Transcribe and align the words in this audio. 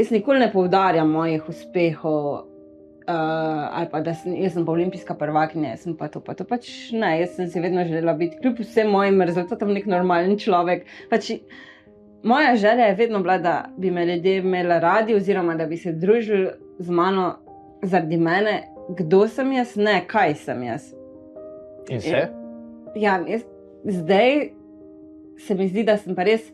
jaz 0.00 0.10
nikoli 0.14 0.40
ne 0.40 0.52
poudarjam 0.52 1.10
mojih 1.10 1.48
uspehov. 1.48 2.46
Uh, 3.10 3.16
ali 3.74 3.88
pa 3.90 4.00
da 4.06 4.12
sem, 4.14 4.36
sem 4.50 4.64
pa 4.66 4.72
olimpijska 4.72 5.14
prvakinja, 5.18 5.72
sem 5.80 5.96
pa 5.98 6.06
to, 6.12 6.20
pa 6.22 6.34
to 6.38 6.44
pač 6.46 6.68
ne. 6.94 7.16
Jaz 7.20 7.34
sem 7.38 7.48
si 7.50 7.60
vedno 7.60 7.82
želela 7.84 8.14
biti, 8.14 8.38
kljub 8.42 8.60
vsem 8.62 8.90
mojim 8.92 9.22
rezultatom, 9.26 9.72
nek 9.74 9.88
normalen 9.90 10.36
človek. 10.38 10.84
Pač, 11.10 11.32
moja 12.22 12.54
želja 12.60 12.90
je 12.90 12.98
vedno 13.00 13.22
bila, 13.24 13.38
da 13.42 13.54
bi 13.76 13.90
me 13.90 14.04
ljudje 14.06 14.36
imeli 14.38 14.78
radi, 14.80 15.16
oziroma 15.18 15.56
da 15.58 15.66
bi 15.66 15.80
se 15.80 15.92
družili 15.92 16.52
z 16.78 16.90
mano 16.90 17.32
zaradi 17.82 18.20
mene, 18.20 18.54
kdo 18.98 19.24
sem 19.28 19.52
jaz, 19.52 19.74
ne 19.76 20.00
kaj 20.06 20.34
sem 20.44 20.62
jaz. 20.68 20.92
In 21.90 22.00
se? 22.04 22.28
Ja, 22.94 23.18
jaz, 23.26 23.42
zdaj 23.84 24.50
se 25.40 25.54
mi 25.54 25.68
zdi, 25.68 25.82
da 25.88 25.96
sem 25.98 26.14
pa 26.14 26.28
res 26.28 26.46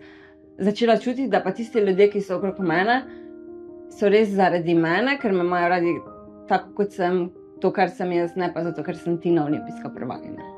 začela 0.58 0.96
čutiti, 0.96 1.28
da 1.28 1.42
pa 1.44 1.52
tisti 1.52 1.84
ljudje, 1.84 2.10
ki 2.14 2.24
so 2.24 2.38
okrog 2.38 2.62
mene, 2.64 3.02
so 3.90 4.10
res 4.12 4.34
zaradi 4.34 4.74
mene, 4.74 5.18
ker 5.22 5.32
me 5.32 5.44
imajo 5.44 5.70
radi 5.72 5.94
tako, 6.48 6.74
kot 6.82 6.92
sem, 6.92 7.26
to, 7.62 7.72
kar 7.72 7.90
sem 7.90 8.12
jaz, 8.12 8.36
ne 8.36 8.52
pa 8.52 8.64
zato, 8.66 8.84
ker 8.86 8.98
sem 8.98 9.18
ti 9.22 9.32
na 9.34 9.46
olimpijska 9.46 9.90
prvakinja. 9.94 10.52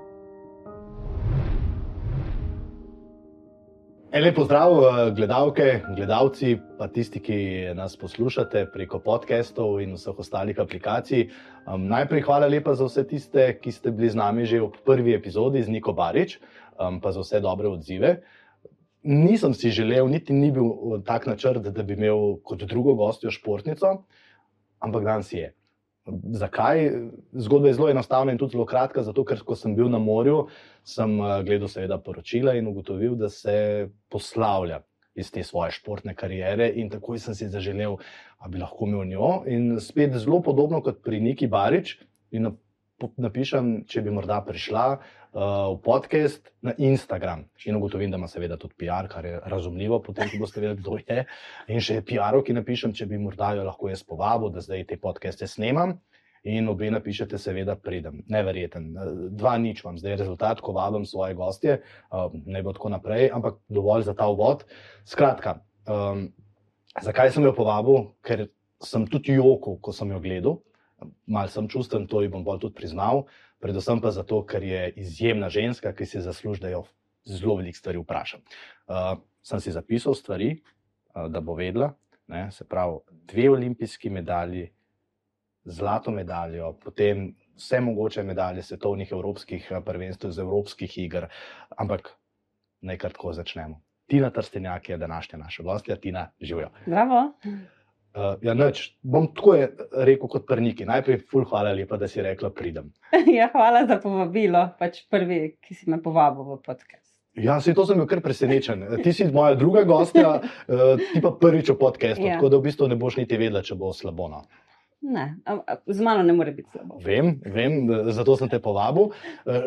Lepo 4.09 4.45
zdrav, 4.45 4.73
eh, 4.73 5.11
gledalke, 5.15 5.83
gledalci, 5.97 6.57
pa 6.79 6.87
tisti, 6.89 7.21
ki 7.21 7.37
nas 7.77 7.97
poslušate 7.97 8.65
preko 8.73 8.99
podcastov 9.05 9.83
in 9.83 9.93
vseh 9.95 10.17
ostalih 10.19 10.57
aplikacij. 10.59 11.29
Um, 11.69 11.85
najprej 11.87 12.25
hvala 12.25 12.49
lepa 12.49 12.75
za 12.75 12.89
vse 12.89 13.05
tiste, 13.05 13.45
ki 13.61 13.73
ste 13.73 13.93
bili 13.93 14.09
z 14.09 14.17
nami 14.17 14.47
že 14.49 14.63
v 14.65 14.73
prvi 14.85 15.13
epizodi 15.13 15.63
z 15.63 15.69
Niko 15.69 15.93
Barič, 15.93 16.39
um, 16.81 17.01
pa 17.01 17.13
za 17.13 17.21
vse 17.21 17.41
dobre 17.41 17.69
odzive. 17.69 18.25
Nisem 19.03 19.55
si 19.55 19.71
želel, 19.71 20.09
niti 20.11 20.33
ni 20.33 20.51
bil 20.53 20.67
eh, 20.67 21.03
tak 21.07 21.27
načrt, 21.27 21.63
da 21.63 21.83
bi 21.83 21.95
imel 21.95 22.37
kot 22.43 22.65
drugo 22.67 22.95
gostjo 22.95 23.31
športnico, 23.31 24.03
ampak 24.79 25.05
danes 25.05 25.33
je. 25.33 25.53
Zakaj? 26.41 26.91
Zgodba 27.33 27.69
je 27.69 27.75
zelo 27.77 27.91
enostavna 27.91 28.33
in 28.33 28.39
tudi 28.39 28.57
zelo 28.57 28.65
kratka, 28.67 29.03
zato 29.05 29.25
ker 29.29 29.43
ko 29.45 29.55
sem 29.57 29.75
bil 29.77 29.91
na 29.93 30.01
morju, 30.03 30.47
sem 30.85 31.19
eh, 31.21 31.43
gledal 31.47 31.71
seveda 31.71 32.01
poročila 32.03 32.57
in 32.59 32.67
ugotovil, 32.67 33.15
da 33.15 33.29
se 33.29 33.89
poslavlja 34.11 34.83
iz 35.19 35.31
te 35.35 35.43
svoje 35.45 35.75
športne 35.75 36.15
kariere 36.15 36.69
in 36.79 36.91
takoj 36.91 37.19
sem 37.19 37.35
si 37.35 37.49
zaželel, 37.51 37.97
da 38.43 38.49
bi 38.49 38.59
lahko 38.59 38.87
imel 38.87 39.07
njo. 39.09 39.31
In 39.51 39.79
spet 39.83 40.15
zelo 40.17 40.43
podobno 40.43 40.83
kot 40.83 41.03
pri 41.05 41.21
Niki 41.21 41.49
Barič 41.51 41.97
in 42.31 42.51
napišem, 43.17 43.85
če 43.87 44.03
bi 44.03 44.15
morda 44.15 44.41
prišla 44.47 44.87
uh, 45.33 45.77
v 45.77 45.81
podcast 45.85 46.51
na 46.63 46.73
Instagram. 46.79 47.45
In 47.65 47.77
ugotovim, 47.77 48.11
da 48.11 48.17
ima 48.17 48.29
seveda 48.29 48.57
tudi 48.57 48.75
PR, 48.79 49.09
kar 49.11 49.25
je 49.25 49.41
razumljivo, 49.45 50.01
potem 50.03 50.31
ko 50.31 50.41
boste 50.43 50.61
vedeli, 50.61 50.81
kdo 50.81 50.99
je. 50.99 51.25
In 51.69 51.81
še 51.85 52.01
PR-ov, 52.07 52.45
ki 52.47 52.57
napišem, 52.57 52.95
če 52.97 53.09
bi 53.11 53.21
morda 53.21 53.55
jo 53.59 53.67
lahko 53.67 53.91
jaz 53.91 54.05
povabil, 54.07 54.53
da 54.55 54.65
zdaj 54.65 54.87
te 54.89 55.01
podcaste 55.01 55.47
snemam. 55.47 55.99
In 56.49 56.69
obe 56.71 56.91
napišete, 56.95 57.39
seveda, 57.41 57.75
pridem. 57.77 58.23
Neverjeten. 58.31 58.93
Dva 59.37 59.57
nič 59.59 59.83
vam, 59.85 59.99
zdaj 59.99 60.15
je 60.15 60.21
rezultat, 60.23 60.63
ko 60.65 60.73
vabim 60.77 61.05
svoje 61.07 61.35
gostje, 61.37 61.81
uh, 62.13 62.31
ne 62.47 62.63
bo 62.63 62.73
tako 62.77 62.95
naprej, 62.95 63.33
ampak 63.35 63.59
dovolj 63.69 64.07
za 64.09 64.15
ta 64.17 64.31
uvod. 64.31 64.63
Skratka, 65.09 65.59
um, 65.91 66.29
zakaj 67.03 67.35
sem 67.35 67.45
jo 67.45 67.53
povabil? 67.57 68.13
Ker 68.23 68.47
sem 68.85 69.05
tudi 69.11 69.35
jokal, 69.35 69.81
ko 69.83 69.93
sem 69.93 70.15
jo 70.15 70.23
gledal 70.23 70.63
malo 71.27 71.49
sem 71.49 71.69
čustven, 71.69 72.07
to 72.07 72.23
ji 72.23 72.31
bom 72.33 72.45
bolj 72.45 72.63
tudi 72.67 72.79
priznal, 72.79 73.27
predvsem 73.61 74.01
pa 74.01 74.11
zato, 74.11 74.43
ker 74.47 74.63
je 74.63 74.93
izjemna 74.97 75.49
ženska, 75.51 75.93
ki 75.93 76.07
si 76.07 76.21
zasluži, 76.21 76.61
da 76.61 76.73
jo 76.73 76.85
zelo 77.29 77.57
veliko 77.59 77.79
stvari 77.79 77.99
vprašam. 77.99 78.41
Uh, 78.87 79.19
sem 79.43 79.61
si 79.61 79.73
zapisal 79.73 80.15
stvari, 80.15 80.55
uh, 81.15 81.27
da 81.33 81.41
bo 81.41 81.55
vedela, 81.59 81.93
ne, 82.29 82.51
se 82.53 82.65
pravi, 82.69 82.99
dve 83.33 83.51
olimpijski 83.51 84.11
medalji, 84.11 84.69
zlato 85.65 86.11
medaljo, 86.11 86.73
potem 86.81 87.35
vse 87.59 87.81
mogoče 87.81 88.23
medalje 88.23 88.63
svetovnih 88.63 89.13
evropskih 89.13 89.73
prvenstv, 89.85 90.31
z 90.31 90.45
evropskih 90.45 90.99
iger, 90.99 91.27
ampak 91.77 92.15
naj 92.81 92.99
kar 92.99 93.13
tako 93.13 93.33
začnemo. 93.33 93.81
Tina 94.09 94.31
Trstenjak 94.31 94.89
je 94.89 94.97
današnja 94.97 95.39
naša 95.39 95.63
gostja, 95.63 95.97
Tina, 95.97 96.31
živijo. 96.41 96.71
Bravo. 96.87 97.33
Uh, 98.17 98.35
ja, 98.43 98.55
neč, 98.57 98.95
bom 99.05 99.29
tako 99.37 99.55
rekel 99.93 100.31
kot 100.33 100.47
prniki. 100.49 100.87
Najprej, 100.89 101.21
ful, 101.29 101.45
hvala 101.47 101.75
lepa, 101.77 101.99
da 102.01 102.09
si 102.11 102.23
rekla, 102.25 102.51
pridem. 102.57 102.89
ja, 103.39 103.51
hvala 103.53 103.85
za 103.87 103.99
povabilo, 104.03 104.65
pač 104.81 105.03
prvi, 105.13 105.59
ki 105.63 105.77
si 105.77 105.91
me 105.93 106.01
povabil 106.03 106.47
v 106.49 106.59
podcast. 106.65 107.05
Ja, 107.39 107.61
se 107.63 107.75
to 107.77 107.85
sem 107.87 108.01
bil 108.01 108.09
kar 108.11 108.23
presenečen. 108.25 108.83
Ti 109.05 109.13
si 109.15 109.29
moja 109.31 109.55
druga 109.59 109.85
gostja, 109.87 110.39
uh, 110.41 110.97
ti 111.13 111.23
pa 111.23 111.35
prvič 111.37 111.71
v 111.75 111.79
podkastu, 111.79 112.25
ja. 112.25 112.39
tako 112.39 112.51
da 112.51 112.59
v 112.59 112.67
bistvu 112.71 112.89
ne 112.91 112.99
boš 112.99 113.21
niti 113.21 113.39
vedela, 113.39 113.63
če 113.63 113.79
bo 113.79 113.93
slabo. 113.95 114.33
No. 114.33 114.43
Ne, 115.01 115.37
z 115.87 116.03
mano 116.03 116.25
ne 116.27 116.35
more 116.35 116.51
biti 116.57 116.73
slabo. 116.73 116.99
Vem, 117.05 117.37
vem, 117.47 117.85
zato 118.11 118.35
sem 118.41 118.51
te 118.51 118.59
povabil. 118.59 119.13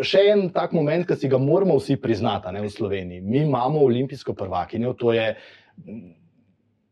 Še 0.04 0.26
en 0.34 0.50
tak 0.52 0.76
moment, 0.76 1.06
ki 1.08 1.16
si 1.16 1.30
ga 1.32 1.40
moramo 1.40 1.78
vsi 1.80 1.96
priznati 2.04 2.52
ne, 2.52 2.66
v 2.66 2.74
Sloveniji. 2.74 3.24
Mi 3.24 3.46
imamo 3.46 3.86
olimpijsko 3.86 4.36
prvakinjo, 4.36 4.92
to 5.00 5.16
je 5.16 5.30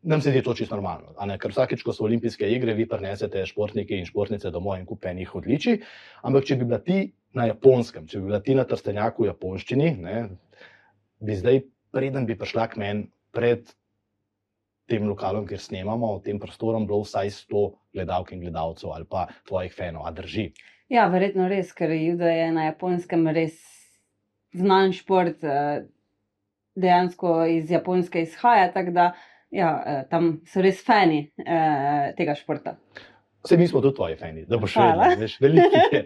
nam 0.01 0.21
se 0.21 0.31
zdi 0.31 0.41
to 0.43 0.53
čisto 0.53 0.75
normalno. 0.75 1.13
Ker 1.39 1.51
vsakeč, 1.51 1.83
ko 1.83 1.93
so 1.93 2.05
olimpijske 2.07 2.47
igre, 2.49 2.73
vi 2.73 2.87
prenesete 2.87 3.45
športnike 3.45 3.97
in 3.97 4.07
športnice 4.07 4.51
domov 4.51 4.79
in 4.79 4.85
kupenih 4.87 5.35
odličij. 5.35 5.81
Ampak, 6.23 6.47
če 6.47 6.59
bi 6.59 6.67
bila 6.69 6.79
ti 6.83 7.01
na 7.35 7.49
japonskem, 7.49 8.07
če 8.07 8.19
bi 8.19 8.29
bila 8.31 8.39
ti 8.43 8.55
na 8.57 8.65
trstenjaku 8.67 9.25
v 9.25 9.31
japonščini, 9.33 9.91
ne, 9.99 10.23
bi 11.19 11.35
zdaj, 11.35 11.61
preden 11.93 12.25
bi 12.29 12.37
prišla 12.39 12.69
k 12.71 12.81
meni 12.81 13.07
pred 13.35 13.69
tem 14.89 15.05
lokalom, 15.05 15.45
kjer 15.45 15.61
snemamo, 15.61 16.15
tem 16.25 16.39
prostorom, 16.41 16.87
bilo 16.89 17.03
vsaj 17.03 17.29
100 17.35 17.65
gledalk 17.93 18.31
in 18.33 18.41
gledalcev 18.41 18.95
ali 18.95 19.05
pa 19.05 19.27
tvojih 19.47 19.73
fanov, 19.75 20.07
a 20.09 20.13
drži. 20.15 20.49
Ja, 20.89 21.05
verjetno 21.13 21.45
res, 21.51 21.69
ker 21.77 21.93
judo 21.93 22.25
je 22.25 22.49
na 22.55 22.71
japonskem 22.71 23.27
res 23.35 23.59
znan 24.57 24.95
šport, 24.97 25.43
eh, 25.45 25.85
dejansko 26.79 27.45
iz 27.45 27.71
Japonske 27.71 28.21
izhaja. 28.21 28.71
Tako 28.73 28.91
da 28.91 29.05
ja, 29.51 29.69
eh, 29.85 30.03
tam 30.09 30.39
so 30.47 30.61
res 30.63 30.81
fani 30.85 31.23
eh, 31.37 32.11
tega 32.17 32.35
športa. 32.37 32.77
Vse 33.45 33.57
mi 33.57 33.67
smo 33.67 33.81
tudi 33.81 33.97
tvoji 33.97 34.17
fani, 34.19 34.45
da 34.49 34.59
boš 34.61 34.77
vedel, 34.77 35.19
veš, 35.23 35.37
veliki. 35.41 36.05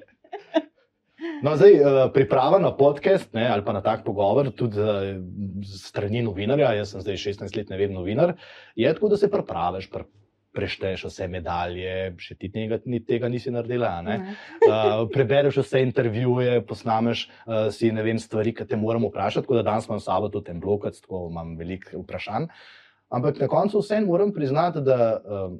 No, 1.44 1.58
zdaj, 1.60 1.76
eh, 1.76 2.02
priprava 2.16 2.60
na 2.62 2.72
podcast 2.76 3.34
ne, 3.36 3.48
ali 3.52 3.66
pa 3.66 3.76
na 3.76 3.84
tak 3.84 4.06
pogovor, 4.06 4.52
tudi 4.56 4.80
z 4.80 5.80
strani 5.82 6.24
novinarja, 6.24 6.74
jaz 6.80 6.94
sem 6.94 7.04
zdaj 7.04 7.20
16 7.28 7.58
let, 7.58 7.72
ne 7.72 7.80
vem, 7.80 7.96
novinar, 7.96 8.38
je 8.80 8.92
tako, 8.94 9.12
da 9.12 9.20
se 9.20 9.32
pripraviš, 9.32 9.90
pr 9.92 10.08
prešteješ 10.54 11.08
vse 11.08 11.26
medalje, 11.34 11.94
še 12.22 12.36
ti 12.38 12.46
tega, 12.54 12.78
ni, 12.86 13.00
tega 13.02 13.26
nisi 13.26 13.50
naredila. 13.50 13.88
Uh, 14.06 15.00
prebereš 15.16 15.58
vse 15.64 15.82
intervjuje, 15.82 16.60
posnameš 16.70 17.24
uh, 17.26 17.72
si 17.74 17.90
vem, 17.90 18.20
stvari, 18.22 18.54
ki 18.54 18.68
te 18.70 18.78
moramo 18.78 19.10
vprašati, 19.10 19.48
tako 19.48 19.58
da 19.58 19.64
danes 19.66 19.90
imam 19.90 19.98
sabo 19.98 20.30
tudi 20.30 20.54
en 20.54 20.62
blok, 20.62 20.86
tako 20.94 21.24
imam 21.32 21.56
veliko 21.58 22.04
vprašanj. 22.04 22.46
Uh, 22.46 22.83
Ampak 23.14 23.40
na 23.40 23.48
koncu 23.48 23.80
vseeno 23.80 24.08
moram 24.08 24.34
priznati, 24.34 24.82
da 24.82 25.22
um, 25.22 25.60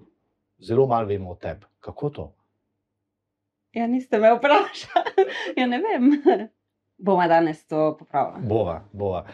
zelo 0.58 0.88
malo 0.88 1.08
vemo 1.08 1.32
o 1.32 1.36
tebi. 1.36 1.66
Kako 1.80 2.10
to? 2.10 2.32
Ja, 3.74 3.88
niste 3.88 4.20
me 4.20 4.34
vprašali. 4.34 5.28
ja, 5.58 5.68
ne 5.68 5.82
vem. 5.82 6.12
Bova 6.98 7.28
danes 7.28 7.66
to 7.68 7.96
popravila. 8.00 8.40
Bova, 8.50 8.80
bova. 8.94 9.26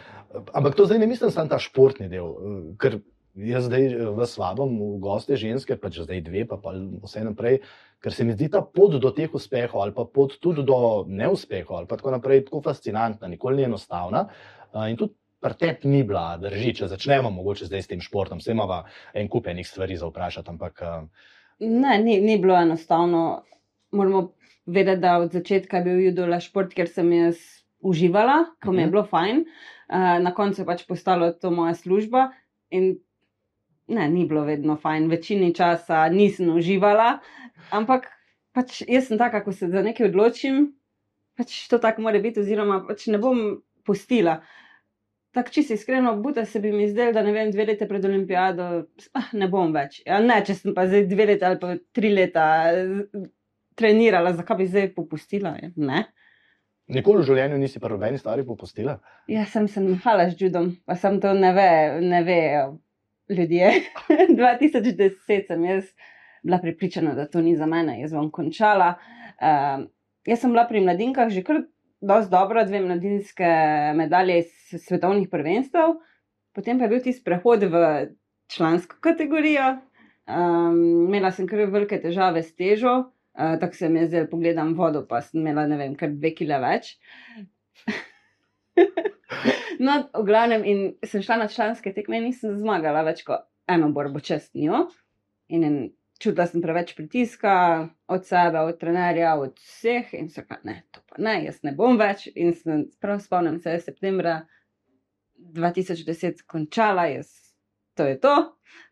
Ampak 0.52 0.74
to 0.76 0.86
zdaj 0.86 0.98
ne 0.98 1.06
mislim 1.06 1.30
samo 1.30 1.48
ta 1.48 1.58
športni 1.58 2.08
del. 2.08 2.34
Ker 2.80 2.98
jaz 3.34 3.68
zdaj 3.68 3.86
eh, 3.86 4.10
vas 4.16 4.34
vabim 4.38 4.74
v 4.80 4.98
goste 5.00 5.36
ženske, 5.40 5.76
pa 5.80 5.92
če 5.92 6.04
zdaj 6.08 6.24
dve, 6.26 6.44
pa, 6.48 6.58
pa 6.60 6.74
vse 7.04 7.24
naprej. 7.24 7.60
Ker 8.00 8.16
se 8.16 8.24
mi 8.24 8.34
zdi 8.36 8.48
ta 8.52 8.62
pot 8.64 8.96
do 9.00 9.12
teh 9.16 9.32
uspehov, 9.32 9.80
ali 9.84 9.96
pa 9.96 10.04
pot 10.08 10.36
tudi 10.40 10.64
do 10.66 11.04
neuspehov, 11.08 11.76
ali 11.78 11.88
pa 11.88 12.00
tako 12.00 12.16
naprej, 12.16 12.46
tako 12.48 12.62
fascinantna, 12.64 13.28
nikoli 13.28 13.60
ni 13.60 13.68
enostavna. 13.68 14.26
In 14.88 14.96
tudi 14.96 15.19
Prtep 15.40 15.84
ni 15.88 16.02
bila, 16.04 16.36
drži, 16.40 16.74
če 16.76 16.90
začnemo 16.90 17.30
mogoče 17.32 17.68
zdaj 17.70 17.84
s 17.84 17.90
tem 17.92 18.02
športom, 18.04 18.42
vse 18.42 18.52
imamo 18.52 18.82
en 19.16 19.28
kup 19.32 19.48
enih 19.48 19.66
stvari 19.68 19.96
za 19.96 20.10
vprašati. 20.10 20.52
Ampak, 20.52 20.82
uh... 20.84 21.30
Ne, 21.60 21.96
ni, 22.02 22.18
ni 22.20 22.36
bilo 22.40 22.58
enostavno. 22.60 23.42
Moramo 23.96 24.26
vedeti, 24.66 25.00
da 25.00 25.16
od 25.18 25.32
začetka 25.32 25.80
je 25.80 25.86
bil 25.88 26.02
judola 26.04 26.40
šport, 26.44 26.74
ker 26.76 26.88
sem 26.88 27.08
jaz 27.16 27.40
uživala, 27.80 28.44
ko 28.60 28.72
mi 28.72 28.84
je 28.84 28.86
mhm. 28.86 28.92
bilo 28.92 29.04
fajn. 29.08 29.44
Uh, 29.90 30.18
na 30.22 30.34
koncu 30.36 30.62
je 30.62 30.68
pač 30.68 30.84
postalo 30.86 31.32
to 31.32 31.50
moja 31.50 31.72
služba. 31.74 32.28
In 32.70 32.92
ne, 33.90 34.08
ni 34.08 34.26
bilo 34.28 34.44
vedno 34.44 34.76
fajn, 34.76 35.08
večini 35.10 35.54
časa 35.54 36.04
nisem 36.08 36.52
uživala, 36.54 37.18
ampak 37.74 38.06
pač 38.54 38.82
jaz 38.86 39.08
sem 39.08 39.18
taka, 39.18 39.42
ko 39.44 39.52
se 39.52 39.68
za 39.70 39.82
nekaj 39.82 40.10
odločim, 40.10 40.68
pač 41.38 41.64
to 41.70 41.80
tako 41.82 42.06
mora 42.06 42.20
biti, 42.22 42.42
oziroma 42.42 42.82
pač 42.86 43.08
ne 43.10 43.18
bom 43.18 43.60
postila. 43.86 44.40
Tako 45.30 45.52
čisto 45.54 45.74
iskreno, 45.74 46.16
buta 46.16 46.44
se 46.44 46.60
bi 46.60 46.72
mi 46.72 46.88
zdelo, 46.90 47.12
da 47.14 47.22
ne 47.22 47.32
vem, 47.32 47.52
dve 47.54 47.68
leti 47.68 47.86
pred 47.88 48.04
olimpijado, 48.04 48.64
ah, 49.14 49.28
ne 49.32 49.46
bom 49.48 49.70
več. 49.72 50.00
Ja, 50.06 50.18
ne, 50.18 50.40
če 50.46 50.56
sem 50.58 50.74
pa 50.74 50.88
zdaj 50.90 51.04
dve 51.06 51.26
leti 51.30 51.46
ali 51.46 51.60
pa 51.60 51.76
tri 51.94 52.10
leta 52.10 52.46
trenirala, 53.78 54.34
zakaj 54.34 54.58
bi 54.58 54.66
zdaj 54.66 54.88
popustila? 54.96 55.54
Ne. 55.76 56.04
Nikoli 56.90 57.22
v 57.22 57.28
življenju 57.28 57.58
nisi 57.62 57.78
pa 57.78 57.92
nobeni 57.92 58.18
stvari 58.18 58.42
popustila? 58.46 58.96
Ja, 59.30 59.44
sem 59.46 59.68
se 59.70 59.82
nahala 59.84 60.26
z 60.32 60.40
čudom, 60.40 60.72
pa 60.82 60.98
sem 60.98 61.20
to 61.22 61.36
ne 61.38 61.52
ve, 61.54 61.72
ne 62.02 62.22
ve. 62.26 62.40
ljudje. 63.30 63.70
2010 64.38 65.46
sem 65.46 65.64
jaz 65.64 65.84
bila 66.42 66.58
pripričana, 66.58 67.14
da 67.14 67.28
to 67.30 67.40
ni 67.40 67.56
za 67.56 67.66
mene, 67.66 68.00
jaz 68.00 68.14
bom 68.16 68.30
končala. 68.30 68.94
Uh, 69.38 69.86
jaz 70.26 70.42
sem 70.42 70.50
bila 70.50 70.66
pri 70.66 70.82
mladinkah 70.82 71.30
že 71.30 71.44
kar 71.46 71.62
dosti 72.00 72.30
dobro, 72.30 72.64
dve 72.64 72.80
mladinske 72.80 73.50
medalje 73.94 74.38
iz 74.38 74.82
svetovnih 74.86 75.28
prvenstev, 75.30 75.96
potem 76.54 76.78
pa 76.78 76.84
je 76.84 76.92
bil 76.94 77.02
tisti 77.04 77.24
prehod 77.24 77.64
v 77.64 77.84
člansko 78.52 78.96
kategorijo. 79.00 79.76
Um, 80.30 81.06
imela 81.08 81.32
sem 81.34 81.48
kar 81.48 81.64
velike 81.66 81.98
težave 82.02 82.42
s 82.42 82.54
težo, 82.54 82.92
uh, 83.34 83.56
tako 83.60 83.76
se 83.76 83.88
mi 83.88 84.00
je 84.00 84.06
zdaj 84.06 84.28
pogledam 84.30 84.74
vodo, 84.78 85.02
pa 85.08 85.20
sem 85.26 85.40
imela 85.40 85.66
ne 85.66 85.78
vem, 85.80 85.96
kar 85.98 86.12
dve 86.14 86.34
kile 86.38 86.60
več. 86.62 86.92
no, 89.84 89.96
v 90.14 90.24
glavnem, 90.26 90.64
in 90.64 90.82
sem 91.06 91.24
šla 91.26 91.40
na 91.42 91.48
članske 91.50 91.92
tekme 91.96 92.20
in 92.20 92.28
nisem 92.30 92.54
zmagala 92.60 93.02
več 93.08 93.24
kot 93.26 93.48
eno 93.70 93.90
borbo 93.94 94.22
čez 94.22 94.50
njo. 94.54 94.86
In 95.50 95.66
en, 95.66 95.78
čutila 96.20 96.46
sem 96.46 96.62
preveč 96.62 96.94
pritiska 96.96 97.54
od 98.12 98.26
sebe, 98.28 98.60
od 98.60 98.78
trenerja, 98.80 99.34
od 99.40 99.58
vseh 99.58 100.14
in 100.18 100.28
se 100.30 100.44
kaj, 100.46 100.60
ne, 100.68 100.82
to 100.92 101.02
pa 101.08 101.20
ne, 101.22 101.38
jaz 101.46 101.62
ne 101.66 101.72
bom 101.76 101.98
več. 102.00 102.28
In 102.34 102.54
sem 102.54 102.86
prav 103.00 103.22
spomnim 103.24 103.58
se, 103.60 103.74
je 103.74 103.84
septembra 103.88 104.42
2010 105.56 106.44
končala, 106.46 107.08
jaz, 107.10 107.32
to 107.96 108.06
je 108.06 108.18
to 108.20 108.36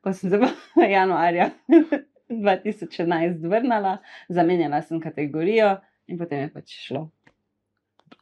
pa 0.01 0.13
sem 0.13 0.31
se 0.31 0.39
januarja 0.91 1.51
2011 2.31 3.49
vrnila, 3.49 3.99
zamenjala 4.29 4.83
sem 4.83 5.01
kategorijo 5.01 5.77
in 6.07 6.19
potem 6.19 6.41
je 6.41 6.53
pač 6.53 6.75
šlo. 6.87 7.11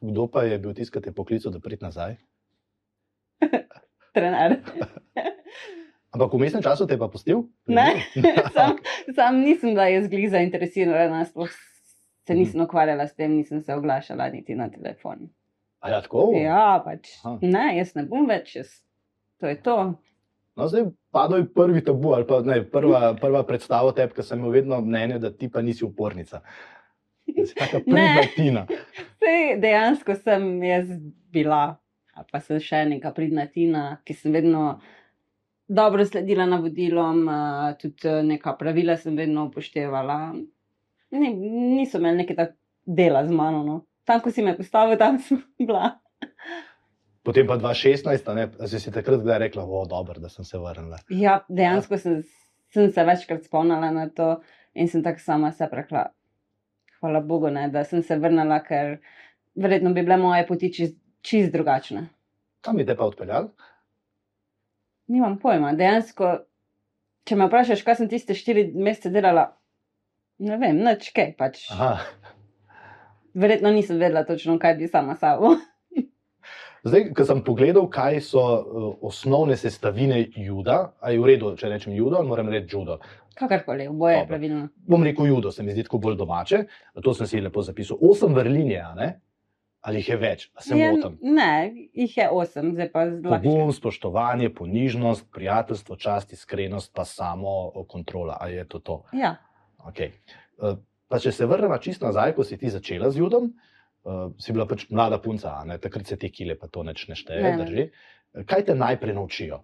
Kdo 0.01 0.27
pa 0.31 0.43
je 0.43 0.59
bil 0.59 0.73
tisti, 0.73 0.93
ki 0.93 1.01
te 1.01 1.09
je 1.09 1.15
poklical, 1.15 1.51
da 1.51 1.59
prideš 1.59 1.81
nazaj? 1.81 2.15
Trener. 4.15 4.59
Ampak 6.11 6.33
v 6.33 6.39
mestnem 6.39 6.63
času 6.63 6.87
te 6.87 6.95
je 6.95 6.99
pa 6.99 7.07
pustil? 7.07 7.43
Ne, 7.67 7.99
sam, 8.55 8.77
sam 9.11 9.41
nisem 9.41 9.73
bila 9.73 9.87
jaz 9.87 10.07
glih 10.07 10.29
zainteresirana, 10.31 11.25
sploh 11.25 11.49
se 11.49 12.33
Mhm. 12.33 12.39
nisem 12.39 12.61
ukvarjala 12.61 13.07
s 13.07 13.15
tem, 13.15 13.31
nisem 13.31 13.61
se 13.61 13.73
oglašala 13.73 14.29
niti 14.29 14.55
na 14.55 14.69
telefon. 14.69 15.29
A 15.79 15.89
ja, 15.89 16.01
tako? 16.01 16.31
Ja, 16.35 16.81
pač 16.83 17.11
Aha. 17.23 17.37
ne, 17.41 17.77
jaz 17.77 17.93
ne 17.95 18.03
bom 18.03 18.25
več, 18.27 18.55
jaz, 18.55 18.71
to 19.39 19.47
je 19.47 19.55
to. 19.61 19.77
No, 20.57 20.65
zdaj 20.67 20.87
padel 21.11 21.37
je 21.37 21.53
prvi 21.53 21.83
tabu 21.83 22.13
ali 22.13 22.25
pa 22.25 22.41
ne, 22.41 22.63
prva, 22.65 23.13
prva 23.13 23.43
predstava 23.43 23.91
tebe, 23.93 24.11
ki 24.11 24.23
sem 24.23 24.39
imel 24.39 24.51
vedno 24.51 24.81
mnenje, 24.81 25.19
da 25.19 25.29
ti 25.31 25.47
pa 25.49 25.61
nisi 25.61 25.85
upornica. 25.85 26.41
Ne. 27.85 28.23
Sej, 29.19 29.57
dejansko 29.59 30.15
sem 30.15 30.63
jaz 30.63 30.87
bila, 31.29 31.77
ali 32.15 32.25
pa 32.31 32.39
sem 32.39 32.59
še 32.59 32.85
neka 32.87 33.11
pridna 33.13 33.45
Tina, 33.45 33.97
ki 34.03 34.15
sem 34.15 34.31
vedno 34.33 34.79
dobro 35.67 36.05
sledila 36.05 36.45
navodilom, 36.45 37.29
eh, 37.29 37.75
tudi 37.81 38.07
eh, 38.07 38.23
neka 38.23 38.53
pravila 38.53 38.97
sem 38.97 39.15
vedno 39.17 39.45
upoštevala. 39.45 40.33
Ni, 41.11 41.33
niso 41.75 41.97
imeli 41.97 42.23
nekega 42.23 42.47
dela 42.85 43.25
z 43.25 43.31
mano. 43.31 43.63
No. 43.63 43.85
Tam, 44.03 44.21
ko 44.21 44.31
si 44.31 44.43
me 44.43 44.55
postavil, 44.57 44.97
tam 44.97 45.19
sem 45.27 45.43
bila. 45.59 45.97
Potem 47.27 47.47
pa 47.47 47.57
2016, 47.59 48.29
a 48.31 48.33
ne, 48.35 48.49
a 48.59 48.67
si 48.71 48.91
takrat 48.91 49.19
kdaj 49.19 49.39
rekla, 49.39 49.65
o, 49.67 49.83
dobro, 49.85 50.19
da 50.23 50.29
sem 50.31 50.45
se 50.47 50.57
vrnila. 50.57 50.99
Ja, 51.11 51.41
dejansko 51.49 51.99
sem, 51.99 52.21
sem 52.71 52.91
se 52.91 53.03
večkrat 53.03 53.43
spomnila 53.43 53.91
na 53.91 54.07
to 54.07 54.37
in 54.73 54.87
sem 54.87 55.03
tako 55.03 55.19
sama 55.19 55.51
se 55.51 55.67
rekla. 55.71 56.05
Hvala 57.01 57.19
Bogu, 57.21 57.51
ne, 57.51 57.67
da 57.69 57.83
sem 57.83 57.99
se 58.03 58.15
vrnila, 58.17 58.61
ker 58.63 58.95
verjetno 59.59 59.91
bi 59.93 60.05
bile 60.07 60.17
moje 60.17 60.47
poti 60.47 60.71
čist, 60.73 60.95
čist 61.21 61.51
drugačne. 61.51 62.07
Kam 62.63 62.79
bi 62.79 62.85
te 62.87 62.95
pa 62.95 63.05
odpeljal? 63.05 63.51
Nimam 65.07 65.37
pojma. 65.39 65.71
Dejansko, 65.77 66.33
če 67.27 67.37
me 67.39 67.47
vprašaš, 67.47 67.83
kaj 67.87 68.01
sem 68.01 68.09
tiste 68.11 68.35
štiri 68.35 68.67
mesece 68.75 69.11
delala, 69.13 69.49
ne 70.43 70.59
vem, 70.59 70.81
nič 70.83 71.11
kaj. 71.15 71.33
Pač. 71.39 71.63
Aha. 71.75 71.95
Verjetno 73.37 73.71
nisem 73.71 73.99
vedela 74.01 74.25
točno, 74.27 74.57
kaj 74.59 74.75
bi 74.79 74.89
sama 74.91 75.15
sabo. 75.19 75.55
Zdaj, 76.87 77.09
ko 77.17 77.25
sem 77.27 77.39
pogledal, 77.43 77.87
kaj 77.91 78.19
so 78.23 78.41
uh, 78.41 78.89
osnovne 79.09 79.57
sestavine 79.59 80.21
juda, 80.35 80.93
ali 81.01 81.17
je 81.17 81.21
v 81.21 81.29
redu, 81.31 81.53
če 81.59 81.71
rečem 81.71 81.95
judo, 81.97 82.19
ali 82.19 82.29
moram 82.29 82.51
reči 82.53 82.75
judo. 82.75 82.99
Kakorkoli, 83.37 83.87
oboje 83.91 84.21
je 84.21 84.27
pravilno. 84.29 84.67
Bom 84.87 85.03
rekel 85.05 85.27
judo, 85.27 85.51
se 85.51 85.63
mi 85.63 85.75
zdi 85.75 85.83
tako 85.85 85.99
bolj 86.01 86.15
domače. 86.17 86.63
To 87.03 87.13
sem 87.13 87.27
si 87.29 87.41
lepo 87.43 87.61
zapisal. 87.65 87.99
Osem 88.01 88.33
vrlin 88.37 88.71
je, 88.71 88.83
ne? 88.97 89.09
Ali 89.81 89.97
jih 89.97 90.09
je 90.09 90.17
več, 90.17 90.51
a 90.53 90.61
se 90.61 90.77
Je- 90.77 90.91
motim. 90.91 91.17
Ne, 91.21 91.51
jih 91.93 92.17
je 92.17 92.29
osem, 92.29 92.73
zdaj 92.73 92.91
pa 92.91 93.05
zelo. 93.09 93.29
Pogum, 93.33 93.71
spoštovanje, 93.71 94.49
ponižnost, 94.49 95.31
prijateljstvo, 95.31 95.95
čast, 95.95 96.33
iskrenost, 96.33 96.93
pa 96.93 97.05
samo 97.05 97.53
kontrola. 97.85 98.37
Ali 98.41 98.53
je 98.53 98.65
to 98.65 98.79
to? 98.79 99.03
Ja, 99.13 99.37
Okay. 99.87 100.09
Uh, 100.57 100.75
pa 101.07 101.19
če 101.19 101.31
se 101.31 101.45
vrnemo 101.45 101.77
čisto 101.77 102.05
nazaj, 102.05 102.33
ko 102.33 102.43
si 102.43 102.57
ti 102.57 102.67
začela 102.67 103.07
z 103.09 103.17
judom, 103.17 103.53
uh, 104.03 104.33
si 104.37 104.51
bila 104.51 104.65
pač 104.65 104.89
mlada 104.89 105.17
punca, 105.17 105.63
ne? 105.63 105.77
takrat 105.77 106.05
se 106.05 106.17
ti 106.17 106.27
kile, 106.29 106.55
pa 106.55 106.67
to 106.67 106.83
neč 106.83 107.07
ne 107.07 107.15
šteje. 107.15 107.41
Ne, 107.41 107.51
ne. 107.51 107.63
drži. 107.63 107.85
Kaj 108.45 108.65
te 108.65 108.75
najprej 108.75 109.13
naučijo? 109.13 109.61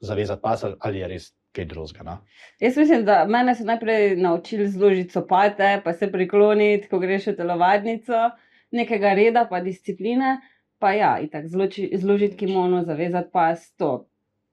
Zavezati 0.00 0.42
pas 0.42 0.64
ali- 0.64 0.76
ali 0.80 0.98
je 0.98 1.08
res 1.08 1.24
kaj 1.52 1.64
drugega? 1.66 2.02
no? 2.02 2.18
Jaz 2.58 2.76
mislim, 2.76 3.04
da 3.04 3.24
mene 3.26 3.54
so 3.54 3.64
najprej 3.64 4.16
naučili 4.16 4.66
zložiti 4.66 5.10
copate, 5.10 5.80
pa 5.84 5.92
se 5.92 6.08
prikloniti, 6.08 6.88
ko 6.88 6.98
greš 6.98 7.26
v 7.26 7.36
telovadnico, 7.36 8.30
nekega 8.70 9.14
reda, 9.14 9.44
pa 9.50 9.60
discipline. 9.60 10.38
Pa 10.80 10.94
ja, 10.96 11.18
itak 11.20 11.48
zloči, 11.48 11.90
zložiti 12.00 12.36
kimono, 12.36 12.84
zavezati 12.84 13.28
pas 13.32 13.66
to. 13.76 14.06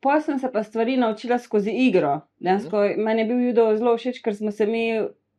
Pa 0.03 0.19
sem 0.21 0.39
se 0.39 0.51
pa 0.51 0.63
stvari 0.63 0.97
naučila 0.97 1.39
skozi 1.39 1.71
igro. 1.71 2.19
Dejansko 2.39 2.81
meni 2.97 3.23
je 3.23 3.27
bil 3.29 3.39
judo 3.47 3.69
zelo 3.77 3.95
všeč, 3.97 4.19
ker 4.23 4.35
smo 4.35 4.51
se 4.51 4.67
mi 4.67 4.83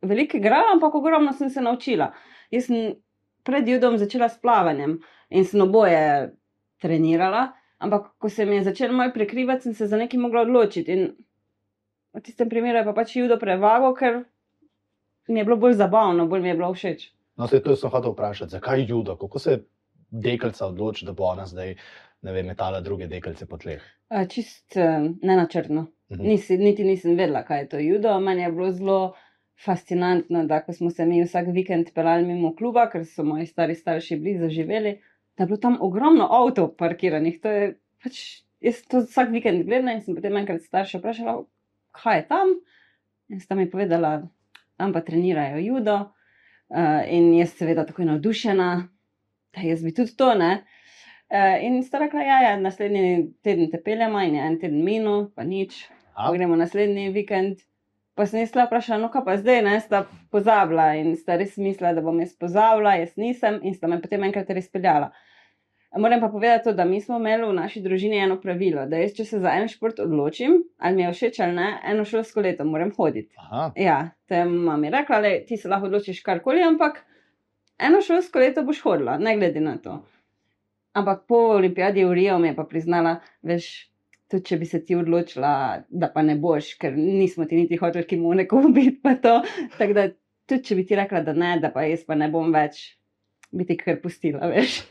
veliko 0.01 0.37
igrali, 0.37 0.73
ampak 0.73 0.95
ogromno 0.95 1.33
sem 1.33 1.49
se 1.49 1.61
naučila. 1.61 2.11
Jaz 2.51 2.65
sem 2.65 2.95
pred 3.43 3.67
judom 3.67 3.97
začela 3.97 4.29
s 4.29 4.41
plavanjem 4.41 4.97
in 5.29 5.45
sem 5.45 5.61
oboje 5.61 6.33
trenirala, 6.81 7.51
ampak 7.77 8.09
ko 8.17 8.29
se 8.29 8.45
mi 8.45 8.55
je 8.55 8.63
začel 8.63 8.93
moj 8.95 9.13
prekrivati, 9.13 9.63
sem 9.69 9.73
se 9.73 9.87
za 9.87 9.97
nekaj 9.97 10.19
mogla 10.19 10.41
odločiti. 10.41 10.91
In 10.91 11.13
v 12.13 12.21
tistem 12.25 12.49
primeru 12.49 12.81
je 12.81 12.85
pa 12.89 12.93
pač 12.97 13.15
judo 13.15 13.37
prevagal, 13.39 13.93
ker 13.95 14.23
mi 15.27 15.39
je 15.39 15.45
bilo 15.45 15.57
bolj 15.57 15.77
zabavno, 15.77 16.27
bolj 16.27 16.41
mi 16.41 16.49
je 16.49 16.57
bilo 16.57 16.73
všeč. 16.73 17.09
No, 17.39 17.47
se 17.47 17.61
to 17.63 17.75
sem 17.79 17.89
hotel 17.89 18.11
vprašati, 18.11 18.51
zakaj 18.51 18.85
judo, 18.89 19.15
kako 19.15 19.39
se 19.39 19.59
dekelca 20.11 20.67
odloči, 20.67 21.05
da 21.05 21.13
bo 21.15 21.29
ona 21.29 21.45
zdaj 21.47 21.75
ne 22.21 22.33
vem, 22.35 22.49
metala 22.51 22.81
druge 22.81 23.07
dekelce 23.07 23.47
po 23.47 23.57
tleh. 23.57 23.83
A, 24.09 24.25
Čist 24.27 24.75
eh, 24.77 25.07
nenačrtno. 25.21 25.85
Mhm. 26.11 26.25
Nisi, 26.25 26.57
niti 26.57 26.83
nisem 26.83 27.15
vedela, 27.15 27.43
kaj 27.47 27.61
je 27.61 27.69
to 27.69 27.79
judo. 27.79 28.19
Meni 28.19 28.43
je 28.43 28.51
bilo 28.51 28.71
zelo 28.71 28.99
fascinantno, 29.65 30.43
da 30.47 30.61
ko 30.63 30.73
smo 30.73 30.89
se 30.91 31.05
mi 31.05 31.21
vsak 31.23 31.47
vikend 31.53 31.93
pelali 31.95 32.25
mimo 32.25 32.55
kluba, 32.55 32.87
ker 32.89 33.05
so 33.05 33.23
moji 33.23 33.45
stari 33.45 33.75
starši 33.75 34.17
bili 34.19 34.39
zaživeli, 34.39 34.93
da 35.37 35.43
je 35.43 35.47
bilo 35.47 35.57
tam 35.57 35.77
ogromno 35.81 36.27
avtov 36.31 36.73
parkiranih. 36.79 37.39
To 37.43 37.51
je 37.51 37.73
pač, 38.03 38.21
jaz 38.63 38.83
to 38.87 39.03
vsak 39.03 39.31
vikend 39.35 39.65
gledam 39.67 39.91
in 39.93 40.01
sem 40.03 40.15
potem 40.15 40.37
enkrat 40.41 40.63
starša 40.63 40.99
vprašala, 40.99 41.41
kaj 41.95 42.21
je 42.21 42.27
tam. 42.27 42.55
In 43.29 43.39
sta 43.39 43.55
mi 43.55 43.69
povedala, 43.69 44.23
tam 44.79 44.95
pa 44.95 45.03
trenirajo 45.05 45.59
judo. 45.61 45.99
Uh, 46.69 47.01
in 47.09 47.31
jaz 47.33 47.55
seveda 47.57 47.85
tako 47.85 48.05
navdušena, 48.05 48.67
da 49.55 49.61
jaz 49.65 49.81
bi 49.83 49.93
tudi 49.97 50.13
to 50.17 50.33
ne. 50.37 50.51
Uh, 51.29 51.55
in 51.65 51.79
sta 51.85 52.01
rekla, 52.03 52.21
ja, 52.25 52.41
ja, 52.45 52.51
naslednji 52.61 53.31
teden 53.45 53.71
te 53.71 53.81
peljemo 53.81 54.21
in 54.21 54.35
je 54.37 54.45
en 54.45 54.59
teden 54.61 54.83
minil, 54.85 55.27
pa 55.35 55.45
nič. 55.45 55.81
A? 56.13 56.27
Pa 56.27 56.33
gremo 56.37 56.57
naslednji 56.59 57.09
vikend. 57.15 57.65
Pa 58.17 58.25
sem 58.27 58.43
jaz 58.43 58.51
vprašala, 58.51 58.99
no, 59.01 59.09
kaj 59.13 59.23
pa 59.25 59.37
zdaj, 59.39 59.61
ne, 59.63 59.77
sta 59.79 60.03
pozabila 60.33 60.91
in 60.99 61.13
sta 61.15 61.37
res 61.39 61.53
mislila, 61.57 61.93
da 61.95 62.03
bom 62.03 62.17
jaz 62.19 62.33
pozabila, 62.35 62.97
jaz 62.99 63.13
nisem 63.17 63.61
in 63.63 63.77
sta 63.77 63.87
me 63.87 64.01
potem 64.03 64.25
enkrat 64.27 64.49
res 64.53 64.67
peljala. 64.69 65.13
Moram 65.97 66.21
pa 66.21 66.27
povedati 66.27 66.63
to, 66.63 66.73
da 66.73 66.85
mi 66.85 67.01
smo 67.01 67.17
imeli 67.17 67.47
v 67.47 67.53
naši 67.53 67.81
družini 67.81 68.17
eno 68.21 68.35
pravilo, 68.41 68.85
da 68.85 68.99
jaz, 69.01 69.15
če 69.17 69.25
se 69.25 69.39
za 69.41 69.55
en 69.57 69.67
šport 69.67 69.99
odločim, 69.99 70.59
ali 70.77 70.95
mi 70.95 71.01
je 71.03 71.13
všeč 71.13 71.39
ali 71.41 71.55
ne, 71.55 71.69
eno 71.91 72.05
šolsko 72.05 72.43
leto 72.45 72.65
moram 72.65 72.91
hoditi. 72.97 73.33
Aha. 73.41 73.71
Ja, 73.75 73.97
to 74.29 74.37
je 74.37 74.45
mama 74.45 74.91
rekla, 74.93 75.21
da 75.25 75.31
ti 75.47 75.57
se 75.57 75.69
lahko 75.69 75.89
odločiš 75.89 76.21
karkoli, 76.21 76.61
ampak 76.61 77.01
eno 77.81 78.03
šolsko 78.05 78.39
leto 78.39 78.63
boš 78.67 78.83
hodila, 78.85 79.17
ne 79.17 79.35
glede 79.37 79.65
na 79.65 79.77
to. 79.81 79.97
Ampak 80.93 81.25
po 81.27 81.41
olimpijadi 81.57 82.05
v 82.05 82.13
Rio 82.13 82.37
mi 82.39 82.51
je 82.51 82.55
pa 82.55 82.67
priznala, 82.69 83.17
veš, 83.41 83.89
tudi 84.29 84.45
če 84.45 84.61
bi 84.61 84.69
se 84.69 84.83
ti 84.85 84.95
odločila, 84.95 85.51
da 85.89 86.13
pa 86.13 86.21
ne 86.21 86.37
boš, 86.37 86.75
ker 86.77 86.93
nismo 86.97 87.49
ti 87.49 87.57
niti 87.57 87.81
hoteli 87.81 88.05
kimone 88.05 88.45
kupiti, 88.47 88.99
pa 89.01 89.17
to. 89.17 89.39
Tako 89.77 89.97
da 89.97 90.09
tudi 90.45 90.69
če 90.69 90.77
bi 90.77 90.85
ti 90.85 91.01
rekla, 91.01 91.25
da 91.25 91.33
ne, 91.33 91.55
da 91.63 91.73
pa 91.73 91.89
jaz 91.89 92.05
pa 92.05 92.17
ne 92.17 92.29
bom 92.29 92.53
več, 92.53 92.91
bi 93.49 93.65
ti 93.65 93.77
kar 93.77 93.97
pustila, 94.03 94.53
veš. 94.53 94.83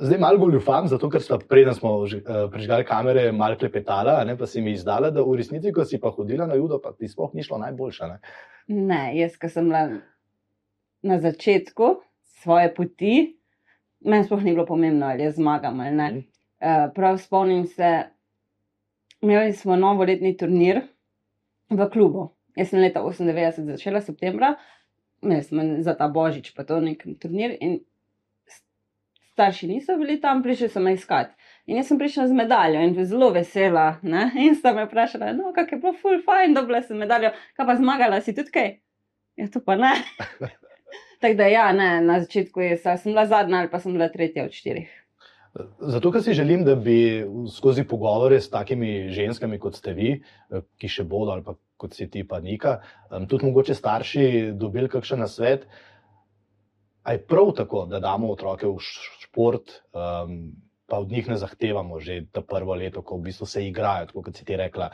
Zdaj 0.00 0.18
malo 0.18 0.38
goljufam, 0.38 0.86
zato 0.88 1.10
ker 1.10 1.22
smo 1.22 1.38
preden 1.48 1.74
smo 1.74 2.06
že, 2.06 2.20
uh, 2.22 2.50
prižgali 2.52 2.84
kamere, 2.84 3.32
malo 3.32 3.56
klepetala, 3.58 4.24
ne, 4.24 4.36
pa 4.38 4.46
si 4.46 4.60
mi 4.62 4.72
izdala, 4.72 5.10
da 5.10 5.22
v 5.22 5.34
resnici, 5.40 5.72
ko 5.74 5.84
si 5.84 5.98
pa 5.98 6.12
hodila 6.14 6.46
na 6.46 6.54
judo, 6.54 6.78
pa 6.82 6.92
ti 6.92 7.08
sploh 7.08 7.34
ni 7.34 7.42
šlo 7.42 7.58
najboljše. 7.58 8.06
Ne? 8.06 8.18
Ne, 8.68 9.00
jaz, 9.18 9.34
ko 9.40 9.50
sem 9.50 9.66
bila 9.66 9.82
na 11.02 11.18
začetku 11.18 11.90
svoje 12.42 12.70
poti, 12.74 13.16
meni 14.06 14.28
sploh 14.28 14.44
ni 14.44 14.54
bilo 14.54 14.66
pomembno, 14.66 15.10
ali 15.10 15.26
jaz 15.26 15.34
zmagam 15.40 15.80
ali 15.80 15.96
ne. 15.96 16.08
Mhm. 16.10 16.24
Uh, 16.58 16.86
prav 16.94 17.18
spomnim 17.18 17.66
se, 17.66 17.90
imeli 19.20 19.52
smo 19.52 19.76
novoletni 19.76 20.36
turnir 20.36 20.82
v 21.70 21.90
klubu. 21.90 22.30
Jaz 22.56 22.70
sem 22.70 22.82
leta 22.82 23.02
98 23.02 23.66
začela, 23.66 24.00
septembra, 24.00 24.54
imeli 25.22 25.42
smo 25.42 25.62
za 25.82 25.94
ta 25.94 26.08
božič, 26.08 26.54
pa 26.54 26.64
to 26.64 26.80
nek 26.80 27.02
turnir. 27.22 27.54
In 27.60 27.80
starši 29.38 29.68
niso 29.70 29.94
bili 29.96 30.18
tam, 30.20 30.42
prišli 30.42 30.68
so 30.68 30.82
me 30.82 30.96
iskati. 30.98 31.34
In 31.70 31.78
jaz 31.78 31.92
sem 31.92 31.98
prišla 32.00 32.26
z 32.26 32.34
medaljo 32.34 32.82
in 32.82 32.94
zelo 33.06 33.30
vesela. 33.30 34.00
Ne? 34.02 34.30
In 34.44 34.56
sta 34.58 34.72
me 34.74 34.88
vprašala, 34.88 35.30
no, 35.36 35.52
kako 35.54 35.76
je 35.76 35.80
bilo, 35.82 35.92
full 36.02 36.22
fine, 36.26 36.56
dobila 36.56 36.82
sem 36.82 36.98
medaljo, 36.98 37.30
kaj 37.56 37.68
pa 37.68 37.76
zmagala 37.78 38.18
si 38.24 38.34
tudi 38.34 38.50
kaj? 38.50 38.72
Ja, 39.38 39.46
to 39.52 39.62
pa 39.62 39.76
ne. 39.78 39.92
Tako 41.22 41.34
da, 41.38 41.46
ja, 41.50 41.68
ne, 41.74 41.90
na 42.02 42.20
začetku 42.24 42.62
je, 42.62 42.78
sem 42.82 43.12
bila 43.12 43.26
zadnja 43.30 43.62
ali 43.62 43.70
pa 43.70 43.78
sem 43.82 43.94
bila 43.94 44.08
tretja 44.10 44.46
od 44.46 44.54
štirih. 44.54 44.90
Zato, 45.80 46.12
ker 46.14 46.22
si 46.22 46.34
želim, 46.34 46.64
da 46.64 46.74
bi 46.74 47.24
skozi 47.50 47.84
pogovore 47.88 48.40
s 48.40 48.50
takimi 48.50 49.08
ženskami, 49.14 49.58
kot 49.58 49.78
ste 49.78 49.94
vi, 49.96 50.12
ki 50.78 50.90
še 50.90 51.06
bodo, 51.08 51.34
ali 51.34 51.42
pa 51.46 51.56
kot 51.78 51.94
si 51.94 52.06
ti, 52.10 52.24
pa 52.26 52.40
Nika, 52.42 52.78
tudi 53.30 53.46
mogoče 53.46 53.74
starši 53.74 54.24
dobili 54.58 54.90
kakšen 54.90 55.22
nasvet. 55.22 55.66
A 57.02 57.14
je 57.16 57.22
prav 57.24 57.54
tako, 57.56 57.86
da 57.90 58.00
damo 58.00 58.30
otroke 58.32 58.66
v 58.66 58.78
šport, 59.28 59.70
pa 60.88 60.98
od 60.98 61.10
njih 61.12 61.28
ne 61.28 61.36
zahtevamo 61.36 62.00
že 62.00 62.26
to 62.32 62.42
prvo 62.42 62.74
leto, 62.74 63.02
ko 63.02 63.18
v 63.18 63.28
bistvu 63.28 63.46
se 63.46 63.66
igrajo, 63.66 64.08
kot 64.14 64.36
si 64.36 64.44
ti 64.44 64.56
rekla, 64.56 64.90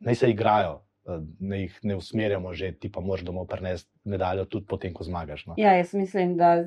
naj 0.00 0.14
se 0.14 0.30
igrajo. 0.30 0.82
Ne 1.42 1.64
jih 1.64 1.78
ne 1.82 1.96
usmerjamo, 1.98 2.52
že 2.54 2.68
ti 2.78 2.86
pa 2.86 3.00
moraš 3.02 3.24
domov 3.26 3.48
prenesti 3.50 3.90
medaljo, 4.06 4.44
tudi 4.46 4.66
potem, 4.70 4.92
ko 4.94 5.02
zmagaš. 5.02 5.46
No? 5.50 5.54
Ja, 5.58 5.72
jaz 5.74 5.94
mislim, 5.98 6.36
da 6.38 6.62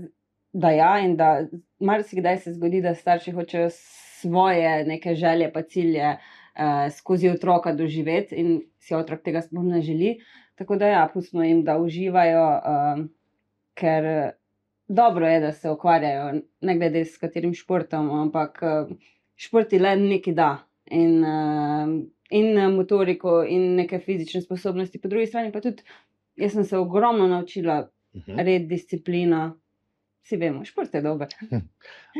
da 0.56 0.72
ja, 0.72 1.00
in 1.00 1.16
da 1.16 1.48
marsikdaj 1.80 2.38
se 2.38 2.54
zgodi, 2.54 2.82
da 2.82 2.96
starši 2.96 3.32
hočejo 3.32 3.70
svoje 3.72 4.86
neke 4.86 5.16
želje, 5.16 5.52
pa 5.54 5.62
cilje 5.62 6.10
uh, 6.16 6.92
skozi 6.96 7.30
otroka 7.30 7.74
doživeti, 7.74 8.36
in 8.36 8.62
si 8.80 8.96
otrok 8.96 9.24
tega 9.24 9.42
sploh 9.42 9.64
ne 9.64 9.82
želi. 9.82 10.16
Tako 10.56 10.76
da, 10.80 10.88
ja, 10.88 11.10
pustimo 11.14 11.44
jim, 11.44 11.64
da 11.64 11.78
uživajo, 11.78 12.46
uh, 12.48 13.04
ker 13.76 14.32
dobro 14.88 15.28
je, 15.28 15.40
da 15.40 15.52
se 15.52 15.70
ukvarjajo, 15.70 16.42
ne 16.62 16.78
glede 16.78 17.06
s 17.06 17.18
katerim 17.18 17.54
športom, 17.54 18.10
ampak 18.20 18.62
uh, 18.64 18.96
šport 19.36 19.74
je 19.74 19.80
le 19.80 19.96
nekaj 19.96 20.34
da. 20.34 20.50
In, 20.86 21.24
uh, 21.24 21.94
in 22.30 22.60
motoriko, 22.76 23.44
in 23.44 23.76
neke 23.76 24.00
fizične 24.00 24.42
sposobnosti, 24.42 25.02
po 25.02 25.08
drugi 25.08 25.28
strani 25.28 25.52
pa 25.52 25.62
tudi, 25.62 25.84
jaz 26.36 26.54
sem 26.54 26.64
se 26.64 26.78
ogromno 26.78 27.28
naučila, 27.28 27.80
uh 28.14 28.22
-huh. 28.22 28.44
red, 28.44 28.68
disciplina, 28.70 29.54
Vsi 30.26 30.38
vemo, 30.42 30.66
šport 30.66 30.94
je 30.94 31.02
dober. 31.06 31.30
Hm. 31.50 31.60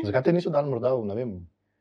Zakaj 0.04 0.22
te 0.22 0.32
niso 0.32 0.50
dali 0.54 0.70
morda 0.70 0.92
v, 0.94 1.14
vem, 1.18 1.30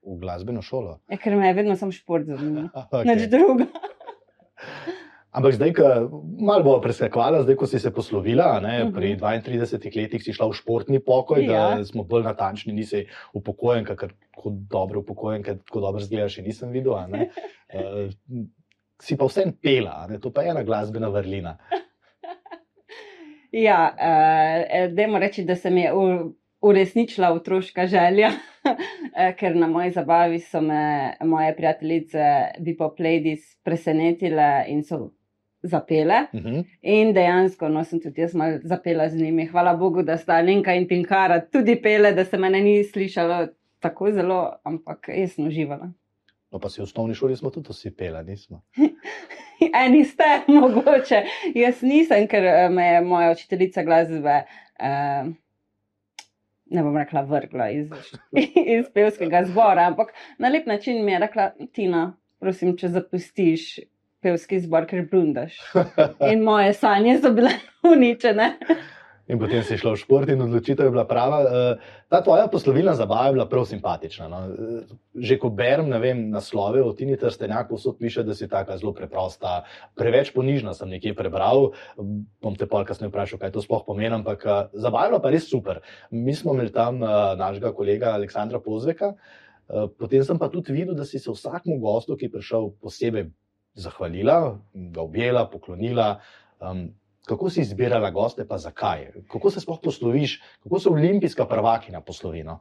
v 0.01 0.15
glasbeno 0.23 0.63
šolo? 0.65 0.95
Ja, 1.11 1.19
ker 1.21 1.35
me 1.37 1.51
je 1.51 1.53
vedno 1.53 1.75
samo 1.77 1.93
šport 1.93 2.25
zanimalo. 2.25 2.71
okay. 2.81 3.11
Nič 3.11 3.27
druga. 3.29 3.67
Ampak 5.35 5.57
zdaj, 5.57 5.71
ko 5.75 5.87
malo 6.39 6.63
bo 6.63 6.73
presekvala, 6.79 7.41
zdaj, 7.43 7.57
ko 7.59 7.67
si 7.67 7.79
se 7.79 7.91
poslovila, 7.91 8.59
ne, 8.63 8.75
uh 8.83 8.89
-huh. 8.89 8.95
pri 8.95 9.15
32 9.19 9.97
letih 9.97 10.23
si 10.23 10.33
šla 10.33 10.47
v 10.47 10.53
športni 10.53 10.99
pokoj, 10.99 11.43
ja. 11.43 11.75
da 11.75 11.85
smo 11.85 12.03
bolj 12.03 12.23
natančni, 12.23 12.73
nisi 12.73 13.05
upokojen, 13.33 13.85
ker 13.85 14.13
kot 14.35 14.53
dobro 14.71 14.99
upokojen, 14.99 15.43
ker 15.43 15.57
tako 15.57 15.79
dobro 15.79 15.99
zgledaš, 15.99 16.33
še 16.33 16.41
nisem 16.41 16.71
videl. 16.71 16.93
uh, 16.93 18.11
si 19.05 19.17
pa 19.17 19.25
vsem 19.25 19.51
pela, 19.61 20.07
ne, 20.09 20.19
to 20.19 20.31
pa 20.31 20.41
je 20.41 20.49
ena 20.49 20.63
glasbena 20.63 21.09
vrlina. 21.09 21.57
Ja, 23.55 23.95
uh, 23.95 24.95
dajmo 24.95 25.19
reči, 25.19 25.43
da 25.43 25.55
se 25.55 25.69
mi 25.69 25.81
je 25.81 25.91
uresničila 26.61 27.31
otroška 27.31 27.87
želja, 27.87 28.31
eh, 29.17 29.35
ker 29.35 29.55
na 29.55 29.67
moji 29.67 29.91
zabavi 29.91 30.39
so 30.39 30.61
me 30.61 31.13
moje 31.21 31.55
prijateljice, 31.55 32.23
Bipop 32.59 32.99
Ladies, 32.99 33.55
presenetile 33.63 34.65
in 34.67 34.83
so 34.83 35.11
zapele. 35.65 36.27
Uh 36.33 36.39
mhm. 36.39 36.55
-huh. 36.55 36.65
In 36.81 37.13
dejansko, 37.13 37.69
no, 37.69 37.83
sem 37.83 37.99
tudi 37.99 38.21
jaz 38.21 38.35
malo 38.35 38.59
zapela 38.63 39.09
z 39.09 39.21
njimi. 39.21 39.45
Hvala 39.47 39.75
Bogu, 39.75 40.03
da 40.03 40.17
sta 40.17 40.41
Lenka 40.41 40.73
in 40.73 40.87
Tinkara 40.87 41.41
tudi 41.41 41.75
pele, 41.81 42.11
da 42.11 42.25
se 42.25 42.37
me 42.37 42.49
ni 42.49 42.83
slišalo 42.83 43.47
tako 43.79 44.11
zelo, 44.11 44.59
ampak 44.63 45.07
jaz 45.07 45.33
sem 45.33 45.47
uživala. 45.47 45.91
No, 46.51 46.59
pa 46.59 46.69
si 46.69 46.81
v 46.81 46.83
osnovni 46.83 47.15
šoli 47.15 47.35
smo 47.35 47.49
tudi 47.49 47.73
vsi 47.73 47.91
pele, 47.91 48.23
nismo. 48.23 48.61
Eni 49.85 50.03
ste, 50.05 50.23
mogoče. 50.59 51.23
Jaz 51.55 51.81
nisem, 51.81 52.27
ker 52.27 52.45
eh, 52.45 52.69
me 52.69 52.85
je 52.85 53.01
moja 53.01 53.31
učiteljica 53.31 53.83
glasbe, 53.83 54.37
uh, 54.79 55.31
ne 56.65 56.83
bom 56.83 56.97
rekla, 56.97 57.25
vrgla 57.27 57.69
iz, 57.69 57.91
iz 58.77 58.87
pevskega 58.93 59.43
zbora, 59.49 59.89
ampak 59.91 60.13
na 60.39 60.49
lep 60.49 60.67
način 60.67 61.05
mi 61.05 61.11
je 61.11 61.19
rekla: 61.19 61.49
Tina, 61.73 62.05
prosim, 62.39 62.77
če 62.77 62.93
zapustiš 62.93 63.67
pevski 64.25 64.59
zbor, 64.65 64.89
ker 64.89 65.05
blundaš. 65.11 65.61
In 66.31 66.43
moje 66.43 66.73
sanje 66.73 67.19
so 67.21 67.33
bile 67.35 67.53
uničene. 67.93 68.55
In 69.25 69.39
potem 69.41 69.63
si 69.65 69.73
šla 69.73 69.95
v 69.95 69.97
šport 69.97 70.29
in 70.29 70.41
odločitev 70.45 70.85
je 70.85 70.93
bila 70.93 71.05
prava. 71.09 71.39
Eh, 71.41 71.93
ta 72.13 72.19
tvoja 72.21 72.45
poslovilna 72.45 72.93
zabava 72.93 73.31
je 73.31 73.33
bila 73.33 73.45
prav 73.49 73.63
simpatična. 73.65 74.27
No? 74.29 74.41
Eh, 74.45 74.91
že 75.17 75.39
ko 75.41 75.49
berem 75.49 75.89
vem, 75.97 76.29
naslove 76.29 76.83
o 76.85 76.91
Tini 76.93 77.17
Trstenjak, 77.17 77.71
vso 77.73 77.95
piše, 77.97 78.21
da 78.21 78.35
si 78.37 78.45
tako 78.47 78.77
zelo 78.77 78.93
preprosta, 78.93 79.63
preveč 79.97 80.29
ponižna 80.35 80.75
sem 80.77 80.93
nekje 80.93 81.15
prebral. 81.17 81.71
Bom 82.41 82.53
te 82.53 82.69
pa 82.69 82.83
kasneje 82.85 83.09
vprašal, 83.09 83.41
kaj 83.41 83.55
to 83.55 83.65
sploh 83.65 83.81
pomeni, 83.87 84.13
ampak 84.13 84.45
eh, 84.45 84.69
zabava 84.77 85.09
je 85.09 85.15
bila 85.15 85.21
pa 85.25 85.33
res 85.33 85.49
super. 85.49 85.81
Mi 86.11 86.37
smo 86.37 86.53
imeli 86.53 86.69
tam 86.69 87.01
našega 87.01 87.73
kolega 87.73 88.13
Aleksandra 88.13 88.61
Pozveka, 88.61 89.15
potem 89.97 90.21
sem 90.21 90.37
pa 90.37 90.51
tudi 90.53 90.69
videl, 90.69 90.93
da 90.93 91.05
si 91.05 91.17
se 91.17 91.33
vsakmu 91.33 91.79
gostu, 91.81 92.13
ki 92.13 92.29
je 92.29 92.35
prišel, 92.37 92.69
posebej 92.77 93.25
zahvalila, 93.75 94.57
ga 94.73 95.01
objela, 95.01 95.45
poklonila. 95.49 96.19
Um, 96.59 96.87
kako 97.25 97.49
si 97.49 97.61
izbirala 97.61 98.11
goste, 98.11 98.45
pa 98.47 98.57
zakaj? 98.57 99.09
Kako 99.31 99.51
se 99.51 99.61
sploh 99.61 99.79
posloviš, 99.83 100.41
kako 100.63 100.79
se 100.79 100.89
olimpijska 100.89 101.45
prvakinja 101.45 102.01
poslovi? 102.01 102.43
No? 102.43 102.59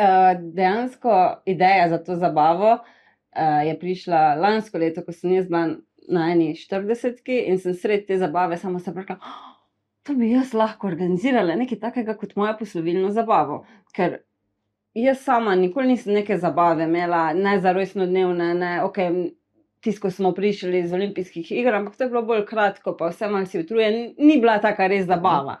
Uh, 0.00 0.40
dejansko 0.40 1.42
ideja 1.46 1.88
za 1.88 1.98
to 2.04 2.16
zabavo 2.16 2.72
uh, 2.72 3.66
je 3.66 3.78
prišla 3.78 4.34
lansko 4.34 4.78
leto, 4.78 5.04
ko 5.04 5.12
sem 5.12 5.32
jaz 5.36 5.48
bila 5.48 5.76
na 6.08 6.30
eni 6.32 6.54
40 6.56 7.20
in 7.28 7.58
sem 7.58 7.74
sred 7.74 8.06
te 8.06 8.18
zabave 8.18 8.56
samo 8.56 8.78
se 8.78 8.92
rekla. 8.96 9.16
Oh, 9.20 9.50
to 10.02 10.14
bi 10.14 10.32
jaz 10.32 10.54
lahko 10.54 10.88
organizirala, 10.88 11.54
nekaj 11.54 11.78
takega 11.80 12.16
kot 12.18 12.34
moja 12.36 12.56
poslovilna 12.58 13.12
zabava. 13.12 13.60
Ker 13.94 14.22
jaz 14.96 15.20
sama 15.24 15.54
nikoli 15.54 15.92
nisem 15.92 16.14
neke 16.16 16.38
zabave 16.38 16.88
imela, 16.88 17.32
ne 17.34 17.58
za 17.60 17.72
rojstno 17.72 18.06
dnevne, 18.06 18.54
ne, 18.54 18.72
okay, 18.84 19.30
tisto 19.80 20.10
smo 20.10 20.32
prišli 20.36 20.78
iz 20.84 20.92
olimpijskih 20.92 21.52
iger, 21.52 21.74
ampak 21.74 21.96
to 21.96 22.04
je 22.04 22.10
bilo 22.10 22.22
bolj 22.22 22.44
kratko, 22.46 22.96
pa 22.96 23.08
vse 23.10 23.28
malo 23.28 23.46
si 23.46 23.60
utrujen, 23.60 24.14
ni 24.18 24.36
bila 24.40 24.58
taka 24.60 24.86
res 24.86 25.06
zabava. 25.08 25.56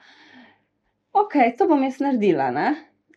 Ok, 1.12 1.34
to 1.58 1.66
bom 1.68 1.82
jaz 1.82 1.98
naredila, 2.00 2.50
ne? 2.54 2.68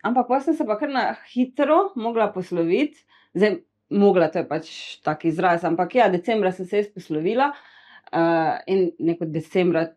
ampak 0.04 0.28
pa 0.28 0.40
sem 0.44 0.56
se 0.56 0.66
pa 0.68 0.76
kar 0.80 0.92
na 0.92 1.04
hitro 1.32 1.94
mogla 1.96 2.28
posloviti, 2.34 3.06
zdaj 3.34 3.62
mogla, 3.94 4.28
to 4.32 4.42
je 4.42 4.48
pač 4.48 4.72
tak 5.06 5.26
izraz, 5.30 5.64
ampak 5.64 5.96
ja, 5.96 6.10
decembra 6.12 6.52
sem 6.52 6.68
se 6.68 6.82
jaz 6.82 6.90
poslovila 6.92 7.52
uh, 7.54 8.58
in 8.68 8.90
neko 9.00 9.30
decembra 9.32 9.88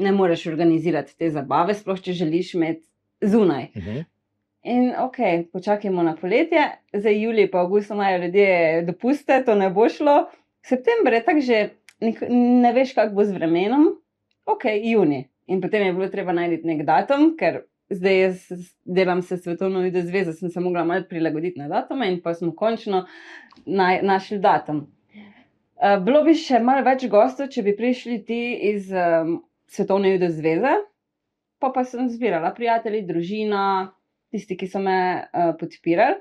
ne 0.00 0.12
moreš 0.12 0.46
organizirati 0.50 1.16
te 1.18 1.30
zabave, 1.30 1.76
sploh 1.76 2.00
če 2.00 2.16
želiš 2.24 2.54
imeti 2.56 2.86
zunaj. 3.20 3.68
Uh 3.74 3.82
mhm. 3.82 3.90
-huh. 3.90 4.04
In 4.64 4.94
ok, 4.96 5.16
počakajmo 5.52 6.02
na 6.02 6.14
poletje, 6.16 6.62
zdaj 6.92 7.18
julij, 7.20 7.50
pa 7.50 7.60
avgust 7.60 7.90
imajo 7.90 8.18
ljudje 8.22 8.82
dopuste, 8.82 9.42
to 9.44 9.54
ne 9.54 9.68
bo 9.70 9.88
šlo. 9.88 10.30
September 10.64 11.12
je 11.12 11.24
tako 11.24 11.40
že, 11.40 11.58
ne 12.30 12.72
veš, 12.72 12.94
kako 12.94 13.14
bo 13.14 13.24
z 13.24 13.34
vremenom. 13.36 13.90
Ok, 14.46 14.64
juni. 14.82 15.28
In 15.46 15.60
potem 15.60 15.82
je 15.86 15.92
bilo 15.92 16.08
treba 16.08 16.32
najti 16.32 16.64
nek 16.64 16.80
datum, 16.88 17.34
ker 17.36 17.60
zdaj 17.92 18.20
jaz 18.20 18.46
delam 18.84 19.20
se 19.22 19.36
svetovno 19.36 19.82
video 19.84 20.02
zvezo, 20.02 20.32
sem 20.32 20.50
se 20.50 20.60
mogla 20.60 20.84
malo 20.84 21.04
prilagoditi 21.08 21.60
na 21.60 21.68
datume 21.68 22.08
in 22.08 22.22
pa 22.22 22.34
smo 22.34 22.54
končno 22.56 23.04
naj, 23.66 24.00
našli 24.02 24.38
datum. 24.38 24.86
Uh, 25.76 25.98
bilo 26.04 26.22
bi 26.24 26.32
še 26.34 26.62
malo 26.64 26.86
več 26.86 27.04
gostov, 27.12 27.50
če 27.52 27.62
bi 27.62 27.76
prišli 27.76 28.16
ti 28.24 28.40
iz 28.70 28.88
um, 28.88 29.42
svetovne 29.68 30.14
video 30.16 30.32
zveze, 30.32 30.72
pa 31.60 31.68
pa 31.74 31.84
sem 31.84 32.08
zbirala 32.08 32.54
prijatelji, 32.56 33.02
družina 33.04 33.92
tisti, 34.34 34.56
ki 34.58 34.68
so 34.70 34.82
me 34.82 34.96
uh, 35.22 35.52
podpirali. 35.60 36.18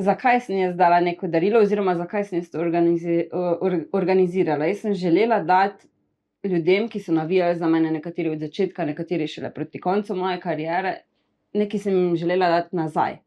Zakaj 0.00 0.40
sem 0.46 0.56
jaz 0.62 0.76
dala 0.78 1.00
neko 1.04 1.28
darilo, 1.28 1.60
oziroma 1.60 1.94
zakaj 1.98 2.24
sem 2.30 2.44
to 2.48 2.60
organizi 2.62 3.26
or 3.34 3.74
organizirala? 3.96 4.68
Jaz 4.70 4.84
sem 4.86 4.94
želela 4.96 5.42
dati 5.44 5.88
ljudem, 6.48 6.88
ki 6.88 7.02
so 7.04 7.12
navijali 7.12 7.58
za 7.58 7.68
mene, 7.68 7.90
nekateri 7.92 8.30
od 8.32 8.40
začetka, 8.40 8.86
nekateri 8.88 9.26
šele 9.28 9.50
proti 9.52 9.80
koncu 9.80 10.16
moje 10.16 10.38
kariere, 10.40 10.94
nekaj 11.52 11.84
sem 11.84 11.98
jim 11.98 12.16
želela 12.16 12.48
dati 12.54 12.76
nazaj. 12.76 13.18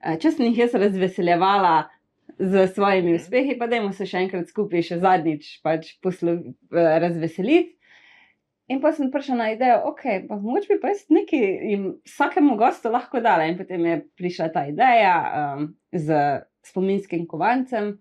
Uh, 0.00 0.16
če 0.20 0.32
sem 0.32 0.48
jih 0.48 0.64
jaz 0.64 0.78
razveseljevala 0.80 1.74
z 2.38 2.66
svojimi 2.74 3.14
uspehi, 3.18 3.58
pa 3.58 3.68
dajmo 3.70 3.92
se 3.92 4.08
še 4.08 4.24
enkrat 4.24 4.48
skupaj, 4.50 4.82
še 4.86 5.00
zadnjič 5.04 5.50
pač 5.66 5.92
uh, 6.08 6.32
razveseliti. 7.04 7.74
In 8.68 8.80
pa 8.80 8.94
sem 8.96 9.10
prišla 9.12 9.34
na 9.36 9.50
idejo, 9.52 9.76
da 9.82 9.90
okay, 9.90 10.22
mogoče 10.28 10.70
bi 10.70 10.80
pa 10.80 10.92
jaz 10.94 11.02
nekaj 11.12 11.42
vsakemu 12.08 12.56
gostu 12.56 12.88
lahko 12.88 13.20
dala. 13.20 13.44
In 13.44 13.58
potem 13.58 13.84
je 13.84 13.98
prišla 14.16 14.48
ta 14.54 14.64
ideja 14.66 15.14
um, 15.58 15.66
z 15.92 16.16
spominskim 16.64 17.26
kovancem, 17.28 17.98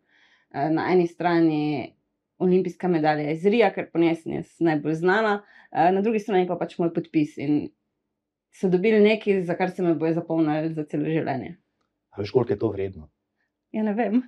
Eh, 0.53 0.69
Na 0.69 0.91
eni 0.91 1.07
strani 1.07 1.93
olimpijska 2.37 2.87
medalja 2.87 3.31
iz 3.31 3.45
Rija, 3.45 3.71
ker 3.73 3.87
po 3.91 3.99
njej 3.99 4.15
sem 4.15 4.33
jaz 4.37 4.51
najbolj 4.59 4.93
znana, 4.93 5.41
eh, 5.71 5.91
na 5.91 6.01
drugi 6.01 6.19
strani 6.19 6.47
pa 6.47 6.55
pač 6.55 6.77
moj 6.77 6.93
podpis. 6.93 7.37
In 7.37 7.69
so 8.53 8.69
dobili 8.69 8.99
nekaj, 9.01 9.41
za 9.47 9.55
kar 9.57 9.71
se 9.71 9.83
me 9.83 9.95
bojo 9.95 10.13
zapomnili 10.13 10.73
za 10.73 10.85
celo 10.85 11.09
življenje. 11.09 11.55
A 12.13 12.21
veš, 12.21 12.31
koliko 12.31 12.53
je 12.53 12.59
to 12.59 12.69
vredno? 12.69 13.09
Ja, 13.73 13.83
ne 13.83 13.93
vem. 13.97 14.21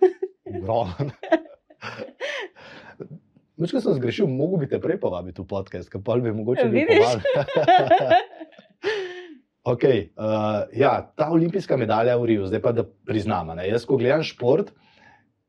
Ogromno. 0.50 1.12
Večkrat 3.58 3.84
sem 3.84 3.94
zgrešil, 3.94 4.28
mogo 4.28 4.58
bi 4.58 4.68
te 4.68 4.80
prej 4.80 4.98
povabiti 5.00 5.42
v 5.42 5.48
podcast, 5.48 5.88
ker 5.90 6.02
pa 6.04 6.18
bi 6.18 6.32
mogoče 6.32 6.66
bil 6.68 6.88
povabljen. 6.90 7.22
okay, 9.66 10.10
uh, 10.14 10.66
ja, 10.74 11.14
ta 11.16 11.30
olimpijska 11.32 11.78
medalja 11.78 12.18
v 12.18 12.26
Riju, 12.26 12.48
zdaj 12.48 12.62
pa 12.62 12.72
da 12.72 12.84
priznam. 12.84 13.54
ne, 13.56 13.68
Jaz, 13.70 13.86
ko 13.86 13.98
gledam 13.98 14.24
šport, 14.24 14.74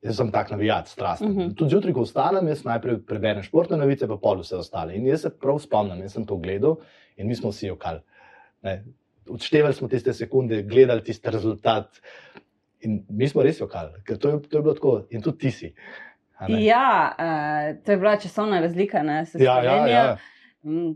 jaz 0.03 0.17
sem 0.17 0.31
tak 0.31 0.51
navijat, 0.51 0.89
strasten. 0.89 1.29
Uh 1.29 1.35
Mhm. 1.35 1.43
-huh. 1.43 1.55
Tudi 1.55 1.71
zjutraj, 1.71 1.93
ko 1.93 2.03
vstanem, 2.03 2.49
jaz 2.49 2.65
najprej 2.65 2.99
preberem 3.03 3.43
športne 3.43 3.77
novice, 3.77 4.09
pa 4.09 4.17
pol 4.17 4.39
vse 4.39 4.57
ostale. 4.57 4.95
In 4.95 5.07
jaz 5.07 5.21
se 5.21 5.31
prav 5.31 5.59
spomnim, 5.59 6.01
jaz 6.01 6.13
sem 6.13 6.27
to 6.27 6.37
gledal 6.37 6.77
in 7.17 7.27
mi 7.27 7.35
smo 7.35 7.51
vsi 7.51 7.71
okali. 7.71 8.01
Odštevali 9.29 9.75
smo 9.75 9.89
tiste 9.89 10.13
sekunde, 10.13 10.63
gledali 10.63 11.03
tisti 11.03 11.31
rezultat. 11.31 12.01
In 12.81 13.05
mi 13.09 13.29
smo 13.29 13.43
res 13.43 13.61
okali, 13.61 13.91
ker 14.05 14.17
to 14.19 14.29
je, 14.29 14.41
to 14.41 14.59
je 14.59 14.63
bilo 14.63 14.75
tako, 14.75 15.07
in 15.11 15.23
tudi 15.23 15.39
ti 15.39 15.51
si. 15.51 15.75
Ja, 16.61 17.15
uh, 17.19 17.85
to 17.85 17.93
je 17.93 17.97
bila 17.97 18.17
časovna 18.17 18.61
razlika, 18.61 19.03
ne, 19.03 19.27
s 19.27 19.35
ja, 19.35 19.63
ja, 19.63 19.87
ja. 19.87 20.17
Mm, 20.65 20.93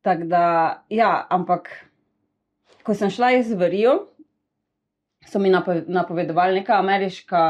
Tako 0.00 0.24
da, 0.24 0.42
ja, 0.88 1.26
ampak 1.30 1.68
ko 2.82 2.94
sem 2.94 3.10
šla 3.10 3.32
iz 3.32 3.52
Varijo, 3.52 4.06
so 5.26 5.38
mi 5.38 5.50
napo- 5.50 5.84
napovedovali 5.86 6.60
neka 6.60 6.78
ameriška 6.78 7.40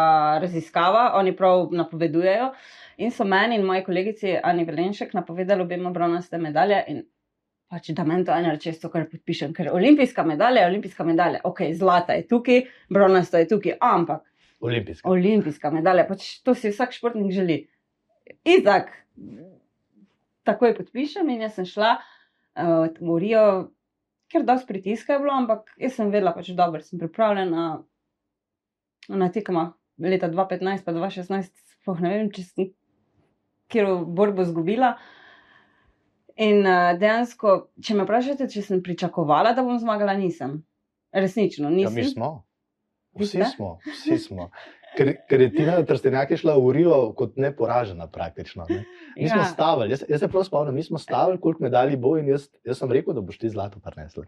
raziskava, 0.42 1.12
oni 1.14 1.36
prav 1.36 1.68
napovedujejo. 1.72 2.52
In 2.96 3.10
so 3.10 3.24
meni 3.24 3.54
in 3.54 3.62
moji 3.66 3.84
kolegici 3.84 4.38
Ani 4.42 4.64
Velenšek 4.64 5.12
napovedali 5.14 5.62
obema 5.62 5.90
bronaste 5.90 6.38
medalje. 6.38 6.84
In 6.88 7.02
pač, 7.70 7.90
da 7.90 8.04
meni 8.04 8.24
to 8.24 8.32
ena 8.32 8.50
reče, 8.56 8.72
to 8.80 8.90
kar 8.90 9.04
podpišem, 9.10 9.52
ker 9.54 9.68
olimpijska 9.72 10.24
medalja 10.24 10.60
je 10.60 10.66
olimpijska 10.66 11.04
medalja. 11.04 11.40
Ok, 11.44 11.60
zlata 11.72 12.12
je 12.12 12.26
tukaj, 12.28 12.62
bronasta 12.88 13.38
je 13.38 13.48
tukaj, 13.48 13.76
ampak 13.80 14.24
Olimpijska. 14.60 15.08
olimpijska 15.10 15.70
medalja, 15.70 16.06
pač 16.08 16.40
to 16.42 16.54
si 16.54 16.70
vsak 16.72 16.92
športnik 16.92 17.32
želi. 17.32 17.58
Izak, 18.44 18.90
takoj 20.44 20.74
podpišem 20.76 21.28
in 21.30 21.44
jaz 21.46 21.54
sem 21.58 21.66
šla 21.68 21.96
uh, 21.98 22.88
v 23.00 23.18
Rio, 23.22 23.44
ker 24.28 24.44
dosti 24.44 24.66
pritiska 24.68 25.14
je 25.16 25.22
bilo, 25.22 25.32
ampak 25.32 25.70
jaz 25.80 25.94
sem 25.96 26.10
vedela, 26.10 26.34
pač 26.36 26.50
dobro, 26.56 26.82
sem 26.84 26.98
pripravljena 27.00 27.68
na 29.08 29.28
tekma 29.32 29.72
leta 29.98 30.28
2015 30.28 30.84
pa 30.84 30.92
2016, 30.92 31.54
sploh 31.78 32.02
ne 32.04 32.10
vem, 32.16 32.28
če 32.34 32.42
sem 32.44 32.68
kjer 33.72 33.88
borbo 34.06 34.42
izgubila. 34.42 34.96
In 36.38 36.60
uh, 36.62 36.92
dejansko, 36.98 37.54
če 37.82 37.96
me 37.98 38.04
vprašate, 38.06 38.46
če 38.50 38.62
sem 38.62 38.82
pričakovala, 38.82 39.54
da 39.56 39.64
bom 39.66 39.78
zmagala, 39.82 40.14
nisem. 40.14 40.60
Resnično, 41.10 41.70
Ja, 41.70 41.74
nisem. 41.74 41.94
mi 41.94 42.04
smo. 42.04 42.47
Vsi 43.18 43.44
smo, 43.56 43.78
vsi 43.86 44.18
smo. 44.18 44.50
Ker, 44.96 45.16
ker 45.28 45.40
je 45.40 45.50
Tina 45.52 45.82
Trstenjak 45.84 46.32
šla 46.36 46.54
v 46.56 46.72
Rio 46.72 47.12
kot 47.12 47.36
neporažena 47.36 48.06
praktično. 48.06 48.64
Ne? 48.68 48.84
Mi 49.16 49.28
smo 49.28 49.40
Ja. 49.40 49.44
stavili, 49.44 49.90
jaz, 49.90 50.04
jaz 50.08 50.20
se 50.20 50.28
prav 50.28 50.44
spomnim, 50.44 50.74
mi 50.74 50.82
smo 50.82 50.98
stavili, 50.98 51.40
koliko 51.40 51.62
medalj 51.62 51.96
bo 51.96 52.16
in 52.18 52.28
jaz, 52.28 52.48
jaz 52.64 52.78
sem 52.78 52.92
rekel, 52.92 53.14
da 53.14 53.20
boš 53.20 53.38
ti 53.38 53.50
zlato 53.50 53.80
prinesla. 53.80 54.24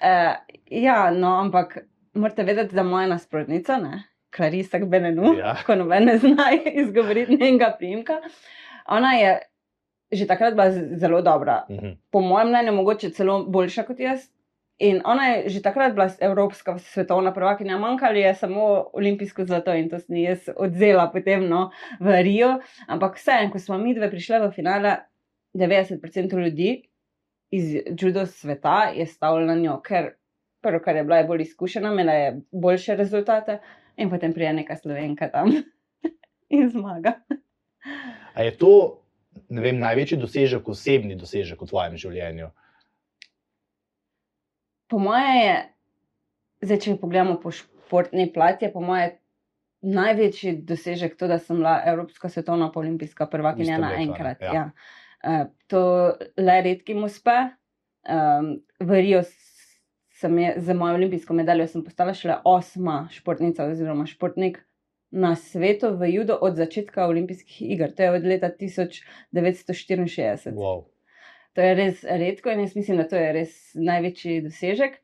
Uh, 0.00 0.34
ja, 0.66 1.10
no, 1.10 1.34
ampak 1.36 1.78
morate 2.14 2.42
vedeti, 2.42 2.74
da 2.74 2.82
moja 2.82 3.06
nasprotnica, 3.06 3.76
ne, 3.76 4.02
Clarisa 4.36 4.78
Benenu, 4.78 5.34
Ja. 5.38 5.56
ko 5.66 5.74
noben 5.74 6.04
ne 6.04 6.18
zna 6.18 6.50
izgovoriti 6.74 7.36
njenega 7.36 7.74
primka, 7.78 8.20
ona 8.88 9.12
je 9.12 9.38
že 10.12 10.26
takrat 10.26 10.54
bila 10.54 10.70
zelo 10.98 11.20
dobra. 11.22 11.64
Mhm. 11.70 11.92
Po 12.10 12.20
mojem 12.20 12.48
mnenju, 12.48 12.72
mogoče 12.72 13.10
celo 13.10 13.44
boljša 13.46 13.82
kot 13.82 14.00
jaz. 14.00 14.20
In 14.80 15.02
ona 15.04 15.26
je 15.26 15.48
že 15.48 15.62
takrat 15.62 15.92
bila 15.92 16.08
evropska 16.20 16.78
svetovna 16.78 17.34
prvakinja, 17.34 17.78
manjkali 17.78 18.20
je 18.20 18.34
samo 18.34 18.90
olimpijsko 18.92 19.44
zlato 19.44 19.74
in 19.74 19.90
to 19.90 19.98
sem 19.98 20.16
ji 20.16 20.22
jaz 20.22 20.48
odzela 20.56 21.10
potem 21.12 21.48
no, 21.48 21.70
v 22.00 22.22
Rio. 22.22 22.54
Ampak 22.88 23.18
vseeno, 23.20 23.52
ko 23.52 23.58
smo 23.58 23.78
mi 23.78 23.94
dve 23.94 24.10
prišli 24.10 24.40
v 24.40 24.50
finale, 24.56 24.96
90% 25.54 26.38
ljudi 26.38 26.82
iz 27.50 27.74
judo 28.00 28.26
sveta 28.26 28.92
je 28.94 29.06
stavilo 29.06 29.46
na 29.46 29.54
njo, 29.54 29.80
ker 29.84 30.14
prvo, 30.62 30.80
kar 30.84 30.96
je 30.96 31.04
bila, 31.04 31.16
je 31.16 31.26
bolj 31.28 31.42
izkušena, 31.42 31.92
imela 31.92 32.12
je 32.12 32.40
boljše 32.52 32.96
rezultate 32.96 33.58
in 33.96 34.10
potem 34.10 34.32
prije 34.32 34.52
neka 34.52 34.76
slovenka 34.76 35.28
tam 35.28 35.52
in 36.56 36.68
zmaga. 36.70 37.12
A 38.34 38.42
je 38.42 38.56
to 38.56 39.02
vem, 39.50 39.78
največji 39.78 40.18
dosežek, 40.18 40.68
osebni 40.68 41.16
dosežek 41.18 41.62
v 41.62 41.68
tvojem 41.68 41.96
življenju? 41.96 42.50
Po 44.90 44.98
moje 44.98 45.36
je, 45.36 45.68
zdaj, 46.62 46.78
če 46.78 46.96
pogledamo 46.98 47.38
po 47.38 47.50
športni 47.50 48.32
plati, 48.32 48.64
je 48.64 48.72
po 48.72 48.80
moje 48.82 49.18
največji 49.80 50.56
dosežek 50.62 51.16
to, 51.16 51.26
da 51.26 51.38
sem 51.38 51.56
bila 51.56 51.82
Evropska 51.86 52.28
svetovna 52.28 52.72
olimpijska 52.74 53.26
prvakinja 53.26 53.64
naenkrat. 53.96 54.40
Ja. 54.42 54.52
Ja. 54.54 54.70
Uh, 55.20 55.46
to 55.66 56.12
le 56.36 56.62
redkim 56.62 57.04
uspe. 57.04 57.30
Um, 58.02 58.60
v 58.80 59.00
Rio 59.00 59.22
s- 59.22 59.80
sem 60.12 60.38
je, 60.38 60.54
za 60.58 60.74
mojo 60.74 60.94
olimpijsko 60.94 61.34
medaljo 61.34 61.66
sem 61.68 61.84
postala 61.84 62.14
šele 62.14 62.36
osma 62.44 63.08
športnica 63.10 63.64
oziroma 63.64 64.06
športnik 64.06 64.58
na 65.10 65.36
svetu 65.36 65.96
v 65.96 66.12
judo 66.12 66.38
od 66.40 66.56
začetka 66.56 67.06
olimpijskih 67.06 67.62
iger. 67.70 67.94
To 67.94 68.02
je 68.02 68.10
od 68.10 68.24
leta 68.24 68.50
1964. 68.50 70.52
Wow. 70.54 70.84
To 71.52 71.60
je 71.60 71.74
res 71.74 72.02
redko 72.04 72.50
in 72.50 72.60
jaz 72.60 72.76
mislim, 72.76 72.96
da 72.96 73.08
to 73.08 73.16
je 73.16 73.30
res 73.32 73.54
največji 73.74 74.40
dosežek. 74.44 75.00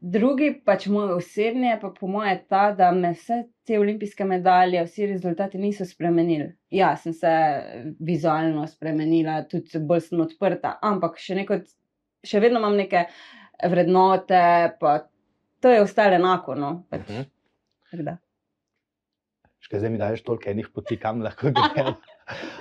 Drugi, 0.00 0.52
pač 0.62 0.84
moj 0.86 1.16
osebni, 1.16 1.72
je 1.72 1.78
pa 1.80 1.88
po 1.90 2.06
moje 2.06 2.36
ta, 2.48 2.68
da 2.72 2.92
me 2.94 3.14
vse 3.16 3.38
te 3.66 3.78
olimpijske 3.80 4.22
medalje, 4.24 4.84
vsi 4.84 5.08
rezultati 5.10 5.58
niso 5.58 5.82
spremenili. 5.84 6.52
Ja, 6.70 6.92
sem 6.96 7.12
se 7.12 7.32
vizualno 7.98 8.66
spremenila, 8.66 9.40
tudi 9.50 9.80
bolj 9.80 10.04
sem 10.06 10.20
odprta, 10.20 10.76
ampak 10.82 11.18
še, 11.18 11.34
neko, 11.34 11.58
še 12.22 12.40
vedno 12.40 12.60
imam 12.62 12.76
neke 12.78 13.06
vrednote, 13.64 14.44
pa 14.78 14.92
to 15.58 15.72
je 15.72 15.82
ostalo 15.82 16.14
enako. 16.14 16.54
No, 16.54 16.70
pač, 16.90 17.08
Mhm. 17.08 17.26
tako 17.90 18.02
da. 18.02 18.16
Škaj, 19.58 19.80
zdaj 19.80 19.90
mi 19.90 19.98
daješ 19.98 20.22
toliko 20.22 20.50
enih 20.50 20.68
poti, 20.70 20.96
kam 20.96 21.22
lahko 21.22 21.50
grem. 21.50 21.94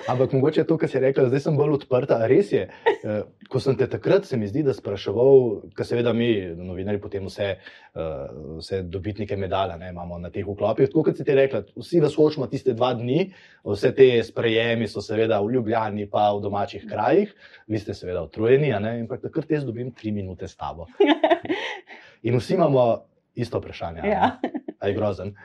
Ampak 0.07 0.33
mogoče 0.33 0.63
to, 0.63 0.77
kar 0.79 0.89
si 0.89 0.99
rekla, 1.03 1.27
zdaj 1.27 1.41
sem 1.43 1.57
bolj 1.59 1.73
odprta. 1.81 2.19
Res 2.29 2.51
je, 2.53 2.63
eh, 2.67 3.17
ko 3.51 3.59
sem 3.59 3.75
te 3.75 3.87
takrat, 3.91 4.25
se 4.25 4.37
mi 4.37 4.47
zdi, 4.47 4.63
da 4.63 4.73
spraševal, 4.73 5.71
ker 5.75 5.87
seveda 5.87 6.13
mi, 6.15 6.29
novinari, 6.55 7.01
potem 7.03 7.25
vse, 7.27 7.49
eh, 7.57 8.37
vse 8.59 8.81
dobitnike 8.87 9.35
medalja 9.37 9.77
ne, 9.77 9.89
imamo 9.91 10.19
na 10.19 10.31
teh 10.31 10.45
vklopih. 10.47 10.87
Tako 10.87 11.03
kot 11.09 11.17
si 11.17 11.25
ti 11.27 11.35
rekla, 11.35 11.63
vsi 11.75 12.01
vas 12.03 12.15
hočemo 12.15 12.47
tiste 12.47 12.73
dva 12.73 12.93
dni, 12.93 13.33
vse 13.65 13.91
te 13.95 14.23
sprejemi 14.23 14.87
so 14.87 15.03
seveda 15.03 15.41
v 15.41 15.57
Ljubljani, 15.57 16.07
pa 16.09 16.31
v 16.33 16.41
domačih 16.47 16.87
krajih, 16.87 17.33
vi 17.67 17.79
ste 17.79 17.93
seveda 17.93 18.23
utrujeni, 18.23 18.71
ampak 18.73 19.21
takrat 19.21 19.51
jaz 19.51 19.65
dobim 19.65 19.91
tri 19.91 20.11
minute 20.11 20.47
s 20.47 20.55
tabo. 20.55 20.87
In 22.27 22.37
vsi 22.39 22.55
imamo 22.55 23.03
isto 23.35 23.59
vprašanje. 23.59 24.01
Ja. 24.07 24.39
A 24.79 24.87
je 24.87 24.93
grozen. 24.93 25.35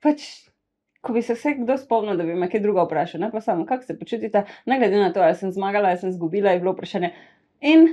pač, 0.00 0.49
ko 1.00 1.12
bi 1.12 1.22
se 1.22 1.34
vse 1.34 1.54
kdo 1.58 1.76
spomnil, 1.78 2.16
da 2.16 2.24
bi 2.24 2.34
me 2.34 2.50
kaj 2.50 2.60
druga 2.60 2.84
vprašal, 2.84 3.20
ne 3.20 3.30
pa 3.30 3.40
samo, 3.40 3.66
kako 3.66 3.84
se 3.84 3.98
počutite, 3.98 4.44
ne 4.66 4.78
glede 4.78 5.00
na 5.00 5.12
to, 5.12 5.20
ali 5.20 5.34
sem 5.34 5.52
zmagala 5.52 5.88
ali 5.88 5.98
sem 5.98 6.10
izgubila, 6.10 6.50
je 6.50 6.60
bilo 6.60 6.72
vprašanje. 6.72 7.12
In 7.60 7.88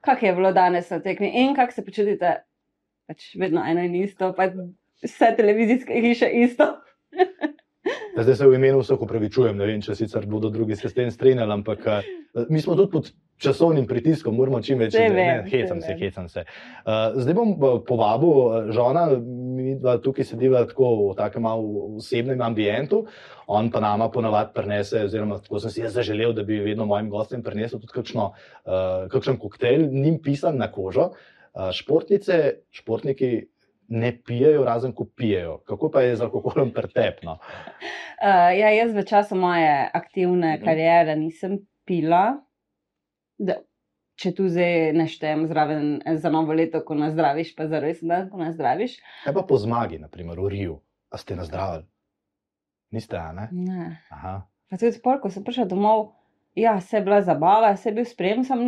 kako 0.00 0.26
je 0.26 0.32
bilo 0.34 0.52
danes 0.52 0.90
na 0.90 1.00
tekmi, 1.00 1.30
in 1.34 1.54
kako 1.54 1.72
se 1.72 1.84
počutite, 1.84 2.34
pač 3.06 3.34
vedno 3.38 3.62
eno 3.68 3.84
in 3.84 3.94
isto, 3.94 4.32
pa 4.36 4.48
vse 5.02 5.34
televizijske 5.36 6.00
hiše 6.00 6.30
isto. 6.44 6.72
Zdaj 8.12 8.36
se 8.36 8.46
v 8.46 8.58
imenu 8.58 8.82
vseh 8.82 9.00
upravičujem, 9.00 9.56
ne 9.56 9.66
vem, 9.66 9.80
če 9.82 9.96
sicer 9.96 10.26
bodo 10.28 10.50
drugi 10.52 10.76
se 10.76 10.90
s 10.90 10.94
tem 10.94 11.10
strinjali, 11.10 11.52
ampak 11.52 11.86
mi 12.48 12.60
smo 12.60 12.76
tudi 12.76 12.90
pod 12.92 13.08
časovnim 13.42 13.86
pritiskom, 13.86 14.36
moramo 14.38 14.60
čim 14.62 14.80
več 14.80 14.94
ne, 14.94 15.42
hecam 15.50 15.80
se, 15.82 15.96
hecam 15.98 16.28
se. 16.30 16.44
Uh, 16.84 17.16
zdaj 17.18 17.36
bom 17.36 17.52
povabil 17.86 18.70
žona, 18.72 19.06
mi 19.18 19.74
dva 19.80 19.96
tukaj 20.02 20.28
sediva 20.28 20.62
tako 20.70 20.92
v 21.00 21.16
takem 21.18 21.44
malo 21.44 21.88
osebnem 21.98 22.40
ambientu, 22.44 23.02
on 23.50 23.72
pa 23.74 23.82
nama 23.82 24.08
ponavadi 24.12 24.54
prenese, 24.54 25.02
oziroma 25.08 25.40
tako 25.42 25.60
sem 25.64 25.74
si 25.74 25.84
jaz 25.84 25.98
zaželel, 25.98 26.32
da 26.36 26.46
bi 26.46 26.62
vedno 26.62 26.86
mojim 26.88 27.10
gostem 27.12 27.42
prinesel 27.44 27.82
tudi 27.82 27.96
kakšno, 27.98 28.30
uh, 28.32 29.06
kakšen 29.12 29.40
koktejl, 29.42 29.88
njim 29.92 30.20
pisan 30.22 30.60
na 30.62 30.70
kožo. 30.72 31.10
Uh, 31.52 31.68
športnice, 31.76 32.64
športniki 32.72 33.32
ne 33.92 34.10
pijejo, 34.24 34.64
razen 34.64 34.94
ko 34.96 35.04
pijejo. 35.04 35.58
Kako 35.68 35.90
pa 35.92 36.00
je 36.02 36.16
z 36.16 36.24
alkoholom 36.24 36.70
pretepno? 36.72 37.36
Uh, 37.36 38.48
ja, 38.60 38.70
jaz 38.72 38.94
v 38.96 39.04
času 39.04 39.36
moje 39.36 39.68
aktivne 39.94 40.56
Mhm. 40.56 40.64
kariere 40.64 41.16
nisem 41.16 41.58
pila. 41.84 42.38
Da, 43.38 43.58
če 44.16 44.32
tu 44.36 44.46
zdaj 44.48 44.92
neštejem 44.94 45.46
zraven 45.50 45.86
eh, 46.06 46.16
za 46.16 46.30
novo 46.30 46.54
leto, 46.54 46.80
ko 46.86 46.94
nazdraviš, 46.94 47.54
pa 47.58 47.66
za 47.68 47.80
res 47.82 48.00
dan, 48.02 48.28
ko 48.30 48.38
nazdraviš. 48.40 48.96
Kaj 49.24 49.34
pa 49.34 49.42
po 49.42 49.58
zmagi, 49.58 49.98
naprimer 49.98 50.38
v 50.40 50.48
Riju, 50.52 50.76
a 51.10 51.18
ste 51.18 51.36
nazdravili? 51.36 51.84
Niste, 52.92 53.16
a 53.16 53.32
ne? 53.32 53.48
Ne. 53.52 53.86
Aha. 54.12 54.34
Pa 54.70 54.76
tudi 54.78 55.00
pol, 55.02 55.16
ko 55.20 55.30
sem 55.32 55.44
prišla 55.44 55.64
domov, 55.68 56.12
ja, 56.54 56.76
se 56.80 56.96
je 57.00 57.02
bila 57.02 57.22
zabava, 57.24 57.72
se 57.76 57.88
je 57.88 57.94
bil 57.96 58.04
sprejem, 58.04 58.44
sem. 58.44 58.60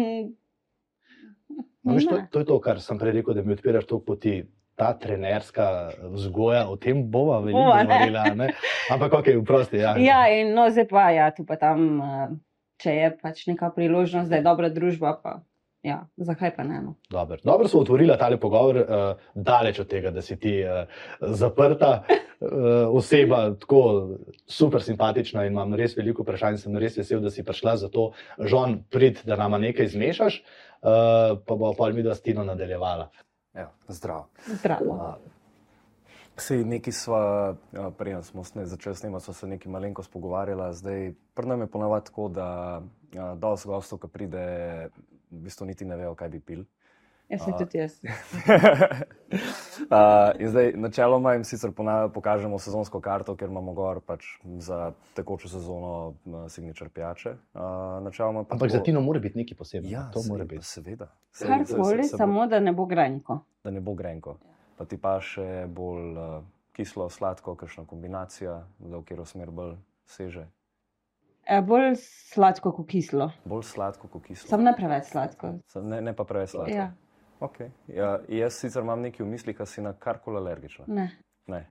No, 1.84 1.94
veš, 1.94 2.08
to, 2.08 2.18
to 2.32 2.38
je 2.40 2.48
to, 2.48 2.56
kar 2.64 2.80
sem 2.80 2.98
prej 2.98 3.12
rekel, 3.20 3.36
da 3.36 3.44
mi 3.44 3.52
odpiraš 3.52 3.84
to 3.86 4.00
poti. 4.00 4.38
Ta 4.74 4.90
trenerska 4.98 5.94
vzgoja, 6.16 6.64
o 6.66 6.74
tem 6.76 7.04
bova 7.10 7.38
veliko 7.44 7.62
Bova, 7.62 7.82
ne. 7.82 7.92
govorila. 7.92 8.24
ne? 8.34 8.48
Ampak, 8.90 9.12
ok, 9.20 9.28
vprosti. 9.42 9.78
Ja. 9.78 9.94
Ja, 10.02 10.20
in 10.34 10.50
no, 10.56 10.66
zdaj 10.70 10.88
pa, 10.90 11.08
ja, 11.14 11.30
tu 11.30 11.46
pa 11.46 11.56
tam, 11.60 12.00
eh, 12.02 12.36
če 12.82 12.94
je 12.96 13.10
pač 13.22 13.46
neka 13.46 13.70
priložnost, 13.76 14.30
da 14.30 14.42
je 14.42 14.46
dobra 14.46 14.72
družba, 14.74 15.14
pa 15.22 15.38
ja, 15.84 16.06
zakaj 16.16 16.56
pa 16.56 16.64
ne. 16.64 16.80
No. 16.82 16.94
Dobro, 17.10 17.36
Dobro 17.44 17.68
smo 17.68 17.80
otvorili 17.80 18.16
tale 18.18 18.40
pogovor, 18.40 18.76
uh, 18.76 18.84
daleč 19.34 19.78
od 19.80 19.88
tega, 19.88 20.10
da 20.10 20.22
si 20.22 20.36
ti 20.40 20.54
uh, 20.64 20.88
zaprta 21.20 22.04
uh, 22.08 22.48
oseba, 22.96 23.50
tako 23.60 24.08
super 24.46 24.82
simpatična 24.82 25.44
in 25.44 25.52
imam 25.52 25.74
res 25.74 25.96
veliko 25.96 26.24
vprašanj. 26.24 26.56
Sem 26.64 26.78
res 26.80 26.96
vesel, 26.98 27.20
da 27.20 27.30
si 27.30 27.44
prišla 27.44 27.76
za 27.76 27.92
to, 27.92 28.10
žon, 28.38 28.80
prid, 28.90 29.20
da 29.28 29.36
nama 29.36 29.60
nekaj 29.60 29.92
zmešaš, 29.92 30.40
uh, 30.40 31.36
pa 31.44 31.54
bo 31.54 31.74
pa 31.78 31.90
mi 31.92 32.02
da 32.02 32.14
stino 32.14 32.44
nadaljevala. 32.44 33.10
Ja, 33.54 33.70
zdravo. 33.88 34.26
Zdravo. 34.46 35.18
Sej 36.36 36.64
neki 36.66 36.90
ja, 36.90 37.90
prej 37.94 38.22
smo 38.22 38.44
sne, 38.44 38.66
začeli 38.66 38.96
snemati, 38.96 39.24
smo 39.24 39.34
se 39.34 39.46
neki 39.46 39.68
malenkost 39.68 40.10
pogovarjala, 40.10 40.72
zdaj 40.72 41.12
pri 41.34 41.46
nam 41.46 41.60
je 41.60 41.66
ponavadi 41.66 42.06
tako, 42.06 42.28
da 42.28 42.82
ja, 43.12 43.34
dosti 43.34 43.68
gostov, 43.68 43.98
ki 44.02 44.08
pride, 44.10 44.46
v 45.30 45.44
bistvu 45.46 45.66
niti 45.66 45.86
ne 45.86 45.96
vejo, 45.96 46.14
kaj 46.18 46.28
bi 46.28 46.40
pil. 46.40 46.64
Jaz 47.34 47.44
sem 47.44 47.54
tudi 47.58 47.78
jaz. 47.78 47.94
uh, 49.90 50.48
zdaj 50.48 50.72
načeloma 50.74 51.32
jim 51.32 51.44
sicer 51.44 51.70
pokažemo 52.14 52.58
sezonsko 52.58 53.00
karto, 53.00 53.36
ker 53.36 53.48
imamo 53.48 53.72
gor 53.72 54.00
pač 54.00 54.24
za 54.58 54.92
tekočo 55.14 55.48
sezono 55.48 55.92
uh, 56.24 56.46
signature 56.48 56.90
pijače. 56.90 57.34
Uh, 57.54 57.60
Ampak 57.60 58.48
tako- 58.48 58.68
za 58.68 58.82
Tino 58.82 59.00
mora 59.00 59.20
biti 59.20 59.38
nekaj 59.38 59.56
posebnega. 59.56 59.92
Ja, 59.92 60.10
to 60.12 60.22
sej, 60.22 60.30
mora 60.30 60.44
biti. 60.44 60.64
Seveda. 60.64 61.10
Sej, 61.32 61.48
Kar 61.48 61.60
sej- 61.60 61.76
koli, 61.76 61.84
sej- 61.96 62.02
sej 62.04 62.12
bo- 62.12 62.18
samo 62.18 62.46
da 62.46 62.60
ne 62.60 62.72
bo 62.72 62.86
granjko. 62.86 63.38
da 63.64 63.70
ne 63.70 63.80
bo 63.80 63.94
grenko. 63.94 64.36
Pa 64.76 64.84
ti 64.84 64.96
pa 64.96 65.20
še 65.20 65.66
bolj 65.68 66.18
uh, 66.18 66.42
kislo, 66.72 67.08
sladko, 67.08 67.54
kakšna 67.54 67.86
kombinacija, 67.86 68.66
da 68.78 68.96
v 68.96 69.02
katero 69.02 69.24
smer 69.24 69.50
bolj 69.50 69.76
seže. 70.06 70.46
E, 71.46 71.60
bolj 71.60 71.94
sladko 72.32 72.72
kot 72.72 72.88
kislo. 72.88 73.30
Bolj 73.44 73.62
sladko 73.62 74.08
kot 74.08 74.24
kislo. 74.24 74.48
Sam 74.48 74.64
ne 74.64 74.72
preveč 74.76 75.04
sladko. 75.04 75.54
Sam 75.66 75.88
Ne, 75.88 76.00
ne 76.00 76.12
pa 76.12 76.24
preveč 76.24 76.50
sladko. 76.50 76.72
Ja, 76.72 76.92
Okay. 77.40 77.70
Ja, 77.88 78.20
jaz 78.30 78.54
sicer 78.54 78.82
imam 78.82 79.00
nekaj 79.00 79.20
v 79.20 79.28
mislih, 79.28 79.60
a 79.60 79.66
si 79.66 79.82
na 79.82 79.92
karkoli 79.92 80.36
alergična. 80.36 80.84
ne. 80.88 81.10
Ne. 81.46 81.66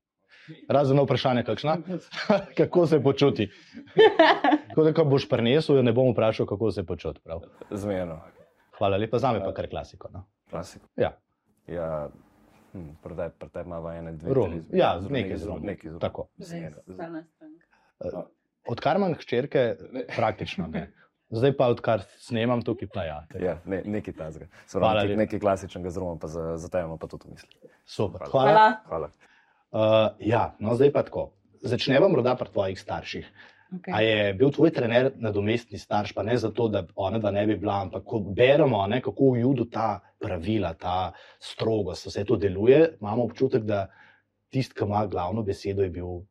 Razen 0.70 0.96
na 0.96 1.04
vprašanje, 1.04 1.44
kakšna? 1.44 1.78
kako 2.58 2.88
se 2.88 3.00
počuti. 3.00 3.48
Tako 4.68 4.84
da, 4.84 4.94
ko 4.94 5.06
boš 5.06 5.30
prinesel, 5.30 5.76
jo 5.76 5.82
ne 5.82 5.94
bom 5.94 6.12
vprašal, 6.12 6.46
kako 6.46 6.72
se 6.72 6.84
počuti. 6.84 7.22
prav. 7.22 7.42
Zmerno. 7.72 8.20
Hvala 8.78 8.98
lepa, 8.98 9.18
za 9.20 9.32
me 9.32 9.40
pa 9.40 9.54
kar 9.54 9.70
klasiko. 9.70 10.10
No? 10.12 10.26
Klasiko. 10.50 10.86
Ja. 10.96 11.14
Ja, 11.68 12.10
hm, 12.74 12.90
prodaj, 13.02 13.30
prodaj 13.32 13.64
ima 13.64 13.96
ene, 13.96 14.12
dve, 14.14 14.34
Rum. 14.34 14.52
tri- 14.52 14.78
Ja, 14.78 15.00
z- 15.00 15.10
nekaj 15.10 15.38
z 15.38 15.42
z- 15.42 15.48
rumom. 15.48 15.64
nekaj 15.64 15.84
z 15.84 15.88
rumom. 15.88 16.02
Tako. 16.02 16.28
Zmerno. 16.38 18.26
Odkar 18.66 18.96
imam 18.96 19.14
hčerke, 19.14 19.76
praktično 20.16 20.68
ne. 20.68 20.92
Zdaj 21.34 21.56
pa, 21.58 21.68
odkar 21.74 22.04
snemam 22.22 22.62
tukaj, 22.62 22.88
pa 22.94 23.04
ja. 23.08 23.20
Ja, 23.42 23.56
ne, 23.66 23.82
nekaj 23.86 24.14
tazga. 24.14 24.48
Hvala 24.70 25.02
lepa. 25.02 25.18
nekaj 25.24 25.42
klasičnega 25.42 25.90
z 25.90 26.02
rumom, 26.04 26.20
pa 26.22 26.30
za, 26.30 26.58
za 26.62 26.70
tajemo 26.70 27.00
pa 27.02 27.10
tudi 27.10 27.32
misli. 27.34 27.50
Super. 27.90 28.28
Hvala. 28.30 28.52
Hvala. 28.52 28.68
Hvala. 28.90 29.10
Uh, 29.74 30.14
ja, 30.22 30.52
no 30.62 30.78
zdaj 30.78 30.94
pa 30.94 31.02
tako. 31.04 31.32
Začnemo 31.64 32.10
morda 32.12 32.36
pri 32.38 32.54
tvojih 32.54 32.80
starših. 32.80 33.26
A 33.74 33.74
Okay. 33.74 34.06
je 34.06 34.34
bil 34.38 34.52
tvoj 34.54 34.70
trener 34.70 35.08
nadomestni 35.18 35.80
starš, 35.82 36.12
pa 36.14 36.22
ne 36.22 36.38
zato, 36.38 36.68
da 36.70 36.84
ona 36.96 37.18
dva 37.18 37.32
ne 37.34 37.42
bi 37.50 37.56
bila, 37.58 37.80
ampak 37.82 38.04
ko 38.06 38.20
beremo, 38.20 38.84
ne, 38.88 39.00
kako 39.02 39.32
v 39.34 39.40
judu 39.42 39.66
ta 39.66 39.98
pravila, 40.22 40.76
ta 40.78 41.10
strogost, 41.42 42.06
vse 42.06 42.22
to 42.22 42.38
deluje, 42.38 42.98
imamo 43.02 43.26
občutek, 43.26 43.66
da 43.66 43.88
tisti, 44.54 44.78
ki 44.78 44.86
ima 44.86 45.08
glavno 45.10 45.42
besedo, 45.42 45.82
je 45.82 45.90
bil 45.90 46.22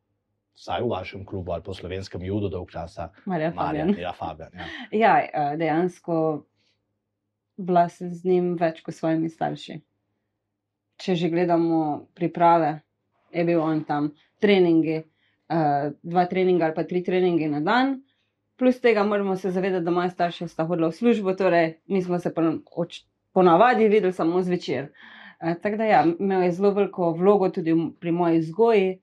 vsaj 0.55 0.81
v 0.81 0.89
vašem 0.89 1.25
klubu 1.25 1.51
ali 1.51 1.63
v 1.65 1.73
slovenskem 1.73 2.21
judu 2.23 2.49
dolg 2.49 2.71
časa. 2.71 3.09
Marja 3.25 3.51
Marjan, 3.55 3.87
Fabijan. 3.87 4.01
ja, 4.01 4.13
Fabijan. 4.13 4.51
Ja. 4.53 4.65
Ja, 4.91 5.13
eh, 5.21 5.57
dejansko 5.57 6.45
bila 7.57 7.89
sem 7.89 8.13
z 8.13 8.25
njim 8.25 8.55
več 8.57 8.81
kot 8.81 8.95
svojimi 8.95 9.29
starši. 9.29 9.79
Če 10.97 11.15
že 11.15 11.29
gledamo 11.29 12.07
priprave, 12.15 12.81
je 13.33 13.43
bil 13.45 13.61
on 13.61 13.83
tam, 13.83 14.11
treningi, 14.39 15.03
eh, 15.49 15.91
dva 16.03 16.25
treninga 16.25 16.65
ali 16.65 16.75
pa 16.75 16.83
tri 16.83 17.03
treninge 17.03 17.49
na 17.49 17.59
dan. 17.59 18.01
Plus 18.57 18.79
tega 18.79 19.03
moramo 19.03 19.35
se 19.35 19.51
zavedati, 19.51 19.85
da 19.85 19.91
moja 19.91 20.09
starša 20.09 20.47
sta 20.47 20.65
hodila 20.65 20.87
v 20.87 20.95
službo, 20.95 21.33
torej 21.33 21.79
mi 21.87 22.01
smo 22.01 22.19
se 22.19 22.33
ponavadi 23.33 23.87
videli 23.89 24.13
samo 24.13 24.41
zvečer. 24.41 24.91
Eh, 25.41 25.55
Tako 25.61 25.77
da 25.77 25.83
ja, 25.83 26.05
imel 26.19 26.43
je 26.43 26.51
zelo 26.51 26.71
veliko 26.71 27.11
vlogo 27.11 27.49
tudi 27.49 27.73
pri 27.99 28.11
moji 28.11 28.39
vzgoji. 28.39 28.99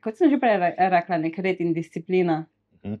Kot 0.00 0.16
sem 0.16 0.30
že 0.30 0.38
prej 0.38 0.56
re- 0.56 0.76
rekla, 0.90 1.18
nek 1.18 1.38
red 1.38 1.60
in 1.60 1.72
disciplina. 1.72 2.46
Mhm. 2.78 3.00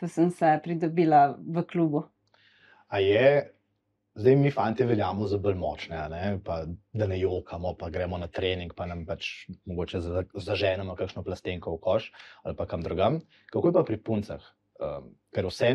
To 0.00 0.08
sem 0.08 0.30
se 0.30 0.60
pridobila 0.60 1.36
v 1.38 1.62
klubu. 1.62 2.04
A 2.88 2.98
je, 2.98 3.50
zdaj 4.14 4.36
mi, 4.36 4.50
fanti, 4.50 4.84
veljamo 4.84 5.26
za 5.26 5.38
bolj 5.38 5.54
močne, 5.54 5.96
ne? 6.08 6.38
pa, 6.38 6.64
da 6.92 7.06
ne 7.06 7.18
jokamo, 7.18 7.74
pa 7.74 7.88
gremo 7.90 8.18
na 8.18 8.26
trening, 8.28 8.72
pa 8.72 8.86
nam 8.86 9.06
pač 9.06 9.46
mogoče 9.64 10.00
za- 10.00 10.24
zaženemo 10.34 10.94
kakšno 10.94 11.22
plastenko 11.22 11.74
v 11.74 11.80
koš 11.80 12.10
ali 12.42 12.54
pa 12.54 12.66
kam 12.66 12.82
drugam. 12.82 13.20
Kako 13.46 13.68
je 13.68 13.72
pa 13.72 13.82
pri 13.82 13.96
puncah? 13.98 14.42
Um, 14.76 15.14
ker 15.32 15.46
vse 15.46 15.70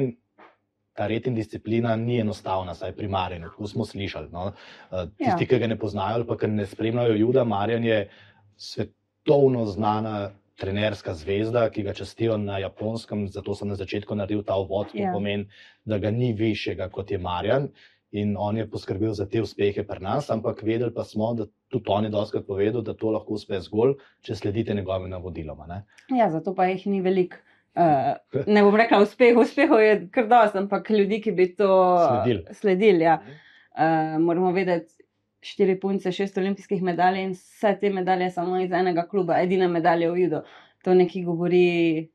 ta 0.93 1.07
red 1.07 1.27
in 1.27 1.35
disciplina 1.35 1.95
ni 1.95 2.19
enostavna, 2.19 2.75
saj 2.75 2.91
pri 2.91 3.07
Marjanu, 3.07 3.47
tako 3.47 3.67
smo 3.67 3.85
slišali. 3.85 4.29
No? 4.29 4.51
Uh, 4.91 5.07
tisti, 5.09 5.43
Ja. 5.43 5.47
ki 5.47 5.59
ga 5.59 5.67
ne 5.67 5.77
poznajo 5.77 6.15
ali 6.15 6.27
pa 6.27 6.37
ki 6.37 6.47
ne 6.49 6.65
spremljajo 6.65 7.15
Juda, 7.15 7.43
Marjan 7.45 7.83
je 7.83 8.09
svetovno 8.57 9.65
znana. 9.65 10.31
Trenerska 10.59 11.13
zvezda, 11.13 11.69
ki 11.69 11.83
ga 11.83 11.93
častijo 11.93 12.37
na 12.37 12.57
japonskem, 12.59 13.27
zato 13.27 13.55
sem 13.55 13.67
na 13.67 13.75
začetku 13.75 14.15
naredil 14.15 14.43
ta 14.43 14.55
uvod, 14.55 14.91
to 14.91 14.97
Ja. 14.97 15.11
pomeni, 15.11 15.47
da 15.85 15.97
ga 15.97 16.11
ni 16.11 16.33
višjega 16.33 16.89
kot 16.89 17.11
je 17.11 17.17
Marjan 17.19 17.69
in 18.11 18.35
on 18.35 18.57
je 18.57 18.65
poskrbel 18.65 19.13
za 19.13 19.25
te 19.25 19.39
uspehe 19.39 19.83
pri 19.83 19.99
nas, 19.99 20.29
ampak 20.29 20.63
vedeli 20.63 20.91
pa 20.91 21.03
smo, 21.03 21.33
da 21.33 21.45
tudi 21.69 21.85
on 21.87 22.03
je 22.03 22.09
doskrat 22.09 22.45
povedal, 22.45 22.81
da 22.81 22.93
to 22.93 23.11
lahko 23.11 23.33
uspe 23.33 23.59
zgolj, 23.59 23.93
če 24.21 24.35
sledite 24.35 24.73
njegovim 24.73 25.09
navodilom. 25.09 25.59
ne. 25.67 25.83
Ja, 26.11 26.29
zato 26.29 26.55
pa 26.55 26.65
jih 26.65 26.87
ni 26.87 27.01
veliko. 27.01 27.37
Uh, 27.75 28.17
ne 28.47 28.63
bom 28.63 28.75
rekla 28.75 28.97
uspeh, 28.99 29.37
uspehov 29.37 29.79
je 29.79 30.07
kar 30.09 30.25
dosti, 30.27 30.57
ampak 30.57 30.89
ljudi, 30.89 31.21
ki 31.21 31.31
bi 31.31 31.55
to 31.55 31.67
Sledili. 32.01 32.43
sledili 32.51 33.03
ja. 33.03 33.19
uh, 33.21 34.19
moramo 34.19 34.51
vedeti, 34.51 34.93
štiri 35.41 35.77
punce, 35.79 36.11
šest 36.11 36.37
olimpijskih 36.37 36.81
medalj 36.83 37.21
in 37.21 37.31
vse 37.35 37.75
te 37.81 37.89
medalje 37.93 38.29
samo 38.31 38.59
iz 38.59 38.71
enega 38.71 39.05
kluba, 39.07 39.39
edina 39.41 39.67
medalja 39.67 40.11
v 40.11 40.25
judo. 40.25 40.43
To 40.83 40.93
nekaj 40.93 41.23
govori. 41.27 42.09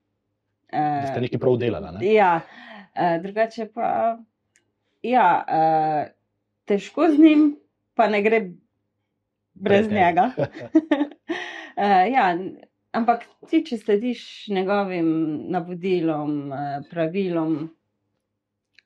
Da 0.72 1.06
ste 1.10 1.24
nekaj 1.24 1.40
prav 1.40 1.56
delali. 1.60 1.92
Ne? 1.98 2.12
ja, 2.12 2.40
uh, 2.40 3.16
drugače 3.22 3.68
pa. 3.74 4.18
Ja, 5.04 5.28
uh, 5.44 6.12
težko 6.64 7.08
z 7.12 7.20
njim, 7.20 7.42
pa 7.94 8.08
ne 8.08 8.22
gre 8.24 8.40
brez 9.54 9.86
Brez 9.86 9.92
njega. 9.92 10.30
uh, 10.36 12.04
ja, 12.16 12.30
ampak 12.94 13.26
ti, 13.50 13.62
če 13.66 13.78
slediš 13.78 14.48
njegovim 14.54 15.08
navodilom, 15.52 16.52
eh, 16.52 16.76
pravilom, 16.90 17.56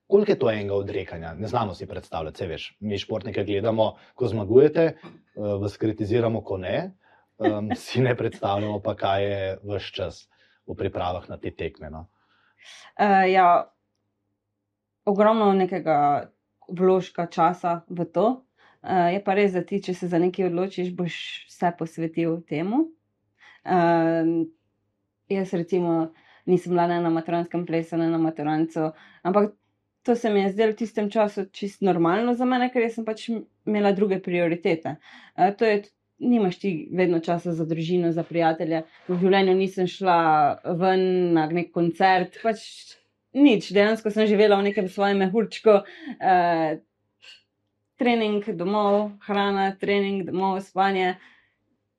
Koliko 0.08 0.32
je 0.32 0.38
to 0.38 0.50
enega 0.50 0.74
odrekanja? 0.74 1.34
Ne 1.34 1.48
znamo 1.48 1.74
si 1.74 1.86
predstavljati, 1.86 2.36
vse 2.36 2.46
veš. 2.46 2.68
Mi 2.80 2.98
športnike 2.98 3.44
gledamo, 3.44 3.90
ko 4.14 4.28
zmagujete, 4.28 4.84
eh, 4.84 5.50
vas 5.60 5.76
kritiziramo, 5.76 6.40
ko 6.42 6.56
ne. 6.56 6.92
Um, 7.38 7.70
si 7.84 8.00
ne 8.00 8.16
predstavljamo 8.16 8.80
pa, 8.80 8.96
kaj 8.96 9.24
je 9.24 9.58
vse 9.62 9.92
čas 9.94 10.22
v 10.66 10.74
pripravah 10.74 11.28
na 11.28 11.36
te 11.38 11.50
tekme. 11.50 11.90
No? 11.90 12.08
uh, 13.00 13.30
ja, 13.30 13.70
ogromno 15.04 15.52
nekega 15.52 16.30
vložka 16.68 17.26
časa 17.26 17.82
v 17.88 18.04
to. 18.04 18.26
Uh, 18.82 19.10
je 19.12 19.22
pa 19.24 19.34
res, 19.34 19.52
da 19.52 19.64
ti, 19.66 19.80
če 19.82 19.94
se 19.94 20.08
za 20.08 20.18
nekaj 20.22 20.48
odločiš, 20.50 20.92
boš 20.96 21.14
vse 21.50 21.72
posvetil 21.78 22.40
temu. 22.48 22.86
Uh, 23.66 24.46
jaz, 25.28 25.52
recimo, 25.52 26.12
nisem 26.46 26.72
bila 26.72 26.86
ne 26.90 27.00
na 27.04 27.10
maturanskem 27.12 27.66
plesu, 27.66 27.98
ne 27.98 28.08
na 28.10 28.20
maturancu, 28.22 28.92
ampak 29.26 29.52
to 30.02 30.14
se 30.16 30.30
mi 30.30 30.40
je 30.40 30.52
zdelo 30.52 30.72
v 30.72 30.76
tistem 30.76 31.10
času 31.10 31.46
čist 31.52 31.82
normalno 31.82 32.34
za 32.34 32.44
mene, 32.48 32.70
ker 32.72 32.86
sem 32.90 33.04
pač 33.04 33.28
imela 33.30 33.92
druge 33.92 34.20
prioritete. 34.22 34.96
Uh, 35.36 35.50
to 35.58 35.68
je, 35.68 35.82
nimaš 36.18 36.58
ti 36.58 36.72
vedno 36.92 37.20
časa 37.20 37.52
za 37.52 37.66
družino, 37.68 38.12
za 38.12 38.24
prijatelje. 38.26 38.82
V 39.08 39.18
življenju 39.20 39.54
nisem 39.58 39.86
šla 39.90 40.18
ven 40.80 41.34
na 41.36 41.46
nek 41.50 41.72
koncert, 41.74 42.40
pač 42.42 42.64
nič, 43.36 43.70
dejansko 43.76 44.10
sem 44.10 44.26
živela 44.26 44.58
v 44.58 44.70
nekem 44.70 44.88
svojem 44.88 45.24
mehurčku. 45.26 45.80
Uh, 46.18 46.78
trening 47.98 48.46
domov, 48.54 49.10
hrana, 49.26 49.72
trening 49.78 50.22
domov, 50.26 50.60
spanje. 50.62 51.16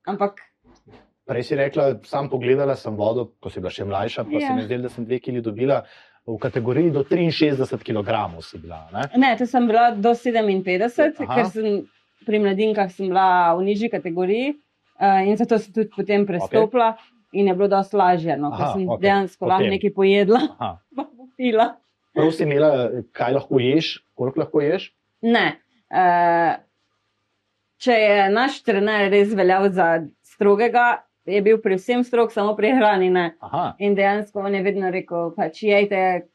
Ampak 0.08 0.40
prej 1.30 1.44
si 1.46 1.54
rekla, 1.54 2.00
sam 2.08 2.26
pogledala 2.32 2.74
sem 2.74 2.96
vodo, 2.98 3.28
ko 3.38 3.52
si 3.52 3.60
bila 3.62 3.70
še 3.70 3.86
mlajša, 3.86 4.24
pa 4.26 4.38
Ja. 4.40 4.48
se 4.48 4.54
mi 4.56 4.64
zdelo, 4.66 4.82
da 4.82 4.88
sem 4.90 5.04
dve 5.04 5.20
kili 5.20 5.42
dobila. 5.44 5.84
V 6.28 6.36
kategoriji 6.38 6.92
do 6.92 7.02
63 7.02 7.80
kg 7.80 8.10
si 8.44 8.58
bila. 8.58 8.88
Ne? 8.92 9.08
Ne, 9.16 9.30
to 9.38 9.46
sem 9.48 9.66
bila 9.66 9.90
do 9.90 10.12
57, 10.14 11.24
Aha. 11.24 11.34
ker 11.34 11.46
sem 11.48 11.80
pri 12.28 12.38
mladinkah 12.38 12.90
sem 12.92 13.08
bila 13.08 13.56
v 13.56 13.64
nižji 13.64 13.88
kategoriji 13.88 14.52
uh, 15.00 15.24
in 15.24 15.36
zato 15.40 15.58
sem 15.58 15.72
tudi 15.72 15.88
potem 15.96 16.26
prestopila 16.28 16.94
in 17.32 17.48
je 17.48 17.54
bilo 17.54 17.68
dosti 17.70 17.96
lažje, 17.96 18.36
no, 18.36 18.50
ker 18.52 18.74
sem 18.74 18.84
okej, 18.86 19.02
dejansko 19.02 19.48
lahko 19.48 19.70
nekaj 19.70 19.92
pojedla, 19.94 20.40
pa 20.96 21.04
popila. 21.06 21.66
Prav 22.10 22.32
si 22.34 22.42
imela, 22.42 22.70
kaj 23.14 23.36
lahko 23.38 23.60
ješ, 23.62 23.92
koliko 24.18 24.42
lahko 24.42 24.64
ješ? 24.64 24.90
Ne. 25.22 25.46
Uh, 25.90 26.58
če 27.80 27.96
je 27.96 28.16
naš 28.34 28.60
trener 28.66 29.08
res 29.12 29.30
veljal 29.36 29.70
za 29.72 30.02
strogega, 30.26 31.04
je 31.26 31.42
bil 31.42 31.60
pri 31.62 31.76
vsem 31.76 32.04
strog, 32.04 32.32
samo 32.32 32.56
pri 32.56 32.72
hrani 32.76 33.10
In 33.78 33.94
dejansko 33.94 34.40
on 34.40 34.54
je 34.54 34.62
vedno 34.62 34.90
rekel, 34.90 35.32
pač 35.36 35.62
jejte, 35.62 36.28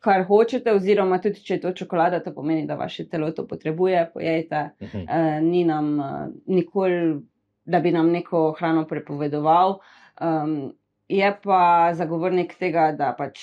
kar 0.00 0.24
hočete, 0.26 0.72
oziroma 0.72 1.20
tudi 1.20 1.42
če 1.44 1.54
je 1.54 1.60
to 1.60 1.72
čokolada, 1.82 2.22
to 2.24 2.32
pomeni, 2.34 2.66
da 2.66 2.74
vaše 2.74 3.06
telo 3.08 3.30
to 3.36 3.46
potrebuje, 3.46 4.10
pojejte. 4.14 4.70
mhm. 4.80 5.04
Uh, 5.04 5.40
ni 5.44 5.64
nam 5.64 5.98
uh, 6.00 6.26
nikoli, 6.46 7.20
da 7.64 7.80
bi 7.80 7.92
nam 7.92 8.10
neko 8.10 8.52
hrano 8.58 8.86
prepovedoval. 8.88 9.78
Um, 10.20 10.72
je 11.08 11.30
pa 11.42 11.92
zagovornik 11.94 12.54
tega, 12.58 12.92
da 12.92 13.12
pač 13.18 13.40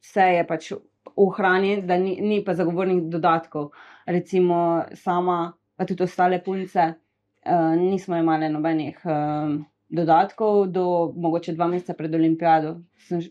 vse 0.00 0.26
je 0.36 0.46
pač 0.46 0.72
v 1.16 1.28
hrani, 1.36 1.80
da 1.86 1.96
ni, 1.98 2.18
ni 2.20 2.44
pa 2.44 2.54
zagovornik 2.54 3.08
dodatkov. 3.12 3.70
Recimo 4.06 4.84
sama, 4.94 5.52
pa 5.76 5.86
tudi 5.86 6.02
ostale 6.02 6.40
punce, 6.42 6.86
uh, 6.88 7.09
nismo 7.76 8.16
imeli 8.16 8.48
nobenih 8.48 8.98
um, 9.04 9.64
dodatkov, 9.88 10.66
do 10.66 11.12
mogoče 11.16 11.52
dva 11.52 11.66
meseca 11.68 11.94
pred 11.94 12.14
olimpijado. 12.14 12.76
Sem, 13.08 13.22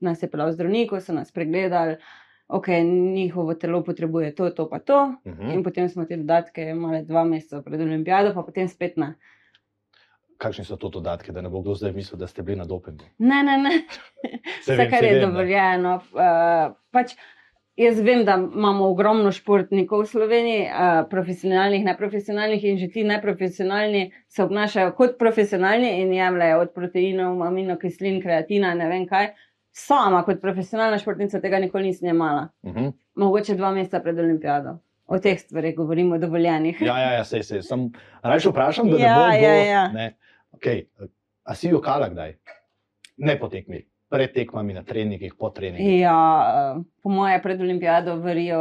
nas 0.00 0.22
je 0.22 0.30
pelal 0.30 0.52
zdravniku, 0.52 1.00
so 1.00 1.14
nas 1.16 1.32
pregledali, 1.32 1.96
ok, 2.48 2.66
njihovo 3.14 3.54
telo 3.54 3.84
potrebuje 3.84 4.34
to, 4.34 4.50
to 4.50 4.68
pa 4.68 4.78
to. 4.78 5.14
Mhm. 5.26 5.50
In 5.50 5.62
potem 5.62 5.88
smo 5.88 6.04
te 6.04 6.16
dodatke 6.16 6.70
imeli 6.70 7.04
dva 7.04 7.24
meseca 7.24 7.62
pred 7.62 7.80
olimpijado, 7.80 8.34
pa 8.34 8.42
potem 8.42 8.68
spet 8.68 8.96
ne. 8.96 9.14
Kakšni 10.38 10.64
so 10.64 10.76
to 10.76 10.88
dodatki, 10.88 11.32
da 11.32 11.40
ne 11.40 11.48
bo 11.48 11.62
kdo 11.62 11.74
zdaj 11.78 11.92
mislil, 11.92 12.18
da 12.18 12.26
ste 12.26 12.42
bili 12.42 12.58
na 12.58 12.64
dopingu? 12.64 13.06
Ne, 13.18 13.42
ne, 13.46 13.58
ne. 13.58 13.70
Vse, 14.60 14.88
kar 14.90 15.04
je 15.04 15.20
dovoljeno. 15.22 15.94
Uh, 16.12 16.74
pač 16.90 17.14
jaz 17.76 18.00
vem, 18.00 18.24
da 18.24 18.34
imamo 18.38 18.86
ogromno 18.88 19.32
športnikov 19.32 20.04
v 20.04 20.06
Sloveniji, 20.06 20.66
uh, 20.68 21.08
profesionalnih, 21.10 21.84
neprofesionalnih 21.84 22.64
in 22.64 22.78
že 22.78 22.88
ti 22.88 23.04
neprofesionalni 23.04 24.12
se 24.28 24.44
obnašajo 24.44 24.92
kot 24.94 25.18
profesionalni 25.18 26.00
in 26.02 26.12
jemljajo 26.14 26.60
od 26.60 26.72
proteinov, 26.74 27.42
aminokislin, 27.42 28.22
kreatina, 28.22 28.74
ne 28.74 28.88
vem 28.88 29.06
kaj. 29.06 29.32
Sama 29.74 30.22
kot 30.22 30.40
profesionalna 30.40 30.98
športnica 30.98 31.40
tega 31.40 31.58
nikoli 31.58 31.90
nisem 31.90 32.08
imela. 32.08 32.48
Mhm. 32.66 32.92
Mogoče 33.14 33.54
dva 33.54 33.72
meseca 33.74 34.00
pred 34.00 34.18
olimpijado. 34.18 34.78
O 35.06 35.18
teh 35.18 35.36
stvarih 35.40 35.74
govorimo, 35.76 36.18
dovoljenih. 36.18 36.78
Ja, 36.80 36.94
ja, 36.98 37.10
ja, 37.12 37.24
sej, 37.24 37.42
sej. 37.42 37.62
Sem 37.62 37.90
raje 38.22 38.48
vprašam, 38.48 38.88
da 38.88 38.96
ne 38.96 39.02
Ja, 39.02 39.16
bo 39.18 39.24
kdo. 39.28 39.46
ja, 39.46 39.54
ja. 39.54 39.88
Ne. 39.92 40.06
Okay. 40.52 40.86
A 41.44 41.54
si 41.54 41.68
jokala 41.68 42.08
kdaj? 42.08 42.38
Ne 43.16 43.38
po 43.38 43.48
tekmi, 43.48 43.82
pred 44.08 44.32
tekmami, 44.34 44.74
na 44.74 44.82
treningih, 44.86 45.34
po 45.38 45.50
treningih. 45.50 46.00
Ja, 46.00 46.18
eh, 46.48 46.82
po 47.02 47.10
moje 47.10 47.40
pred 47.42 47.60
olimpijado 47.60 48.16
verijo 48.22 48.60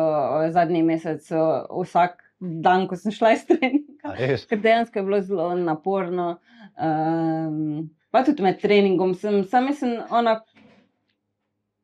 zadnji 0.50 0.84
mesec, 0.84 1.32
eh, 1.32 1.66
vsak 1.84 2.24
dan, 2.40 2.88
ko 2.88 2.96
sem 2.96 3.12
šla 3.12 3.34
iz 3.34 3.46
treninga. 3.48 4.16
Ker 4.50 4.60
dejansko 4.60 5.00
je 5.00 5.04
bilo 5.04 5.22
zelo 5.22 5.56
naporno. 5.56 6.38
Um, 6.74 7.90
pa 8.12 8.24
tudi 8.24 8.44
med 8.44 8.60
treningom 8.62 9.14
sem, 9.16 9.44
sam 9.44 9.70
sem 9.74 9.96
ona, 10.10 10.40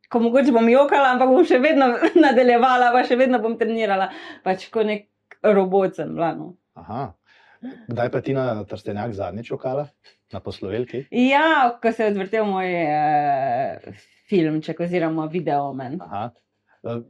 ko 0.09 0.19
mogoče 0.19 0.51
bom 0.51 0.67
jokala, 0.69 1.13
ampak 1.13 1.29
bom 1.29 1.45
še 1.45 1.61
vedno 1.63 1.91
nadaljevala, 2.25 2.91
pa 2.95 3.05
še 3.07 3.17
vedno 3.19 3.39
bom 3.43 3.57
trenirala. 3.59 4.09
Pač 4.43 4.67
kot 4.73 4.89
nek 4.89 5.07
robot 5.45 6.01
sem 6.01 6.15
bila. 6.15 6.33
No. 6.37 6.53
Aha. 6.79 7.11
Kdaj 7.59 8.11
pa 8.11 8.21
ti 8.23 8.33
na 8.35 8.63
trstenjak 8.67 9.13
zadnjič 9.15 9.51
jokala? 9.51 9.89
Na 10.33 10.39
poslovelki? 10.45 11.07
Ja, 11.11 11.77
ko 11.81 11.91
se 11.91 12.05
je 12.05 12.11
odvrtel 12.11 12.45
moj 12.45 12.69
uh, 12.69 13.95
filmček 14.29 14.79
oziroma 14.85 15.25
video 15.31 15.71
o 15.71 15.73
meni. 15.73 15.97
Eh, 15.97 17.01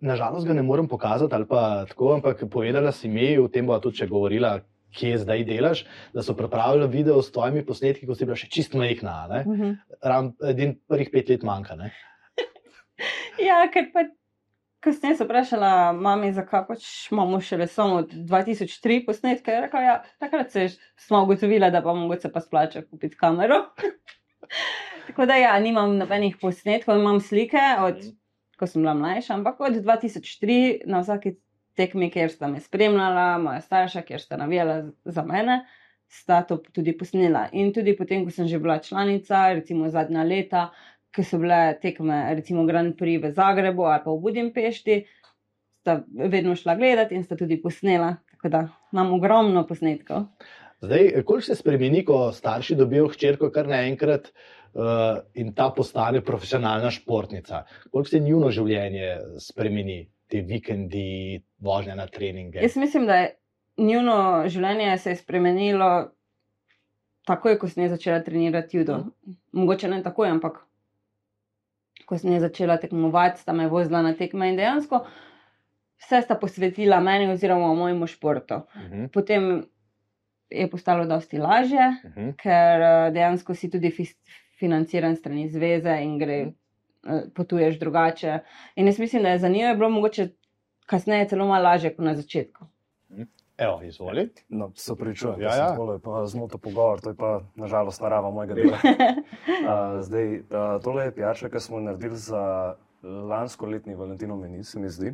Nažalost 0.00 0.46
ga 0.48 0.56
ne 0.56 0.62
morem 0.64 0.88
pokazati, 0.88 1.34
ali 1.34 1.46
pa 1.48 1.84
tako, 1.88 2.14
ampak 2.14 2.44
povedala 2.52 2.92
si 2.92 3.08
mi, 3.08 3.38
o 3.38 3.48
tem 3.52 3.66
bo 3.68 3.76
tudi 3.80 4.00
če 4.00 4.08
govorila, 4.08 4.58
kje 4.96 5.18
zdaj 5.22 5.44
delaš, 5.46 5.82
da 6.14 6.24
so 6.24 6.34
pripravili 6.36 6.88
video 6.90 7.20
s 7.22 7.32
tvojimi 7.32 7.64
posnetki, 7.66 8.08
ko 8.08 8.16
si 8.16 8.28
bila 8.28 8.36
še 8.36 8.48
čist 8.48 8.74
majhna. 8.74 9.16
Uh 9.44 9.52
-huh. 9.58 9.76
Ram, 10.02 10.32
edin 10.48 10.78
prvih 10.88 11.10
pet 11.12 11.28
let 11.28 11.42
manjka. 11.42 11.76
Ja, 13.40 13.64
ker 13.72 13.86
pa 13.94 14.02
kasneje 14.80 15.16
sem 15.16 15.28
vprašala 15.28 15.70
mami, 15.92 16.32
zakaj 16.32 16.64
pač 16.68 16.86
imamo 17.12 17.40
šele 17.40 17.66
samo 17.68 18.00
od 18.02 18.12
2003 18.12 19.04
posnetke. 19.06 19.52
Je 19.52 19.60
Rekla, 19.66 19.80
ja, 19.80 19.96
takrat 20.18 20.52
se 20.52 20.68
smo 20.96 21.22
ugotovila, 21.24 21.70
da 21.70 21.82
pa 21.82 21.94
mogoče 21.94 22.32
pa 22.32 22.40
splača 22.40 22.82
kupiti 22.82 23.16
kamero. 23.16 23.60
Tako 25.06 25.26
da 25.26 25.36
ja, 25.36 25.58
nimam 25.60 25.96
nobenih 25.98 26.36
posnetkov, 26.40 26.98
imam 26.98 27.20
slike 27.20 27.62
od, 27.80 28.04
ko 28.58 28.66
sem 28.66 28.82
bila 28.82 28.94
mlajša, 28.94 29.34
ampak 29.34 29.60
od 29.60 29.80
2003 29.82 30.86
na 30.86 31.00
vsaki 31.04 31.34
tekmi, 31.76 32.10
kjer 32.10 32.30
sta 32.30 32.48
me 32.48 32.60
spremljala, 32.60 33.38
moja 33.38 33.60
starša, 33.64 34.02
kjer 34.06 34.20
sta 34.20 34.36
navijala 34.40 34.82
za 35.04 35.24
mene. 35.26 35.64
Sta 36.10 36.40
to 36.42 36.56
tudi 36.58 36.96
posnela. 36.98 37.44
In 37.52 37.68
tudi 37.74 37.94
potem, 37.96 38.24
ko 38.26 38.32
sem 38.34 38.48
že 38.50 38.58
bila 38.58 38.80
članica, 38.82 39.52
recimo 39.54 39.90
zadnja 39.94 40.24
leta, 40.26 40.70
ki 41.14 41.24
so 41.26 41.38
bile 41.42 41.78
tekme, 41.82 42.22
recimo 42.38 42.64
Grand 42.66 42.94
Prix 42.98 43.22
v 43.22 43.32
Zagrebu 43.34 43.86
ali 43.88 44.04
pa 44.04 44.12
v 44.12 44.20
Budimpešti, 44.22 44.98
sta 45.80 46.00
vedno 46.08 46.54
šla 46.56 46.76
gledati 46.76 47.16
in 47.16 47.24
sta 47.24 47.36
tudi 47.36 47.60
posnela. 47.62 48.16
Tako 48.30 48.48
da 48.48 48.60
imam 48.92 49.12
ogromno 49.12 49.66
posnetkov. 49.66 50.30
Zdaj, 50.80 51.10
koliko 51.28 51.44
se 51.44 51.54
spremeni, 51.54 52.04
ko 52.04 52.30
starši 52.32 52.74
dobijo 52.74 53.10
hčerko 53.12 53.50
kar 53.52 53.68
naenkrat 53.68 54.30
uh, 54.30 55.18
in 55.34 55.52
ta 55.52 55.68
postane 55.76 56.22
profesionalna 56.24 56.90
športnica? 56.90 57.64
Koliko 57.90 58.08
se 58.08 58.20
njuno 58.20 58.48
življenje 58.50 59.10
spremeni, 59.44 59.98
ti 60.30 60.40
vikendi, 60.46 61.42
vožnja 61.60 61.98
na 61.98 62.06
treninge? 62.06 62.62
Jaz 62.62 62.78
mislim, 62.80 63.04
da 63.06 63.18
je 63.20 63.28
njuno 63.76 64.48
življenje 64.48 64.96
se 64.98 65.12
je 65.12 65.20
spremenilo 65.20 65.90
takoj, 67.28 67.58
ko 67.58 67.68
sem 67.68 67.88
začela 67.88 68.22
trenirati 68.24 68.80
judo. 68.80 69.02
Mogoče 69.52 69.88
ne 69.88 70.00
takoj, 70.02 70.30
ampak 70.32 70.62
ko 72.10 72.18
sem 72.18 72.32
jaz 72.34 72.42
začela 72.42 72.76
tekmovati, 72.82 73.40
sta 73.40 73.54
me 73.54 73.68
vozila 73.70 74.02
na 74.02 74.16
tekme 74.18 74.50
in 74.50 74.58
dejansko 74.58 75.04
vse 76.00 76.22
sta 76.22 76.34
posvetila 76.34 77.00
meni 77.00 77.28
oziroma 77.32 77.74
mojemu 77.74 78.06
športu. 78.06 78.54
Uh 78.54 78.82
-huh, 78.82 79.08
Potem 79.12 79.64
je 80.50 80.70
postalo 80.70 81.06
dosti 81.06 81.38
lažje, 81.38 81.88
uh 82.04 82.10
-huh. 82.10 82.36
ker 82.36 82.82
eh, 82.82 83.10
dejansko 83.10 83.54
si 83.54 83.70
tudi 83.70 83.92
financiran 84.58 85.16
strani 85.16 85.48
zveze 85.48 85.98
in 86.02 86.18
gre, 86.18 86.38
eh, 87.06 87.22
potuješ 87.34 87.78
drugače. 87.78 88.38
In 88.76 88.86
jaz 88.86 88.98
mislim, 88.98 89.22
da 89.22 89.28
je 89.28 89.38
za 89.38 89.48
njo 89.48 89.68
je 89.68 89.74
bilo 89.74 89.90
mogoče 89.90 90.28
kasneje 90.86 91.28
celo 91.28 91.46
malo 91.46 91.64
lažje 91.64 91.94
kot 91.96 92.04
na 92.04 92.14
začetku. 92.14 92.64
Evo, 93.60 93.82
izvoli. 93.82 94.28
No, 94.48 94.70
se 94.74 94.96
pričujem, 94.96 95.40
Ja, 95.40 95.48
ja, 95.48 95.56
ja. 95.56 95.66
ja. 95.66 95.76
tole 95.76 95.94
je 95.94 95.98
pa 95.98 96.26
zmoto 96.26 96.58
pogovor, 96.58 97.00
to 97.00 97.10
je 97.10 97.16
pa 97.16 97.40
nažalost 97.54 98.00
narava 98.00 98.30
mojega 98.30 98.54
dela. 98.54 98.78
Uh, 99.60 100.00
zdaj, 100.00 100.38
uh, 100.38 100.42
tole 100.82 101.04
je 101.04 101.14
pijača, 101.14 101.48
ki 101.48 101.60
smo 101.60 101.76
jo 101.76 101.82
naredili 101.82 102.16
za 102.16 102.74
lansko 103.02 103.66
letni 103.66 103.94
Valentinov 103.94 104.38
meni, 104.38 104.64
se 104.64 104.80
mi 104.80 104.88
zdi. 104.88 105.12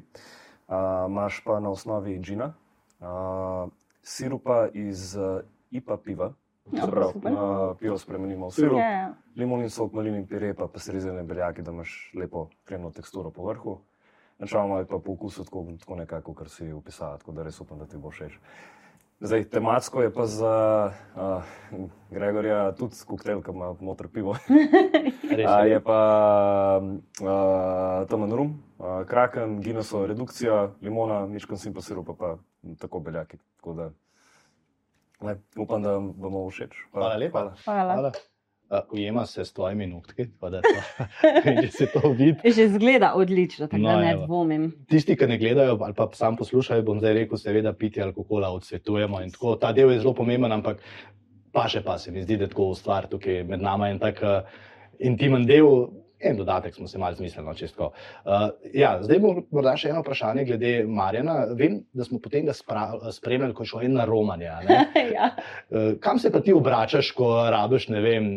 Uh, 0.69 0.75
Imaš 1.09 1.41
pa 1.45 1.61
na 1.61 1.71
osnovi 1.71 2.19
džina, 2.21 2.53
uh, 3.01 3.69
sirupa 4.03 4.69
iz 4.73 5.17
uh, 5.17 5.41
IPA 5.71 5.97
piva, 5.97 6.33
Ja, 6.73 6.87
pravi, 6.87 7.13
super. 7.13 7.33
uh, 7.33 7.77
pivo 7.79 7.99
spremenimo 7.99 8.47
v 8.47 8.53
sirup, 8.53 8.79
Ja, 8.79 8.91
ja. 8.91 9.15
limonin 9.37 9.71
sok, 9.71 9.93
malinin 9.93 10.27
pire, 10.27 10.55
pa 10.55 10.67
pasteurizirane 10.67 11.23
beljake, 11.23 11.63
da 11.63 11.71
imaš 11.71 12.13
lepo 12.15 12.49
kremno 12.65 12.91
teksturo 12.91 13.31
po 13.31 13.47
vrhu. 13.47 13.79
Načeloma 14.39 14.79
je 14.79 14.87
pa 14.87 14.99
po 14.99 15.13
okusu 15.13 15.45
tako, 15.45 15.67
tako 15.81 15.97
nekako, 15.97 16.35
kar 16.35 16.49
si 16.49 16.73
opisala, 16.73 17.19
tako 17.19 17.33
da 17.33 17.43
res 17.43 17.61
upam, 17.61 17.79
da 17.79 17.87
ti 17.87 17.97
bo 17.97 18.11
všeč. 18.11 18.39
Zdaj, 19.21 19.45
tematsko 19.49 20.03
je 20.03 20.13
pa 20.13 20.27
za 20.27 20.57
uh, 21.17 21.43
Gregorja 22.11 22.73
tudi 22.77 23.01
koktejl, 23.07 23.41
ki 23.41 23.51
ima 23.51 23.73
noter 23.81 24.09
pivo. 24.13 24.37
Res 25.39 25.49
A, 25.49 25.65
je. 25.65 25.81
pa 25.81 26.01
uh, 26.85 28.05
tamen 28.13 28.37
rum, 28.37 28.53
uh, 28.77 29.09
kraken, 29.09 29.57
Guinnessova 29.65 30.07
redukcija, 30.13 30.69
limona, 30.85 31.25
ničkan 31.27 31.57
sim 31.57 31.73
pa 31.73 31.81
sirup, 31.81 32.13
pa, 32.13 32.15
pa 32.15 32.77
tako 32.79 33.01
beljaki. 33.01 33.41
Tako 33.57 33.75
da, 33.81 33.91
ne, 35.25 35.39
upam, 35.57 35.83
da 35.83 35.97
vam 35.97 36.13
bomo 36.13 36.45
všeč. 36.51 36.77
Hvala 36.93 37.17
lepa. 37.17 37.39
Hvala. 37.41 37.55
Hvala. 37.65 37.93
Hvala. 37.95 38.36
Uh, 38.71 38.79
ujema 38.93 39.27
se 39.27 39.45
s 39.45 39.53
tvojimi 39.53 39.87
nohtki, 39.87 40.25
pa 40.41 40.51
da 40.51 40.61
to, 40.61 41.05
se 41.79 41.87
to 41.87 42.11
vidi. 42.11 42.51
Že 42.57 42.69
zgleda 42.69 43.13
odlično, 43.15 43.67
tako 43.67 43.83
No, 43.83 43.89
da 43.89 44.01
ne 44.01 44.11
evo. 44.11 44.27
dvomim. 44.27 44.73
Tisti, 44.89 45.17
ki 45.17 45.27
ne 45.27 45.39
gledajo 45.39 45.79
ali 45.81 45.95
pa 45.95 46.09
sam 46.13 46.37
poslušajo, 46.37 46.83
bom 46.83 46.99
zdaj 46.99 47.13
rekel, 47.15 47.39
seveda 47.39 47.73
pitje 47.73 48.03
alkohola 48.03 48.51
odsvetujemo 48.51 49.21
in 49.23 49.31
tako. 49.31 49.55
Ta 49.57 49.71
del 49.73 49.93
je 49.93 50.01
zelo 50.01 50.15
pomemben, 50.15 50.53
ampak 50.53 50.83
pa 51.53 51.69
še 51.69 51.85
pa 51.85 51.95
se 51.99 52.11
mi 52.11 52.23
zdi, 52.23 52.37
da 52.37 52.45
je 52.45 52.51
tako 52.51 52.75
stvar 52.75 53.07
tukaj 53.07 53.45
med 53.45 53.63
nami 53.63 53.91
in 53.91 53.99
tako 54.03 54.27
uh, 54.27 54.59
intimen 54.99 55.47
del. 55.47 55.87
En 56.21 56.37
dodatek 56.37 56.75
smo 56.75 56.89
se 56.89 56.99
malo 56.99 57.15
zmislili, 57.15 57.47
no, 57.47 57.55
čestko. 57.55 57.91
Uh, 58.25 58.49
ja, 58.75 58.95
zdaj 59.03 59.19
bo 59.21 59.35
morda 59.53 59.75
še 59.77 59.91
eno 59.93 60.01
vprašanje 60.01 60.47
glede 60.49 60.71
Marjana. 60.89 61.35
Vem, 61.59 61.83
da 61.93 62.07
smo 62.09 62.21
potem 62.25 62.47
ga 62.49 62.55
spremljali, 62.57 63.53
ko 63.55 63.67
je 63.67 63.73
šel 63.73 63.85
en 63.89 63.99
na 63.99 64.07
romanje. 64.09 64.49
ja. 65.17 65.31
uh, 65.37 65.93
kam 66.01 66.21
se 66.23 66.33
pa 66.33 66.41
ti 66.41 66.57
obračaš, 66.57 67.13
ko 67.17 67.35
rabiš, 67.53 67.91
ne 67.93 68.01
vem, 68.05 68.31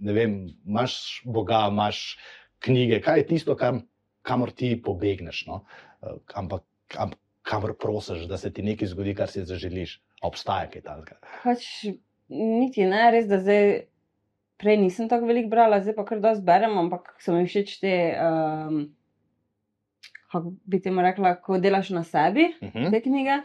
ne 0.00 0.16
vem, 0.16 0.38
imaš 0.64 0.96
Boga, 1.28 1.66
imaš 1.68 2.16
knjige, 2.64 3.02
kaj 3.04 3.22
je 3.22 3.28
tisto, 3.34 3.56
kam, 3.60 3.82
kamor 4.24 4.54
ti 4.56 4.72
pobegneš, 4.82 5.44
no? 5.50 5.62
uh, 6.00 6.16
ampak 6.40 6.64
kam, 6.88 7.12
kamor 7.48 7.76
prosiš, 7.80 8.24
da 8.30 8.40
se 8.40 8.52
ti 8.52 8.64
nekaj 8.64 8.94
zgodi, 8.94 9.14
kar 9.18 9.28
si 9.32 9.44
zaželiš. 9.44 9.98
Obstaja 10.24 10.66
kaj 10.72 10.82
takega. 10.82 11.20
Pač, 11.44 11.68
niti 12.32 12.88
ne, 12.88 13.04
res 13.14 13.28
da 13.30 13.38
zdaj 13.38 13.68
prej 14.58 14.76
nisem 14.76 15.08
tako 15.08 15.26
veliko 15.30 15.48
brala, 15.52 15.80
zdaj 15.80 15.94
pa 15.96 16.04
kar 16.04 16.20
dosti 16.20 16.44
berem, 16.44 16.78
ampak 16.78 17.14
so 17.22 17.32
mi 17.34 17.46
všeč 17.46 17.74
te, 17.80 17.92
um, 18.20 18.80
kako 20.32 20.52
bi 20.66 20.80
ti 20.82 20.90
rekla, 20.90 21.34
ko 21.42 21.58
delaš 21.58 21.90
na 21.90 22.04
sebi, 22.04 22.52
uh 22.60 22.68
Mhm. 22.68 22.78
-huh. 22.78 22.90
te 22.90 23.00
knjige. 23.00 23.38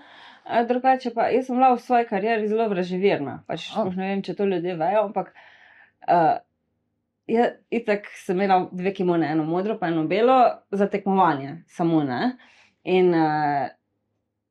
Uh, 0.45 0.67
drugače 0.67 1.13
pa 1.13 1.27
jaz 1.29 1.45
sem 1.45 1.55
bila 1.55 1.73
v 1.75 1.79
svoji 1.79 2.05
karieri 2.05 2.47
zelo 2.47 2.69
vraževirna. 2.69 3.43
Pač, 3.47 3.69
oh. 3.77 3.95
Ne 3.95 4.07
vem, 4.07 4.21
če 4.21 4.33
to 4.35 4.45
ljudje 4.45 4.75
vejo, 4.75 5.03
ampak 5.05 5.33
uh, 6.07 6.37
ja, 7.27 7.51
itak 7.69 8.07
sem 8.25 8.35
imela 8.35 8.69
dve 8.71 8.93
kimone, 8.93 9.27
eno 9.31 9.43
modro, 9.43 9.77
pa 9.79 9.87
eno 9.87 10.07
belo 10.07 10.51
za 10.71 10.87
tekmovanje, 10.89 11.63
samo 11.67 12.03
ne. 12.03 12.37
In 12.83 13.13
uh, 13.15 13.69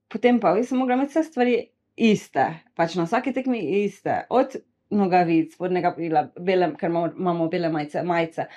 potem 0.08 0.40
pa 0.40 0.56
jaz 0.56 0.68
sem 0.68 0.78
mogla 0.78 0.94
imeti 0.94 1.10
vse 1.10 1.22
stvari 1.22 1.68
iste, 1.96 2.46
pač 2.74 2.94
na 2.94 3.04
vsaki 3.04 3.32
tekmi 3.32 3.58
iste. 3.84 4.22
Od 4.30 4.56
nogavic, 4.92 5.54
spodnega 5.56 5.94
pila, 5.96 6.26
bele, 6.38 6.72
ker 6.78 6.90
imamo, 6.90 7.12
imamo 7.18 7.48
bele 7.52 7.70
majice, 7.72 8.02
majice. 8.06 8.48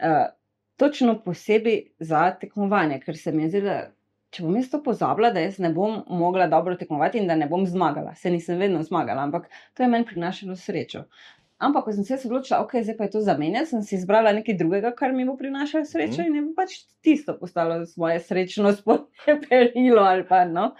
Uh, 0.00 0.26
točno 0.80 1.18
posebej 1.24 1.80
za 1.98 2.30
tekmovanje, 2.40 3.00
ker 3.04 3.18
se 3.18 3.32
mi 3.32 3.44
je 3.44 3.50
zdelo, 3.54 3.74
če 4.30 4.44
bom 4.46 4.56
jaz 4.56 4.70
to 4.72 4.80
pozabila, 4.84 5.32
da 5.34 5.42
jaz 5.44 5.58
ne 5.60 5.72
bom 5.74 6.00
mogla 6.22 6.46
dobro 6.48 6.76
tekmovati 6.78 7.18
in 7.18 7.26
da 7.28 7.36
ne 7.36 7.48
bom 7.50 7.66
zmagala. 7.66 8.14
Se 8.14 8.30
nisem 8.30 8.58
vedno 8.62 8.82
zmagala, 8.86 9.26
ampak 9.26 9.50
to 9.74 9.82
je 9.82 9.90
meni 9.90 10.06
prinašalo 10.06 10.56
srečo. 10.56 11.04
Ampak, 11.60 11.84
ko 11.84 11.92
sem 11.92 12.04
se 12.06 12.16
odločila, 12.24 12.62
ok, 12.64 12.72
zdaj 12.80 12.96
pa 12.96 13.04
je 13.04 13.10
to 13.10 13.20
za 13.20 13.34
mene, 13.36 13.66
sem 13.66 13.82
si 13.84 13.94
izbrala 13.94 14.32
nekaj 14.32 14.56
drugega, 14.56 14.94
kar 14.96 15.12
mi 15.12 15.24
bo 15.24 15.34
prinašalo 15.36 15.84
srečo 15.84 16.22
Mhm. 16.22 16.26
in 16.26 16.36
je 16.36 16.54
pač 16.56 16.70
tisto 17.04 17.34
postalo 17.36 17.84
moje 17.96 18.20
srečno 18.20 18.72
ali 20.02 20.24
pa 20.24 20.44
no. 20.44 20.70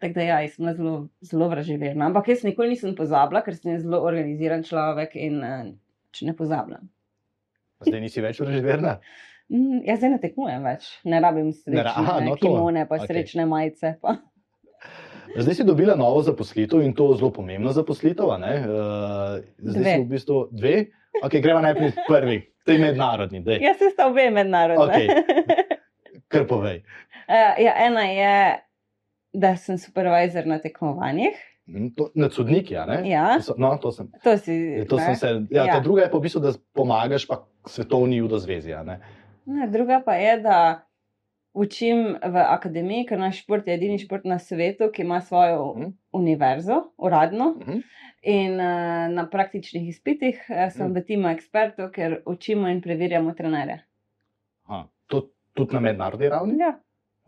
Tako 0.00 0.14
da 0.14 0.22
ja, 0.22 0.38
sem 0.48 0.70
zelo, 0.74 1.08
zelo 1.20 1.48
vraževerna. 1.48 2.06
Ampak 2.06 2.28
jaz 2.28 2.44
nikoli 2.46 2.68
nisem 2.70 2.94
pozabila, 2.94 3.42
ker 3.42 3.56
sem 3.56 3.78
zelo 3.78 3.98
organiziran 4.00 4.62
človek 4.62 5.16
in 5.16 5.42
uh, 5.42 5.66
če 6.14 6.26
ne 6.26 6.36
pozabljam. 6.36 6.86
Zdaj 7.82 8.00
nisi 8.00 8.22
več 8.22 8.38
vrežverna. 8.40 8.98
Mm, 9.48 9.82
jaz 9.86 9.98
zdaj 9.98 10.10
ne 10.10 10.18
tekmujem 10.20 10.62
več, 10.62 10.86
ne 11.04 11.20
rabim 11.20 11.46
Ne 11.46 11.52
srečne 11.52 11.90
aha, 11.90 12.20
no 12.20 12.36
to. 12.36 12.46
kimone, 12.46 12.86
pa 12.88 12.98
Okej. 12.98 13.06
srečne 13.06 13.46
majice. 13.46 13.96
Pa. 14.02 14.18
Zdaj 15.36 15.54
si 15.54 15.64
dobila 15.64 15.94
novo 15.94 16.22
zaposlitev 16.22 16.80
in 16.80 16.94
to 16.94 17.14
zelo 17.14 17.30
pomembno 17.30 17.72
zaposlitev. 17.72 18.24
Uh, 18.24 18.38
zdaj 19.58 19.82
Dve. 19.82 19.92
si 19.92 20.00
v 20.00 20.06
bistvu 20.06 20.48
dve. 20.50 20.74
Okay, 21.18 21.40
greva 21.40 21.60
najprej 21.60 21.92
prvi, 22.06 22.36
to 22.62 22.72
je 22.72 22.78
mednarodni. 22.78 23.40
Dej. 23.40 23.58
Jaz 23.60 23.76
se 23.76 23.90
sta 23.90 24.06
obe 24.06 24.30
mednarodne. 24.30 24.84
Okej. 24.84 25.06
Kar 26.30 26.44
povej. 26.44 26.82
uh, 27.24 27.56
ja, 27.56 27.72
ena 27.78 28.04
je, 28.04 28.34
da 29.32 29.56
sem 29.56 29.78
supervisor 29.78 30.46
na 30.46 30.58
tekmovanjih. 30.58 31.34
Mhm, 31.66 31.86
to- 31.90 32.10
Nad 32.14 32.32
sodniki, 32.32 32.76
a 32.76 32.86
ne? 32.86 33.02
Ja, 33.04 33.38
To 33.38 33.54
No, 33.58 33.76
to 33.76 33.92
sem. 33.92 34.08
to 34.24 34.38
si. 34.38 34.84
To 34.88 34.96
ne. 34.96 35.02
sem 35.04 35.14
se, 35.16 35.28
ja, 35.50 35.64
Ja. 35.66 35.80
Druga 35.80 36.02
je 36.02 36.10
pa 36.10 36.18
v 36.18 36.22
bistvu, 36.22 36.40
da 36.40 36.52
pomagaš 36.72 37.26
pa 37.26 37.44
svetovni 37.66 38.16
judo 38.16 38.38
zvezi. 38.38 38.72
a 38.72 38.82
ne? 38.82 39.00
Ne, 39.44 39.66
druga 39.66 40.00
pa 40.00 40.14
je, 40.14 40.40
da 40.40 40.84
učim 41.54 42.16
v 42.22 42.36
akademiji, 42.38 43.06
ker 43.06 43.18
naš 43.18 43.42
šport 43.42 43.66
je 43.66 43.74
edini 43.74 43.98
šport 43.98 44.24
na 44.24 44.38
svetu, 44.38 44.90
ki 44.92 45.02
ima 45.02 45.20
svojo 45.20 45.74
Mhm. 45.76 45.86
univerzo, 46.12 46.82
uradno. 46.98 47.54
Mhm. 47.60 47.78
In 48.22 48.52
uh, 48.52 48.66
na 49.10 49.28
praktičnih 49.30 49.88
izpitih 49.88 50.44
uh, 50.48 50.72
sem 50.72 50.86
Mhm. 50.86 50.94
v 50.94 51.04
timu 51.04 51.28
ekspertov, 51.28 51.90
ker 51.90 52.22
učimo 52.26 52.68
in 52.68 52.80
preverjamo 52.80 53.32
trenere. 53.32 53.80
Aha, 54.64 54.88
To 55.06 55.22
tudi 55.54 55.74
na 55.74 55.80
mednarodni 55.80 56.28
ravni? 56.28 56.58
Ja, 56.58 56.78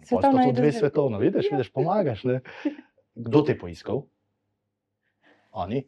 svetovna 0.03 0.43
to 0.43 0.49
judo 0.49 0.61
dve 0.61 0.73
svetovno, 0.73 1.19
vidiš, 1.19 1.45
Ja. 1.45 1.51
vidiš, 1.51 1.73
pomagaš. 1.73 2.25
Ne? 2.25 2.41
Kdo 3.15 3.43
te 3.43 3.53
je 3.53 3.59
poiskal? 3.59 4.03
Oni? 5.53 5.85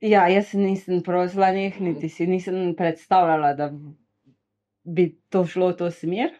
ja, 0.00 0.28
jaz 0.28 0.46
se 0.46 0.58
nisem 0.58 1.02
prosila 1.02 1.50
njih, 1.50 1.80
niti 1.80 2.08
si 2.08 2.26
nisem 2.26 2.74
predstavljala, 2.74 3.54
da 3.54 3.72
bi 4.84 5.18
to 5.28 5.44
šlo 5.46 5.68
v 5.68 5.76
to 5.76 5.90
smer. 5.90 6.30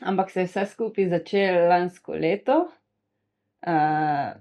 Ampak 0.00 0.30
se 0.30 0.40
je 0.40 0.46
vse 0.46 0.66
skupaj 0.66 1.08
začelo 1.08 1.68
lansko 1.68 2.16
leto, 2.18 2.56
uh, 3.66 4.32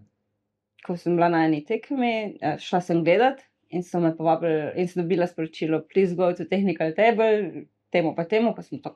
ko 0.85 0.97
sem 0.97 1.15
bila 1.15 1.29
na 1.29 1.45
eni 1.45 1.61
tekmi, 1.65 2.13
uh, 2.39 2.57
šla 2.61 2.81
sem 2.81 3.03
gledat 3.03 3.43
in 3.71 3.83
so 3.83 3.99
me 3.99 4.13
povabili, 4.15 4.71
in 4.75 4.87
sem 4.87 5.03
dobila 5.03 5.27
sporočilo, 5.27 5.83
please 5.87 6.15
go 6.15 6.31
to 6.33 6.45
technical 6.45 6.93
table, 6.95 7.65
temu 7.91 8.15
pa 8.15 8.25
temu, 8.25 8.55
pa 8.55 8.63
sem 8.65 8.81
to, 8.81 8.95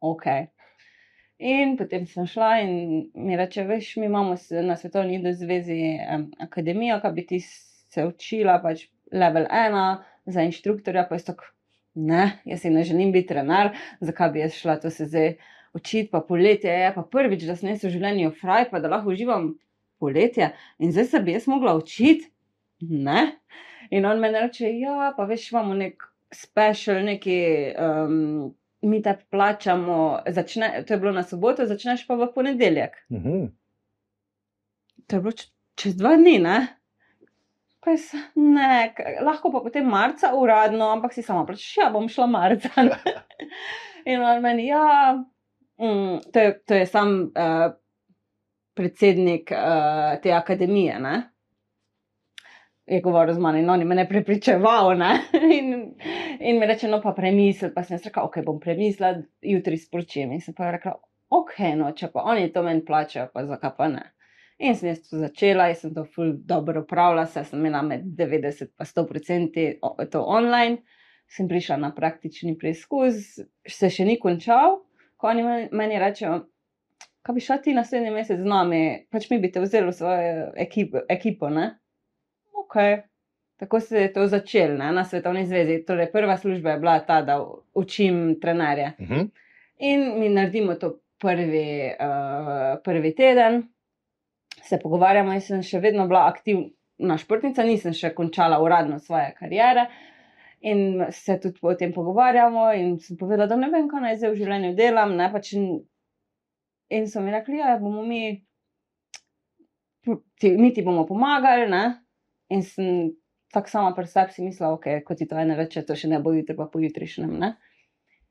ok. 0.00 0.26
In 1.38 1.76
potem 1.78 2.06
sem 2.10 2.26
šla 2.26 2.50
in 2.64 2.72
mi 3.14 3.36
reče, 3.38 3.62
veš, 3.68 3.96
mi 3.96 4.08
imamo 4.10 4.34
na 4.66 4.76
Svetovni 4.76 5.20
zvezi 5.32 5.78
um, 6.02 6.26
akademijo, 6.42 6.98
ki 7.00 7.12
bi 7.14 7.26
ti 7.26 7.38
se 7.40 8.04
učila, 8.04 8.58
pač 8.62 8.88
level 9.12 9.46
ena 9.46 10.04
za 10.26 10.42
inštruktorja, 10.42 11.06
pa 11.08 11.16
jaz 11.16 11.28
tako, 11.30 11.46
ne, 11.94 12.40
jaz 12.44 12.64
si 12.64 12.70
ne 12.70 12.82
želim 12.84 13.12
biti 13.12 13.30
trener, 13.30 13.70
zakaj 14.00 14.34
bi 14.34 14.42
jaz 14.42 14.58
šla 14.58 14.76
to 14.82 14.90
se 14.90 15.06
zdaj 15.06 15.36
učiti, 15.78 16.10
pa 16.12 16.20
poletje 16.20 16.72
je 16.72 16.92
pa 16.94 17.02
prvič, 17.02 17.46
da 17.48 17.56
sem 17.56 17.72
jaz 17.72 17.86
v 17.86 17.94
življenju 17.94 18.34
fraj, 18.40 18.68
pa 18.72 18.82
da 18.82 18.90
lahko 18.92 19.14
uživam 19.14 19.52
poletje 19.98 20.52
in 20.78 20.92
zdaj 20.94 21.10
se 21.12 21.22
bi 21.24 21.34
jaz 21.34 21.48
mogla 21.50 21.74
učiti, 21.78 22.30
ne. 22.80 23.24
In 23.90 24.06
on 24.06 24.20
meni 24.20 24.40
reče, 24.44 24.68
ja, 24.78 25.12
pa 25.16 25.24
veš, 25.24 25.50
imamo 25.52 25.74
nek 25.78 26.08
special, 26.34 27.04
neki. 27.08 27.42
Um, 27.74 28.54
Mi 28.78 29.00
te 29.02 29.10
plačamo, 29.34 30.20
začne, 30.30 30.84
to 30.86 30.94
je 30.94 30.98
bilo 31.02 31.10
na 31.10 31.24
soboto, 31.26 31.64
začneš 31.66 32.04
pa 32.06 32.14
v 32.14 32.28
ponedeljek. 32.30 32.92
Mhm. 33.10 33.48
To 35.10 35.16
je 35.16 35.24
bilo 35.24 35.32
čez 35.74 35.96
dva 35.98 36.12
dni, 36.14 36.36
ne? 36.44 36.58
Jaz, 37.88 38.10
ne, 38.36 38.92
lahko 39.24 39.50
pa 39.52 39.62
potem 39.64 39.86
marca 39.88 40.34
uradno, 40.36 40.90
ampak 40.92 41.14
si 41.16 41.22
sama 41.24 41.46
plačeš, 41.48 41.76
ja, 41.80 41.88
bom 41.90 42.08
šla 42.12 42.26
marca. 42.28 42.84
In 44.10 44.20
on 44.20 44.42
meni, 44.44 44.66
ja, 44.68 45.16
mm, 45.80 46.18
to, 46.32 46.40
je, 46.40 46.54
to 46.66 46.74
je 46.74 46.86
sam 46.86 47.18
uh, 47.22 47.72
predsednik 48.74 49.50
uh, 49.50 50.20
te 50.22 50.32
akademije, 50.32 51.00
ne? 51.00 51.16
Je 52.86 53.00
govoril 53.04 53.34
z 53.34 53.38
mano 53.38 53.58
in 53.58 53.70
on 53.70 53.80
je 53.80 53.86
me 53.86 54.08
prepričeval, 54.08 54.96
ne? 54.98 55.10
In, 55.58 55.94
in 56.40 56.58
mi 56.58 56.66
reče, 56.66 56.88
no 56.88 57.02
pa 57.02 57.12
premisli, 57.12 57.72
pa 57.74 57.82
sem 57.82 57.94
jaz 57.94 58.06
rekla, 58.06 58.24
ok, 58.24 58.38
bom 58.46 58.60
premislila, 58.60 59.16
jutri 59.42 59.76
sporočim. 59.76 60.32
In 60.32 60.40
sem 60.40 60.54
pa 60.54 60.70
rekla, 60.70 60.94
ok, 61.28 61.58
no, 61.76 61.90
če 61.92 62.08
pa 62.12 62.24
oni 62.30 62.48
to 62.52 62.62
meni 62.62 62.84
plačajo, 62.84 63.28
pa 63.34 63.44
zakaj 63.44 63.74
pa 63.76 63.88
ne. 63.92 64.06
In 64.58 64.74
sem 64.74 64.88
jaz 64.90 65.04
to 65.06 65.20
začela, 65.20 65.68
jaz 65.70 65.84
sem 65.84 65.92
to 65.94 66.02
ful 66.14 66.32
dobro 66.46 66.82
upravljala, 66.82 67.26
saj 67.30 67.50
sem 67.50 67.60
imela 67.60 67.82
med 67.86 68.06
90 68.18 68.64
in 68.66 68.88
100 68.88 69.04
odstotki 69.04 69.66
to 70.10 70.22
online. 70.22 70.82
Sem 71.28 71.48
prišla 71.48 71.76
na 71.76 71.90
praktični 71.94 72.56
preizkus, 72.58 73.36
se 73.68 73.90
še 73.92 74.06
ni 74.08 74.16
končal, 74.18 74.78
ko 75.18 75.28
oni 75.32 75.42
meni- 75.72 75.98
rečejo, 75.98 76.38
kaj 77.26 77.34
bi 77.34 77.42
šla 77.44 77.58
ti 77.58 77.74
naslednji 77.74 78.10
mesec 78.14 78.38
z 78.40 78.46
nami, 78.48 78.80
pač 79.10 79.26
mi 79.30 79.38
bi 79.42 79.50
te 79.52 79.60
vzeli 79.60 79.90
v 79.90 79.92
svojo 79.92 80.52
ekipo, 80.56 81.02
ekipo 81.10 81.50
ne? 81.50 81.68
Ok. 82.54 82.76
Tako 83.58 83.80
se 83.80 84.02
je 84.04 84.12
to 84.12 84.26
začelo 84.30 84.92
na 84.92 85.04
Svetovni 85.04 85.42
zvezi. 85.46 85.80
Torej, 85.86 86.12
prva 86.12 86.36
služba 86.38 86.70
je 86.70 86.78
bila 86.78 87.00
ta, 87.00 87.22
da 87.22 87.40
učim 87.74 88.38
trenerje. 88.40 88.92
Mhm. 89.00 89.24
In 89.78 90.20
mi 90.20 90.28
naredimo 90.28 90.74
to 90.74 91.00
prvi, 91.18 91.90
uh, 92.00 92.78
prvi 92.84 93.14
teden, 93.14 93.62
se 94.62 94.78
pogovarjamo. 94.78 95.32
Jaz 95.32 95.46
sem 95.50 95.62
še 95.62 95.80
vedno 95.82 96.06
bila 96.06 96.26
aktivna 96.30 97.18
športnica, 97.18 97.66
nisem 97.66 97.92
še 97.94 98.12
končala 98.14 98.60
uradno 98.62 98.98
svoje 98.98 99.34
kariere. 99.38 99.88
In 100.60 101.06
se 101.14 101.38
tudi 101.38 101.58
o 101.62 101.74
tem 101.78 101.92
pogovarjamo, 101.94 102.72
in 102.74 102.96
sem 102.98 103.16
povedala, 103.16 103.46
da 103.46 103.56
ne 103.56 103.68
vem, 103.70 103.86
kaj 103.88 104.02
naj 104.02 104.16
zdaj 104.18 104.32
v 104.32 104.40
življenju 104.40 104.74
delam. 104.78 105.14
Ne, 105.18 105.28
pač 105.30 105.52
in, 105.54 105.68
in 106.90 107.06
so 107.06 107.22
mi 107.22 107.30
rekli, 107.30 107.60
da 107.62 107.76
ja, 107.76 107.78
bomo 107.78 108.02
mi, 108.02 108.22
ti, 110.40 110.56
mi 110.58 110.72
ti 110.74 110.82
bomo 110.82 111.06
pomagali. 111.06 111.68
Ne? 111.70 111.84
In 112.50 112.64
sem 112.66 113.12
tako 113.54 113.70
sama 113.70 113.94
pri 113.94 114.10
sebi 114.10 114.34
si 114.34 114.42
mislila, 114.42 114.72
okay, 114.74 115.02
kot 115.06 115.20
ti 115.22 115.28
to 115.30 115.38
ena 115.38 115.56
reče, 115.56 115.84
to 115.86 115.94
še 115.96 116.10
ne 116.10 116.18
bo 116.24 116.34
jutri, 116.34 116.56
pa 116.58 116.66
pojutrišnjem. 116.72 117.38
ne. 117.38 117.54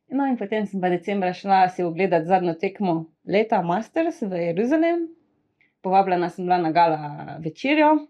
No, 0.07 0.23
in 0.23 0.37
potem 0.39 0.63
sem 0.67 0.79
pa 0.79 0.87
decembra 0.91 1.33
šla 1.35 1.65
si 1.69 1.83
ogledati 1.83 2.29
zadnjo 2.29 2.53
tekmo 2.59 2.93
leta 3.27 3.59
Masters 3.61 4.21
v 4.21 4.39
Jeruzalem. 4.49 5.07
Povabljena 5.83 6.29
sem 6.29 6.45
bila 6.45 6.59
na 6.63 6.71
gala 6.71 7.37
večerjo. 7.43 8.07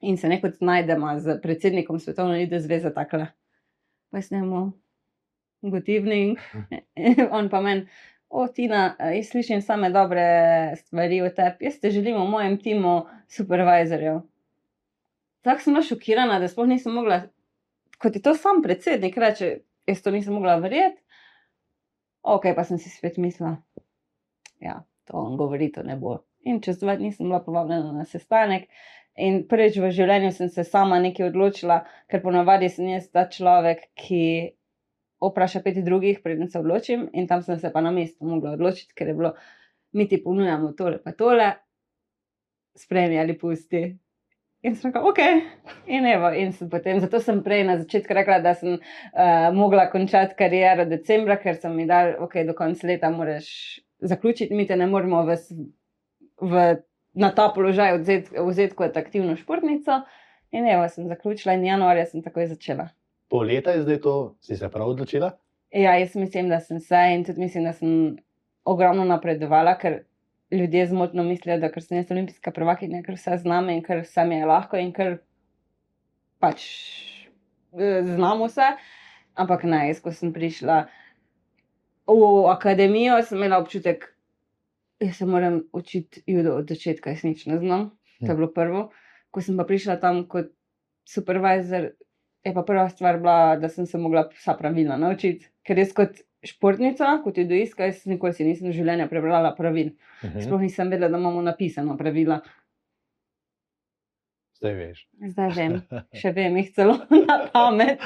In 0.00 0.16
se 0.18 0.28
nekaj 0.28 0.50
najdemo 0.60 1.18
z 1.18 1.40
predsednikom 1.42 1.98
Svetovne 2.00 2.38
lide 2.38 2.60
zveze 2.60 2.94
takle. 2.94 3.26
Pa 4.10 4.18
jaz 4.18 4.30
njemu, 4.30 4.72
good 5.62 5.88
evening, 5.88 6.38
on 7.36 7.48
pa 7.48 7.60
meni. 7.60 7.86
O, 8.30 8.46
Tina, 8.48 8.96
jaz 8.98 9.28
slišim 9.28 9.62
same 9.62 9.90
dobre 9.90 10.22
stvari 10.76 11.20
o 11.22 11.30
tebi, 11.34 11.66
jaz 11.66 11.80
te 11.80 11.90
želim 11.90 12.16
v 12.16 12.28
mojem 12.30 12.58
timu 12.62 13.06
supervizorjev. 13.28 14.20
Tako 15.42 15.62
sem 15.62 15.74
bila 15.74 15.82
šokirana, 15.84 16.38
da 16.38 16.48
sploh 16.48 16.68
nisem 16.68 16.94
mogla, 16.94 17.22
kot 17.98 18.16
je 18.16 18.22
to 18.22 18.34
sam 18.34 18.62
predsednik, 18.62 19.16
reče, 19.16 19.50
jaz 19.86 20.02
to 20.02 20.10
nisem 20.10 20.34
mogla 20.34 20.56
verjeti. 20.62 21.02
Ok, 22.22 22.52
pa 22.56 22.64
sem 22.64 22.78
si 22.78 22.90
spet 22.92 23.16
mislila, 23.16 23.56
ja, 24.60 24.82
to 25.08 25.16
on 25.16 25.36
govori, 25.36 25.72
to 25.72 25.82
ne 25.82 25.96
bo. 25.96 26.18
In 26.44 26.60
čez 26.64 26.78
dva 26.80 26.94
dni 26.96 27.12
sem 27.12 27.26
bila 27.26 27.40
povabljena 27.44 27.92
na 27.92 28.04
sestanek. 28.04 28.68
In 29.18 29.42
prvič 29.48 29.76
v 29.80 29.90
življenju 29.92 30.30
sem 30.32 30.48
se 30.48 30.64
sama 30.64 31.00
nekaj 31.02 31.28
odločila, 31.28 31.82
ker 32.08 32.22
ponavadi 32.22 32.70
sem 32.70 32.92
jaz 32.92 33.08
ta 33.10 33.26
človek, 33.28 33.88
ki 33.98 34.22
vpraša 35.20 35.60
pet 35.64 35.80
drugih, 35.84 36.20
preden 36.22 36.48
se 36.48 36.60
odločim, 36.60 37.08
in 37.12 37.26
tam 37.28 37.42
sem 37.42 37.58
se 37.58 37.72
pa 37.72 37.82
na 37.84 37.90
mestu 37.90 38.24
mogla 38.24 38.54
odločiti, 38.56 38.94
ker 38.96 39.10
je 39.10 39.16
bilo, 39.18 39.34
mi 39.92 40.06
ti 40.08 40.20
ponujamo 40.22 40.72
tole, 40.78 41.00
pa 41.02 41.12
tole, 41.12 41.50
sprejmi 42.78 43.18
ali 43.20 43.36
pusti. 43.38 43.82
In 44.62 44.74
sem 44.76 44.90
rekla, 44.90 45.02
ok, 45.08 45.20
in 45.88 46.06
evo, 46.06 46.30
in 46.36 46.52
sem 46.52 46.68
potem, 46.68 47.00
zato 47.00 47.20
sem 47.24 47.40
prej 47.44 47.64
na 47.64 47.78
začetku 47.80 48.16
rekla, 48.16 48.40
da 48.44 48.52
sem 48.54 48.76
uh, 48.76 49.48
mogla 49.56 49.86
končati 49.92 50.36
kariero 50.36 50.84
decembra, 50.88 51.38
ker 51.40 51.56
sem 51.60 51.72
mi 51.76 51.86
dal, 51.88 52.12
ok, 52.20 52.42
do 52.48 52.56
konca 52.56 52.88
leta 52.88 53.08
moraš 53.12 53.48
zaključiti, 54.00 54.54
mi 54.54 54.66
te 54.68 54.76
ne 54.76 54.86
moremo 54.86 55.22
v, 55.28 55.36
v, 56.44 56.66
na 57.12 57.30
ta 57.34 57.48
položaj 57.54 57.98
vzeti, 57.98 58.74
kot 58.76 58.96
aktivno 58.96 59.36
športnico. 59.36 60.02
In 60.50 60.66
evo, 60.66 60.88
sem 60.88 61.06
zaključila 61.06 61.54
in 61.54 61.64
januarja 61.64 62.06
sem 62.10 62.22
takoj 62.22 62.48
začela. 62.50 62.88
Pol 63.30 63.46
leta 63.46 63.70
je 63.70 63.84
zdaj 63.84 64.00
to, 64.02 64.14
si 64.42 64.56
se 64.56 64.68
prav 64.68 64.88
odločila? 64.90 65.30
Ja, 65.70 65.94
jaz 65.94 66.16
mislim, 66.18 66.48
da 66.50 66.58
sem 66.60 66.80
se 66.80 66.98
in 67.14 67.24
tudi 67.24 67.40
mislim, 67.40 67.64
da 67.64 67.72
sem 67.72 68.16
ogromno 68.64 69.04
napredovala, 69.04 69.76
ker 69.78 70.00
ljudje 70.50 70.86
zmotno 70.86 71.22
mislijo, 71.22 71.58
da 71.62 71.70
ker 71.70 71.82
sem 71.82 72.00
jaz 72.00 72.10
olimpijska 72.10 72.50
prvakinja, 72.50 73.04
ker 73.06 73.14
vse 73.14 73.38
znam 73.38 73.70
in 73.70 73.82
ker 73.86 74.02
vse 74.02 74.24
mi 74.26 74.40
je 74.40 74.48
lahko 74.50 74.80
in 74.82 74.90
ker 74.92 75.20
pač 76.42 76.66
eh, 77.78 78.02
znamo 78.02 78.50
vse. 78.50 78.72
Ampak 79.38 79.62
ne, 79.62 79.84
jaz, 79.88 80.00
ko 80.02 80.10
sem 80.12 80.32
prišla 80.34 80.82
v 82.10 82.46
akademijo, 82.50 83.20
sem 83.22 83.38
imela 83.38 83.60
občutek, 83.62 84.08
da 85.00 85.12
se 85.12 85.26
moram 85.26 85.62
učiti 85.72 86.22
judo 86.26 86.54
od 86.54 86.68
začetka, 86.68 87.10
jaz 87.10 87.22
nič 87.24 87.46
ne 87.46 87.58
znam. 87.58 87.90
To 88.20 88.32
je 88.32 88.36
bilo 88.36 88.52
prvo. 88.52 88.90
Ko 89.30 89.40
sem 89.40 89.56
pa 89.56 89.64
prišla 89.64 89.96
tam 90.00 90.26
kot 90.28 90.50
supervisor, 91.08 91.90
je 92.44 92.52
pa 92.54 92.62
prva 92.62 92.88
stvar 92.88 93.18
bila, 93.18 93.56
da 93.56 93.68
sem 93.68 93.86
se 93.86 93.98
mogla 93.98 94.28
vsa 94.34 94.54
pravila 94.58 94.98
naučiti. 95.00 95.48
Ker 95.64 95.78
jaz 95.78 95.94
kot 95.96 96.20
športnica, 96.44 97.18
kot 97.24 97.38
judoistka, 97.38 97.88
jaz 97.88 98.04
nikoli 98.08 98.36
si 98.36 98.44
nisem 98.44 98.70
v 98.70 98.76
življenju 98.76 99.08
prebrala 99.08 99.54
pravil. 99.56 99.92
Uh 100.22 100.30
-huh. 100.30 100.44
Sploh 100.44 100.60
nisem 100.60 100.90
vedela, 100.90 101.08
da 101.08 101.18
imamo 101.18 101.42
napisano 101.42 101.96
pravila. 101.96 102.40
Zdaj 104.60 104.74
veš. 104.74 105.08
Zdaj 105.28 105.50
vem, 105.56 105.80
še 106.20 106.32
vem 106.32 106.56
jih 106.56 106.72
celo 106.74 106.98
na 107.26 107.38
pamet. 107.52 108.00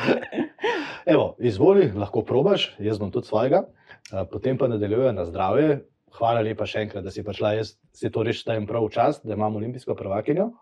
Evo, 1.06 1.36
izvoli, 1.38 1.92
lahko 1.92 2.22
probaš, 2.22 2.76
jaz 2.78 2.98
bom 2.98 3.10
tudi 3.10 3.26
svojega, 3.26 3.64
a, 4.12 4.24
potem 4.24 4.58
pa 4.58 4.68
nadaljujem 4.68 5.14
na 5.14 5.24
zdravje. 5.24 5.80
Hvala 6.14 6.44
lepa 6.46 6.66
še 6.70 6.84
enkrat, 6.86 7.04
da 7.04 7.10
si 7.10 7.24
prišla. 7.26 7.56
Jaz 7.58 7.74
si 7.96 8.10
to 8.14 8.22
res 8.26 8.38
štejem 8.42 8.68
prav 8.70 8.86
v 8.86 8.94
čas, 8.94 9.18
da 9.26 9.34
imam 9.34 9.56
olimpijsko 9.58 9.96
prvakinjo. 9.98 10.52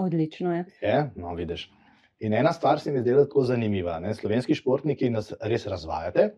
Odlično 0.00 0.54
je. 0.54 0.64
Je, 0.80 0.96
no, 1.20 1.34
vidiš. 1.36 1.68
In 2.24 2.32
ena 2.32 2.52
stvar 2.52 2.80
se 2.80 2.92
mi 2.92 3.02
zdela 3.02 3.26
tako 3.28 3.44
zanimiva. 3.44 3.98
Ne? 4.00 4.14
Slovenski 4.14 4.56
športniki 4.56 5.10
nas 5.12 5.32
res 5.42 5.66
razvajate 5.70 6.30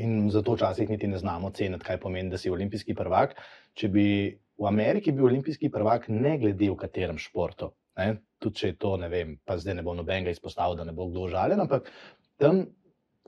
in 0.00 0.30
zato 0.30 0.56
včasih 0.56 0.88
niti 0.88 1.08
ne 1.08 1.18
znamo 1.18 1.50
ceniti, 1.56 1.84
kaj 1.84 2.00
pomeni, 2.00 2.30
da 2.30 2.38
si 2.38 2.50
olimpijski 2.52 2.94
prvak. 2.94 3.36
Če 3.76 3.88
bi 3.92 4.06
v 4.56 4.68
Ameriki 4.68 5.12
bil 5.12 5.28
olimpijski 5.28 5.70
prvak, 5.72 6.08
ne 6.08 6.36
glede 6.40 6.70
v 6.72 6.78
katerem 6.80 7.20
športu, 7.20 7.70
ne? 8.00 8.16
tudi 8.40 8.60
če 8.60 8.72
je 8.72 8.76
to, 8.80 8.96
ne 9.00 9.08
vem, 9.12 9.36
pa 9.44 9.56
zdaj 9.60 9.78
ne 9.78 9.84
bo 9.84 9.94
nobenega 9.96 10.32
izpostavil, 10.32 10.76
da 10.76 10.84
ne 10.84 10.92
bo 10.96 11.08
kdo 11.08 11.28
žaljen, 11.32 11.60
ampak 11.64 11.88
tam 12.40 12.66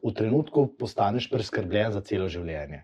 v 0.02 0.12
trenutku 0.14 0.66
postaneš 0.78 1.28
preskrbljen 1.30 1.92
za 1.92 2.02
celo 2.06 2.28
življenje. 2.28 2.82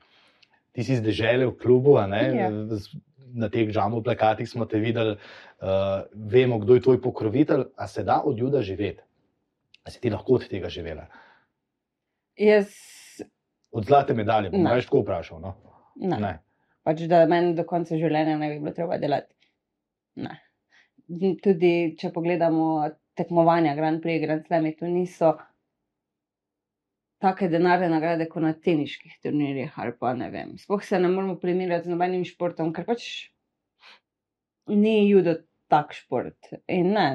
Ti 0.75 0.85
si 0.85 0.99
zdaj 0.99 1.15
želel 1.15 1.53
v 1.53 1.59
klubu? 1.59 1.99
Ja. 1.99 2.51
na 3.35 3.49
teh 3.51 3.67
žamov 3.75 4.05
plakatih 4.07 4.47
smo 4.47 4.63
te 4.71 4.79
videli, 4.79 5.17
uh, 5.19 6.07
vemo, 6.15 6.61
kdo 6.63 6.77
je 6.77 6.85
tvoj 6.87 7.01
pokrovitelj, 7.03 7.65
a 7.75 7.89
se 7.91 8.05
da 8.07 8.21
od 8.23 8.39
juda 8.39 8.63
živeti. 8.63 9.03
A 9.83 9.91
si 9.91 9.99
ti 10.01 10.11
lahko 10.11 10.39
od 10.39 10.47
tega 10.49 10.71
živela? 10.71 11.09
Jaz 12.39 12.71
Od 13.75 13.85
zlate 13.85 14.15
medalje, 14.15 14.53
bom 14.55 14.67
več 14.71 14.87
tako 14.87 15.03
vprašal. 15.03 15.41
No? 15.43 15.55
ne. 15.99 16.19
Ne. 16.23 16.35
Pač, 16.87 17.03
da 17.11 17.25
meni 17.27 17.57
do 17.59 17.65
konca 17.67 17.97
življenja 17.99 18.37
ne 18.39 18.53
bi 18.53 18.61
bilo 18.63 18.75
treba 18.77 19.01
delati. 19.03 19.35
Ne. 20.23 20.37
Tudi 21.43 21.73
če 21.99 22.13
pogledamo 22.15 22.69
tekmovanja, 23.19 23.75
Grand 23.79 24.03
Prix, 24.05 24.23
Grand 24.23 24.47
Slam, 24.47 24.69
to 24.79 24.91
niso 24.91 25.33
take 27.25 27.49
denarne 27.49 27.89
nagrade 27.89 28.29
kot 28.29 28.45
na 28.45 28.53
teniških 28.53 29.17
turnirjih 29.25 29.79
ali 29.81 29.97
pa 30.01 30.13
ne 30.19 30.29
vem. 30.31 30.55
Sploh 30.61 30.85
se 30.85 31.01
ne 31.01 31.09
moremo 31.09 31.39
primerjati 31.41 31.89
z 31.89 31.95
nobenim 31.95 32.25
športom, 32.29 32.73
ker 32.77 32.87
pač 32.89 33.09
ni 34.69 35.09
judo 35.09 35.39
tak 35.73 35.95
šport 35.97 36.53
in 36.69 36.93
ne, 36.95 37.07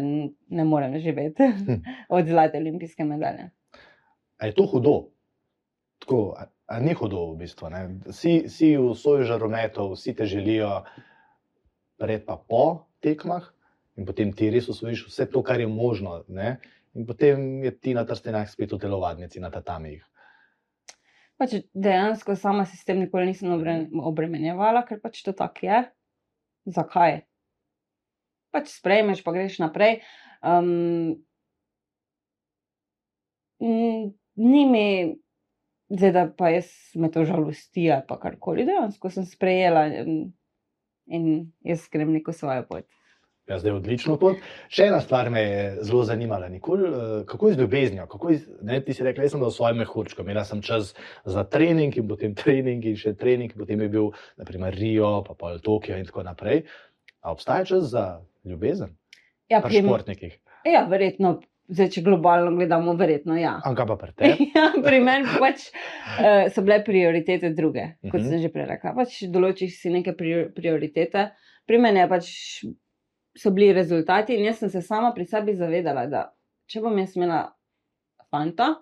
ne 0.49 0.65
morem 0.65 0.97
živeti 0.99 1.51
od 2.15 2.27
zlate 2.27 2.57
olimpijske 2.57 3.05
medalje. 3.05 3.49
A 4.39 4.49
je 4.49 4.55
to 4.55 4.65
hudo? 4.71 4.95
Tako, 5.99 6.19
a, 6.39 6.47
a 6.67 6.79
ni 6.79 6.95
hudo 6.95 7.25
v 7.33 7.43
bistvu. 7.43 7.69
ne? 7.69 7.83
Si, 8.15 8.47
si 8.49 8.73
v 8.77 8.95
soju 8.95 9.27
žarometov, 9.27 9.93
vsi 9.97 10.15
te 10.15 10.25
želijo, 10.25 10.83
pred 11.99 12.23
pa 12.25 12.39
po 12.39 12.87
tekmah, 13.03 13.49
in 13.99 14.07
potem 14.07 14.31
ti 14.31 14.47
res 14.49 14.69
usvojiš 14.71 15.09
vse 15.09 15.27
to, 15.31 15.43
kar 15.43 15.59
je 15.59 15.67
možno. 15.67 16.23
Ne? 16.31 16.57
In 16.99 17.05
potem 17.07 17.63
je 17.63 17.71
ti 17.79 17.95
na 17.95 18.03
trstenjah 18.03 18.49
spet 18.51 18.75
v 18.75 18.81
telovadnici, 18.83 19.39
na 19.39 19.47
tatamijih. 19.53 20.03
Pač 21.39 21.55
dejansko 21.71 22.35
sama 22.35 22.65
se 22.67 22.75
s 22.75 22.83
tem 22.83 22.99
nikoli 22.99 23.29
nisem 23.29 23.53
obre- 23.55 23.87
obremenjevala, 23.87 24.83
ker 24.83 24.99
pač 24.99 25.21
to 25.23 25.31
tako 25.31 25.63
je. 25.63 25.79
Zakaj? 26.75 27.21
Pač 28.51 28.73
sprejmeš, 28.73 29.23
pa 29.23 29.31
greš 29.31 29.61
naprej. 29.63 30.01
Um, 30.43 31.15
ni 33.63 34.65
mi, 34.67 34.85
zdaj 35.95 36.11
da 36.11 36.25
pa 36.35 36.51
jaz 36.51 36.67
me 36.99 37.07
to 37.11 37.23
žalosti 37.23 37.87
ali 37.91 38.03
pa 38.07 38.19
karkoli, 38.19 38.67
dejansko 38.67 39.11
sem 39.13 39.23
sprejela 39.27 39.85
in, 40.03 40.33
in 41.07 41.31
jaz 41.63 41.87
grem 41.91 42.11
neko 42.17 42.35
svojo 42.35 42.67
pot. 42.67 42.87
Ja, 43.49 43.57
zdaj 43.57 43.71
odlično 43.73 44.13
pot. 44.15 44.37
Še 44.69 44.85
ena 44.85 44.99
stvar 45.01 45.29
me 45.29 45.41
je 45.41 45.61
zelo 45.81 46.03
zanimala. 46.03 46.47
Nikoli, 46.47 46.85
eh, 46.85 46.91
kako 47.25 47.47
je 47.47 47.53
z 47.53 47.59
ljubeznijo? 47.59 48.05
Kako 48.05 48.29
je, 48.29 48.39
ne, 48.61 48.77
ti 48.79 48.93
si 48.93 49.03
rekel, 49.03 49.23
jaz 49.23 49.31
sem 49.31 49.41
dal 49.41 49.51
svoje 49.51 49.73
mehurčko, 49.73 50.21
imela 50.21 50.43
sem 50.43 50.61
čas 50.61 50.91
za 51.25 51.43
trening 51.45 51.97
in 51.97 52.07
potem 52.07 52.35
trening 52.35 52.85
in 52.85 52.95
še 52.95 53.15
trening, 53.15 53.53
potem 53.53 53.81
je 53.81 53.89
bil 53.89 54.11
naprimer 54.37 54.75
Rio, 54.75 55.23
pa 55.23 55.33
pa 55.35 55.55
Tokio 55.59 55.97
in 55.97 56.05
tako 56.05 56.23
naprej. 56.23 56.61
A 57.19 57.31
obstaja 57.31 57.65
čas 57.65 57.89
za 57.89 58.03
ljubezen 58.45 58.93
Ja, 59.49 59.61
pri 59.61 59.81
športnikih? 59.81 60.37
ja 60.63 60.83
verjetno, 60.85 61.39
zdaj 61.67 61.89
če 61.89 62.01
globalno 62.01 62.51
gledamo, 62.53 62.93
verjetno 62.93 63.33
ja. 63.35 63.55
Ampak 63.63 63.87
pa 63.87 63.95
pri 63.97 64.13
tebi? 64.19 64.51
Ja, 64.53 64.69
pri 64.79 64.99
meni 65.01 65.25
pač, 65.33 65.65
uh, 66.15 66.45
so 66.47 66.61
bile 66.61 66.83
prioritete 66.83 67.49
druge, 67.51 67.87
kot 68.03 68.21
Mhm. 68.21 68.29
sem 68.29 68.39
že 68.39 68.49
prej 68.49 68.67
rekla. 68.67 68.93
Pač 68.93 69.23
določiš 69.25 69.73
si 69.75 69.89
neke 69.89 70.13
prior- 70.13 70.51
prioritete, 70.51 71.31
pri 71.65 71.77
meni 71.79 71.99
je 71.99 72.07
pač 72.07 72.29
so 73.39 73.51
bili 73.55 73.73
rezultati 73.73 74.35
in 74.35 74.45
jaz 74.45 74.59
sem 74.59 74.69
se 74.69 74.81
sama 74.81 75.13
pri 75.15 75.25
sebi 75.25 75.55
zavedala, 75.55 76.05
da 76.11 76.27
če 76.69 76.83
bom 76.83 76.97
jaz 76.99 77.15
imela 77.17 77.41
fanta, 78.29 78.73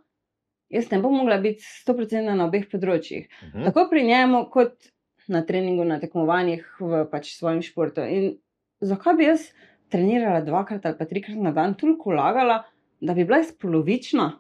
jaz 0.74 0.90
ne 0.92 1.00
bom 1.04 1.16
mogla 1.16 1.38
biti 1.44 1.64
100% 1.64 2.26
na 2.28 2.48
obeh 2.48 2.68
področjih. 2.72 3.28
Mhm. 3.50 3.68
Tako 3.70 3.88
pri 3.92 4.04
njemu, 4.08 4.44
kot 4.54 4.92
na 5.28 5.44
treningu, 5.46 5.86
na 5.88 6.00
tekmovanjih 6.00 6.66
v 6.80 7.06
pač 7.12 7.34
svojem 7.36 7.62
športu. 7.66 8.04
In 8.04 8.38
zakaj 8.82 9.18
bi 9.20 9.28
jaz 9.28 9.50
trenirala 9.92 10.42
dvakrat 10.44 10.86
ali 10.86 10.98
pa 11.00 11.08
trikrat 11.08 11.40
na 11.40 11.54
dan, 11.56 11.76
toliko 11.80 12.12
vlagala, 12.16 12.64
da 13.00 13.14
bi 13.14 13.26
bila 13.28 13.42
jaz 13.44 13.54
polovična? 13.60 14.32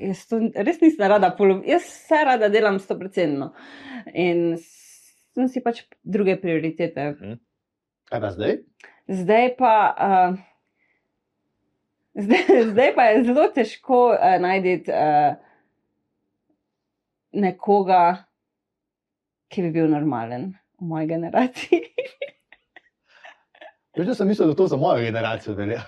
Jaz 0.00 0.24
to 0.28 0.38
res 0.56 0.80
nisem 0.80 1.04
rada, 1.08 1.32
polo, 1.36 1.58
jaz 1.68 1.84
vse 1.84 2.22
rada 2.24 2.48
delam 2.52 2.78
100%. 2.80 3.50
In 4.14 4.56
sem 4.56 5.48
si 5.48 5.60
pač 5.64 5.84
druge 6.04 6.38
prioritete. 6.40 7.12
Kaj 8.08 8.20
pa 8.20 8.30
zdaj? 8.32 8.60
Zdaj 9.08 9.56
pa. 9.56 9.74
Uh, 9.98 10.40
Zdaj, 12.22 12.42
zdaj 12.76 12.90
pa 12.94 13.02
je 13.08 13.24
zelo 13.24 13.46
težko 13.54 13.98
uh, 14.12 14.34
najti 14.40 14.84
uh, 14.92 15.32
nekoga, 17.32 18.24
ki 19.48 19.62
bi 19.64 19.70
bil 19.72 19.88
normalen 19.88 20.50
v 20.76 20.88
moji 20.90 21.08
generaciji. 21.08 21.80
Že 23.96 24.14
sem 24.14 24.28
mislil, 24.28 24.52
da 24.52 24.56
to 24.56 24.66
za 24.66 24.76
mojo 24.76 25.00
generacijo 25.00 25.54
velja. 25.56 25.82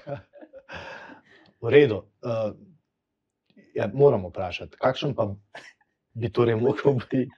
V 1.60 1.70
redu. 1.72 2.02
Uh, 2.24 2.56
ja, 3.74 3.90
moramo 3.92 4.28
vprašati, 4.28 4.76
kakšen 4.80 5.14
pa 5.14 5.28
bi 6.12 6.32
torej 6.32 6.60
lahko 6.60 6.98
bil? 7.04 7.28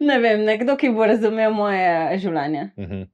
Ne 0.00 0.18
vem, 0.20 0.44
nekdo, 0.44 0.76
ki 0.76 0.90
bo 0.94 1.06
razumel 1.06 1.52
moje 1.52 2.18
življenje. 2.20 2.70
Uh 2.76 2.84
-huh. 2.84 3.06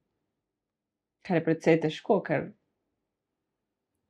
Kar 1.25 1.37
je 1.37 1.43
precej 1.43 1.79
težko, 1.81 2.19
ker 2.21 2.51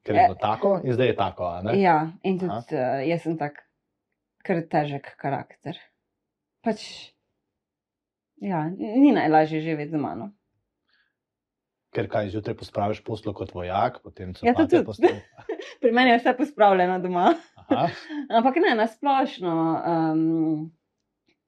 Ker 0.03 0.15
je 0.15 0.21
bilo 0.23 0.35
tako 0.35 0.81
in 0.83 0.93
zdaj 0.93 1.07
je 1.07 1.15
tako. 1.15 1.47
Ja, 1.73 1.95
in 2.21 2.37
tudi 2.37 2.51
Aha. 2.51 2.61
uh, 2.69 3.01
jaz 3.03 3.23
sem 3.23 3.37
tak, 3.37 3.63
kar 4.45 4.59
težek 4.63 5.15
karakter. 5.17 5.79
Pač, 6.61 6.83
ja, 8.37 8.65
ni 8.69 9.11
najlažje 9.11 9.61
živeti 9.61 9.91
z 9.91 9.97
mano. 9.97 10.27
Ker 11.89 12.09
kaj 12.11 12.29
zjutraj 12.29 12.57
pospraviš 12.57 12.99
poslo 13.01 13.33
kot 13.33 13.53
vojak, 13.53 14.01
potem 14.03 14.35
se 14.35 14.45
Ja, 14.45 14.53
to 14.53 14.67
tudi. 14.67 14.83
postavi. 14.83 15.21
Pri 15.81 15.91
meni 15.91 16.11
je 16.11 16.19
vse 16.19 16.33
pospravljeno 16.35 16.99
doma. 16.99 17.29
Aha, 17.57 17.87
Ampak 18.35 18.55
ne, 18.57 18.75
nasplošno. 18.75 19.53
Um, 19.81 20.71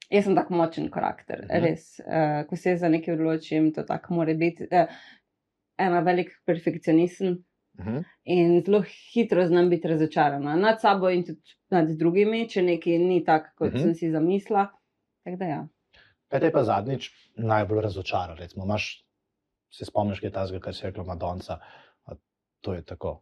jaz 0.09 0.23
sem 0.23 0.35
tako 0.35 0.55
močen 0.55 0.89
karakter, 0.89 1.43
Mhm. 1.43 1.61
res. 1.61 1.99
Uh, 1.99 2.41
ko 2.47 2.55
se 2.55 2.73
za 2.75 2.89
nekaj 2.89 3.13
odločim, 3.13 3.69
to 3.71 3.83
tako 3.83 4.13
mora 4.15 4.33
biti. 4.33 4.65
Uh, 4.65 4.87
ena 5.77 5.99
velik 6.05 6.31
perfekcionizem 6.45 7.37
mhm. 7.79 8.03
in 8.23 8.61
zelo 8.65 8.83
hitro 9.13 9.45
znam 9.47 9.69
biti 9.69 9.87
razočarana 9.87 10.55
nad 10.55 10.81
sabo 10.81 11.09
in 11.09 11.25
tudi 11.25 11.57
nad 11.69 11.89
drugimi, 11.89 12.49
če 12.49 12.61
nekaj 12.61 12.97
ni 12.99 13.23
tako, 13.25 13.49
kot 13.57 13.73
Mhm. 13.73 13.81
sem 13.81 13.95
si 13.95 14.11
zamislila. 14.11 14.67
Tako 15.23 15.37
da 15.37 15.45
ja. 15.45 15.67
Kaj 16.27 16.39
te 16.39 16.45
je 16.45 16.51
pa 16.51 16.63
zadnjič 16.63 17.11
najbolj 17.35 17.81
razočaralo? 17.81 18.47
Imaš, 18.55 19.05
se 19.71 19.85
spomniš, 19.85 20.19
kaj 20.19 20.27
je 20.27 20.33
ta 20.33 20.45
zgolj, 20.47 20.61
kar 20.61 20.75
si 20.75 20.85
rekla, 20.87 21.03
Madonca. 21.03 21.59
To 22.61 22.73
je 22.73 22.83
tako. 22.83 23.21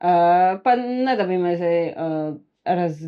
Uh, 0.00 0.60
pa 0.64 0.76
ne, 0.76 1.16
da 1.16 1.24
bi 1.26 1.38
me 1.38 1.56
zdaj, 1.56 1.88
uh, 1.88 2.36
raz, 2.64 3.00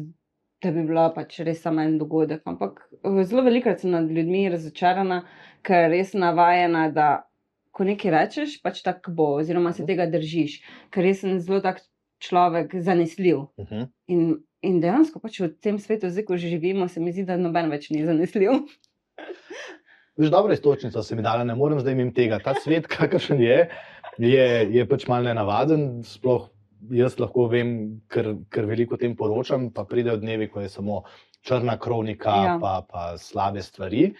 da 0.62 0.70
bi 0.72 0.82
bila 0.82 1.12
pač 1.14 1.38
res 1.44 1.62
samo 1.62 1.80
en 1.84 1.98
dogodek, 1.98 2.42
ampak 2.48 2.80
uh, 3.02 3.22
zelo 3.24 3.42
velikokrat 3.42 3.80
sem 3.80 3.90
nad 3.90 4.10
ljudmi 4.10 4.48
razočarana, 4.48 5.22
ker 5.62 5.90
res 5.92 6.14
navajena, 6.14 6.88
da 6.90 7.27
ko 7.78 7.86
nekaj 7.86 8.14
rečeš, 8.14 8.58
pač 8.64 8.82
tako 8.82 9.14
bo, 9.14 9.28
oziroma 9.38 9.72
se 9.76 9.86
tega 9.86 10.08
držiš, 10.10 10.58
ker 10.94 11.06
res 11.06 11.22
sem 11.22 11.38
zelo 11.38 11.62
tak 11.64 11.80
človek 12.24 12.74
zanesljiv. 12.82 13.46
Uh 13.56 13.66
-huh. 13.70 13.88
In, 14.10 14.42
in 14.62 14.80
dejansko 14.82 15.22
pač 15.22 15.40
v 15.40 15.52
tem 15.62 15.78
svetu, 15.78 16.10
zdaj 16.10 16.24
ko 16.24 16.36
že 16.36 16.50
živimo, 16.50 16.88
se 16.88 17.00
mi 17.00 17.12
zdi, 17.12 17.24
da 17.24 17.36
noben 17.36 17.70
več 17.70 17.90
ni 17.90 18.04
zanesljiv. 18.04 18.50
Veš, 20.18 20.30
dobra 20.30 20.54
istočnica 20.54 21.02
se 21.02 21.16
mi 21.16 21.22
dala, 21.22 21.44
ne 21.44 21.54
morem 21.54 21.80
zdaj 21.80 21.94
mimo 21.94 22.12
tega. 22.12 22.40
Ta 22.42 22.54
svet, 22.54 22.86
kakršen 22.96 23.40
je, 23.40 23.68
je, 24.18 24.46
je 24.74 24.86
pač 24.88 25.06
mal 25.06 25.22
nenavaden. 25.22 26.02
Sploh 26.02 26.48
jaz 26.90 27.18
lahko 27.18 27.46
vem, 27.46 28.00
ker, 28.10 28.34
ker 28.50 28.66
veliko 28.66 28.94
o 28.94 28.98
tem 28.98 29.16
poročam, 29.16 29.70
pa 29.70 29.84
pridejo 29.84 30.16
dnevi, 30.16 30.48
ko 30.50 30.60
je 30.60 30.68
samo 30.68 31.04
črna 31.46 31.78
kronika. 31.78 32.34
Ja. 32.44 32.58
pa, 32.58 32.82
pa 32.90 33.14
slabe 33.18 33.62
stvari. 33.62 34.12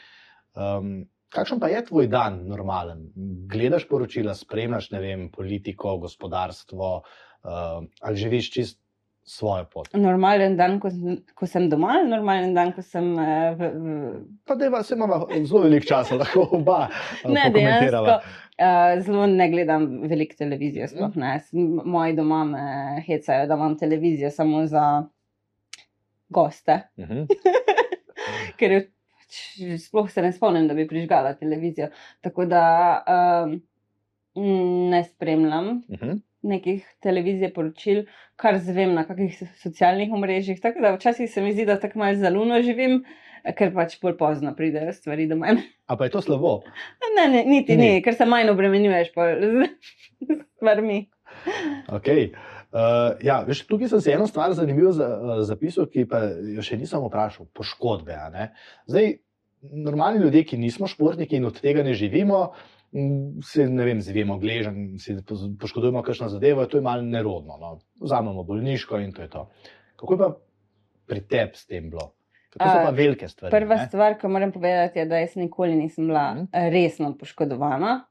Um, 0.54 1.09
kakšen 1.34 1.60
pa 1.60 1.68
je 1.68 1.84
tvoj 1.84 2.08
dan 2.08 2.42
normalen? 2.48 3.06
Gledaš 3.50 3.88
poročila, 3.88 4.34
spremljaš 4.34 4.90
vem, 4.92 5.28
politiko, 5.30 5.96
gospodarstvo, 5.98 6.92
uh, 6.96 7.84
ali 8.00 8.16
živiš 8.16 8.50
čist 8.52 8.80
svojo 9.28 9.64
pot? 9.72 9.88
Normalen 9.92 10.56
dan, 10.56 10.78
ko, 10.80 10.90
sem- 10.90 11.20
ko 11.36 11.46
sem 11.46 11.68
doma, 11.68 11.98
ali 12.00 12.08
normalen 12.10 12.54
dan, 12.56 12.72
ko 12.72 12.82
sem 12.82 13.12
uh, 13.12 13.52
v, 13.58 13.70
v, 13.74 14.10
Pa 14.48 14.54
da 14.56 14.82
se 14.82 14.94
imamo 14.96 15.26
zelo 15.44 15.62
veliko 15.66 15.86
časa, 15.86 16.16
lahko 16.16 16.48
oba 16.52 16.86
uh, 16.88 17.30
Ne, 17.30 17.50
dejansko. 17.52 18.18
Uh, 18.58 18.96
zelo 19.04 19.26
ne 19.30 19.50
gledam 19.52 19.84
veliko 20.08 20.34
televizije, 20.38 20.88
sploh 20.88 21.14
ne. 21.16 21.36
Moji 21.84 22.16
doma 22.16 22.44
me 22.44 22.64
hecajo, 23.06 23.46
da 23.46 23.54
imam 23.54 23.76
televizijo 23.78 24.30
samo 24.30 24.66
za 24.66 25.04
goste, 26.28 26.80
Uh 26.96 27.04
-huh. 27.08 27.26
ker 28.56 28.72
je, 28.72 28.92
sploh 29.78 30.10
se 30.10 30.22
ne 30.22 30.32
spomnim, 30.32 30.68
da 30.68 30.74
bi 30.74 30.88
prižgala 30.88 31.34
televizijo. 31.34 31.88
Tako 32.20 32.46
da 32.46 32.62
um, 33.44 33.60
ne 34.90 35.04
spremljam 35.04 35.68
Uh 35.88 35.98
-huh. 35.98 36.20
nekih 36.42 36.84
televizij, 37.00 37.52
poročil, 37.54 38.04
kar 38.36 38.58
zvem 38.58 38.94
na 38.94 39.04
kakih 39.04 39.42
socialnih 39.62 40.12
omrežjih. 40.12 40.60
Tako 40.60 40.80
da 40.80 40.94
včasih 40.94 41.30
se 41.30 41.42
mi 41.42 41.52
zdi, 41.52 41.64
da 41.66 41.80
tako 41.80 41.98
malce 41.98 42.20
zaluno 42.20 42.62
živim, 42.62 43.04
ker 43.56 43.74
pač 43.74 44.00
bolj 44.02 44.16
pozno 44.16 44.54
pridejo 44.56 44.92
stvari 44.92 45.26
do 45.26 45.36
mene. 45.36 45.62
A 45.86 45.96
pa 45.96 46.04
je 46.04 46.10
to 46.10 46.20
slabo? 46.20 46.62
Ne, 47.18 47.28
ne, 47.28 47.44
niti 47.44 47.76
Ni. 47.76 47.94
ni, 47.94 48.02
ker 48.02 48.14
se 48.14 48.24
manj 48.24 48.50
obremenjuješ 48.50 49.08
z 49.14 49.68
stvarmi. 50.56 51.08
Okay. 51.88 52.30
Uh, 52.68 53.16
ja, 53.24 53.40
veš, 53.42 53.62
tukaj 53.64 53.88
sem 53.88 54.00
si 54.00 54.10
eno 54.12 54.26
stvar 54.26 54.52
zanimivo 54.52 54.90
za, 54.92 55.06
uh, 55.08 55.38
zapisal, 55.40 55.86
ki 55.86 56.04
pa 56.04 56.18
jo 56.52 56.60
še 56.60 56.76
nisem 56.76 57.00
vprašal. 57.00 57.46
Poškodbe. 57.48 58.12
a 58.12 58.28
ne. 58.28 58.50
Zdaj, 58.86 59.14
normalni 59.62 60.20
ljudje, 60.20 60.44
ki 60.44 60.58
nismo 60.58 60.86
športniki 60.86 61.36
in 61.36 61.46
od 61.46 61.60
tega 61.60 61.82
ne 61.82 61.94
živimo, 61.94 62.50
se 63.44 63.66
ne 63.68 63.84
vem, 63.84 64.00
zvijemo 64.00 64.38
gležen, 64.38 64.98
si 64.98 65.16
poz- 65.20 65.48
poškodujemo 65.60 66.02
kakšno 66.02 66.28
zadevo, 66.28 66.66
to 66.66 66.76
je 66.76 66.82
malo 66.82 67.02
nerodno. 67.02 67.56
No. 67.56 67.72
Vzamemo 68.00 68.44
bolniško 68.44 68.98
in 68.98 69.12
to 69.12 69.22
je 69.22 69.28
to. 69.28 69.48
Kako 69.96 70.14
je 70.14 70.18
pa 70.18 70.28
pri 71.06 71.20
tebi 71.22 71.56
s 71.56 71.66
tem 71.66 71.90
bilo? 71.90 72.12
To 72.50 72.58
so 72.58 72.78
pa 72.84 72.90
velike 72.90 73.28
stvari. 73.28 73.52
Prva 73.52 73.76
ne? 73.76 73.86
stvar, 73.86 74.18
ki 74.18 74.28
moram 74.28 74.52
povedati, 74.52 74.98
je, 74.98 75.06
da 75.06 75.18
jaz 75.18 75.36
nikoli 75.36 75.76
nisem 75.76 76.06
bila 76.06 76.34
Mhm. 76.34 76.44
resno 76.72 77.14
poškodovana. 77.16 78.04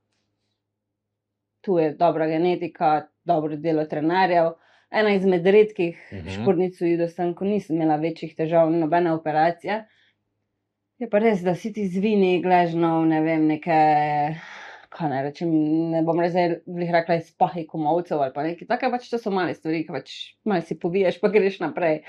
Tu 1.62 1.78
je 1.78 1.94
dobra 1.94 2.28
genetika, 2.28 3.08
dobro 3.28 3.58
delo 3.60 3.86
trenerjev. 3.86 4.54
Ena 4.92 5.12
izmed 5.18 5.46
redkih 5.46 5.98
Mhm. 6.14 6.30
športnic 6.32 6.78
v 6.82 6.94
judo 6.94 7.08
sem, 7.12 7.34
ko 7.36 7.46
nisem 7.46 7.76
imela 7.76 7.98
večjih 8.00 8.36
težav, 8.38 8.72
nobene 8.72 9.12
operacije. 9.14 9.82
Je 11.00 11.10
pa 11.10 11.20
res, 11.22 11.44
da 11.46 11.54
si 11.56 11.70
ti 11.74 11.84
zvini, 11.88 12.40
gležnov, 12.42 13.04
ne 13.06 13.20
vem, 13.22 13.44
neke, 13.48 13.76
kaj 14.90 15.10
ne 15.12 15.20
rečem, 15.28 15.52
ne 15.92 16.02
bom 16.08 16.18
glih 16.18 16.92
rekla 16.96 17.20
iz 17.20 17.28
pahi 17.38 17.68
komovcev 17.70 18.22
ali 18.24 18.34
pa 18.34 18.44
nekaj 18.48 18.68
takega, 18.68 18.92
pač 18.96 19.10
to 19.12 19.20
so 19.22 19.30
male 19.30 19.54
stvari, 19.54 19.84
ki 19.86 19.94
pač 19.94 20.14
malo 20.48 20.66
si 20.66 20.80
poviješ, 20.80 21.20
pa 21.22 21.30
greš 21.30 21.60
naprej. 21.62 22.00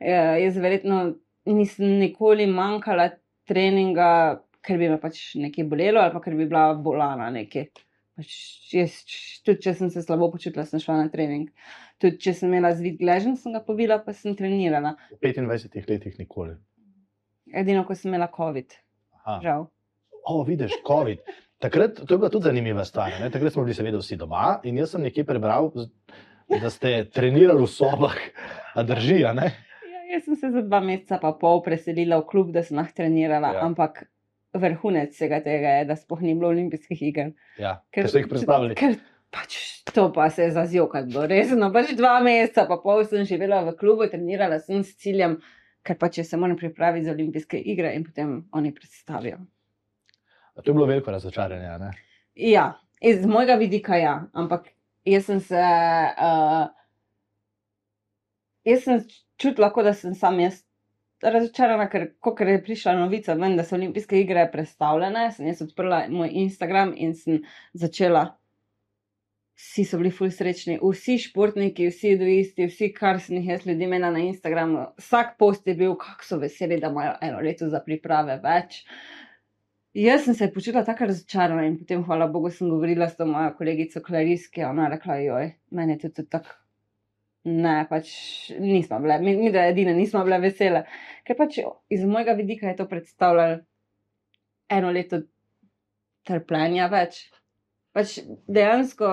Ja, 0.00 0.38
jaz 0.40 0.56
verjetno 0.56 1.00
nisem 1.44 1.98
nikoli 2.00 2.46
manjkala 2.46 3.10
treninga, 3.48 4.40
ker 4.64 4.78
bi 4.80 4.88
me 4.88 4.96
pač 5.00 5.34
nekaj 5.40 5.64
bolelo 5.68 6.00
ali 6.00 6.12
pa 6.12 6.20
ker 6.24 6.34
bi 6.38 6.46
bila 6.48 6.70
bolana 6.74 7.28
nekaj. 7.34 7.68
Pač 8.18 8.32
jaz, 8.74 8.94
tudi 9.46 9.62
če 9.62 9.76
sem 9.78 9.90
se 9.94 10.02
slabo 10.02 10.26
počutila, 10.32 10.64
sem 10.66 10.80
šla 10.82 10.96
na 11.04 11.10
trening. 11.12 11.52
Tudi 12.02 12.18
če 12.24 12.32
sem 12.34 12.50
imela 12.50 12.72
zvid 12.74 12.96
gležen, 12.98 13.36
sem 13.38 13.54
ga 13.54 13.60
povila, 13.62 14.00
pa 14.02 14.10
sem 14.10 14.34
trenirala. 14.34 14.96
V 15.14 15.30
25 15.30 15.86
letih 15.86 16.16
nikoli. 16.18 16.56
Edino, 17.54 17.84
ko 17.86 17.94
sem 17.94 18.10
imela 18.10 18.26
COVID, 18.34 18.74
Aha. 19.22 19.38
žal. 19.44 19.68
O, 20.26 20.42
vidiš, 20.42 20.74
COVID. 20.86 21.22
Takrat, 21.62 22.02
to 22.02 22.10
je 22.10 22.18
bila 22.18 22.30
tudi 22.30 22.50
zanimiva 22.50 22.84
stvar. 22.84 23.14
Ne? 23.22 23.30
Takrat 23.30 23.54
smo 23.54 23.62
bili 23.62 23.78
seveda 23.78 24.02
vsi 24.02 24.18
doma 24.18 24.58
in 24.66 24.82
jaz 24.82 24.96
sem 24.96 25.06
nekje 25.06 25.22
prebral, 25.26 25.70
da 26.50 26.74
ste 26.74 27.04
trenirali 27.14 27.62
v 27.62 27.70
sobah, 27.70 28.18
a 28.74 28.82
drži, 28.86 29.22
a 29.30 29.32
ne? 29.38 29.48
Ja, 29.86 30.04
jaz 30.16 30.26
sem 30.26 30.42
se 30.42 30.50
za 30.58 30.66
dva 30.66 30.82
meseca 30.82 31.18
pa 31.22 31.32
pol 31.38 31.62
preselila 31.62 32.18
v 32.22 32.28
klub, 32.34 32.50
da 32.54 32.66
sem 32.66 32.78
lahko 32.78 32.98
trenirala, 32.98 33.54
ja. 33.54 33.64
ampak 33.66 34.08
vrhunec 34.54 35.12
vsega 35.12 35.40
tega 35.44 35.68
je, 35.78 35.84
da 35.84 35.96
sploh 35.96 36.22
ni 36.24 36.34
bilo 36.34 36.48
olimpijskih 36.48 37.02
iger. 37.02 37.32
Ja, 37.60 37.78
ker 37.94 38.08
so 38.08 38.20
jih 38.20 38.28
predstavili. 38.30 38.76
Ker 38.78 38.96
pač 39.34 39.58
to 39.92 40.08
pa 40.12 40.30
se 40.30 40.46
je 40.48 40.54
zazjokati, 40.56 41.10
bilo 41.12 41.26
resno. 41.28 41.68
Pač 41.72 41.92
dva 41.98 42.18
meseca 42.24 42.64
pa 42.68 42.78
pol 42.82 43.04
sem 43.04 43.26
živela 43.28 43.60
v 43.66 43.76
klubu, 43.76 44.08
trenirala 44.08 44.60
sem 44.64 44.82
s 44.84 44.96
ciljem, 45.02 45.38
ker 45.84 45.98
pač 46.00 46.22
se 46.24 46.36
moram 46.40 46.56
pripraviti 46.56 47.06
za 47.06 47.12
olimpijske 47.12 47.60
igre 47.60 47.94
in 47.96 48.04
potem 48.04 48.34
oni 48.52 48.74
predstavijo. 48.74 49.38
A 50.54 50.62
To 50.62 50.70
je 50.70 50.74
bilo 50.74 50.86
veliko 50.86 51.10
razočaranje. 51.10 51.78
ne? 51.78 51.90
Ja, 52.34 52.80
iz 53.00 53.26
mojega 53.26 53.54
vidika 53.54 53.96
ja, 53.96 54.26
ampak 54.32 54.72
jaz 55.04 55.26
sem 55.26 55.40
se. 55.40 55.60
Uh, 56.18 56.66
jaz 58.64 58.82
sem 58.84 59.04
čutila, 59.36 59.70
kot 59.72 59.84
da 59.84 59.92
sem 59.94 60.14
sam 60.14 60.40
jaz 60.40 60.64
razočarana, 61.22 61.88
ker 61.90 62.10
ko 62.20 62.34
je 62.40 62.58
prišla 62.62 62.94
novica, 62.98 63.34
ven, 63.34 63.56
da 63.56 63.64
so 63.64 63.76
olimpijske 63.76 64.20
igre 64.20 64.48
predstavljene, 64.52 65.28
sem 65.32 65.46
jaz 65.50 65.62
odprla 65.62 66.04
moj 66.10 66.30
Instagram 66.44 66.94
in 66.96 67.14
sem 67.14 67.42
začela. 67.72 68.26
Vsi 69.58 69.82
so 69.90 69.98
bili 69.98 70.12
ful 70.14 70.30
srečni, 70.30 70.76
vsi 70.78 71.16
športniki, 71.18 71.88
vsi 71.90 72.12
duisti, 72.20 72.68
vsi, 72.70 72.92
kar 72.94 73.18
sem 73.20 73.40
jih 73.40 73.48
jaz 73.50 73.66
ljudi 73.66 73.88
imela 73.88 74.12
na 74.14 74.22
Instagramu. 74.22 74.84
Vsak 75.02 75.34
post 75.38 75.66
je 75.66 75.74
bil, 75.74 75.96
kako 75.98 76.24
so 76.24 76.38
veseli, 76.38 76.78
da 76.78 76.92
imajo 76.94 77.16
eno 77.26 77.40
leto 77.42 77.66
za 77.72 77.80
priprave 77.82 78.38
več. 78.44 78.84
Jaz 79.98 80.28
sem 80.28 80.36
se 80.38 80.50
počutila 80.54 80.84
tako 80.86 81.08
razočarana 81.10 81.66
in 81.66 81.74
potem, 81.80 82.04
hvala 82.06 82.30
Bogu, 82.30 82.52
sem 82.54 82.70
govorila 82.70 83.08
s 83.10 83.18
to 83.18 83.26
mojo 83.26 83.50
kolegico 83.58 84.04
Klariski, 84.06 84.62
ona 84.62 84.86
je 84.86 84.94
rekla, 84.94 85.20
joj, 85.24 85.52
meni 85.74 85.96
je 85.96 86.04
tudi 86.06 86.28
tako. 86.30 86.54
Ne, 87.48 87.74
pač 87.88 88.10
nismo 88.58 88.98
bile, 89.00 89.18
mi, 89.22 89.34
mi 89.38 89.50
da 89.54 89.68
edine 89.70 89.94
nismo 89.96 90.24
bile 90.26 90.40
vesele. 90.42 90.82
Ker 91.24 91.36
pač 91.38 91.60
iz 91.94 92.04
mojega 92.04 92.34
vidika 92.38 92.68
je 92.68 92.76
to 92.80 92.86
predstavljalo 92.90 93.60
eno 94.78 94.92
leto 94.92 95.22
trpljenja 96.28 96.88
več. 96.92 97.26
pač 97.96 98.18
dejansko 98.46 99.08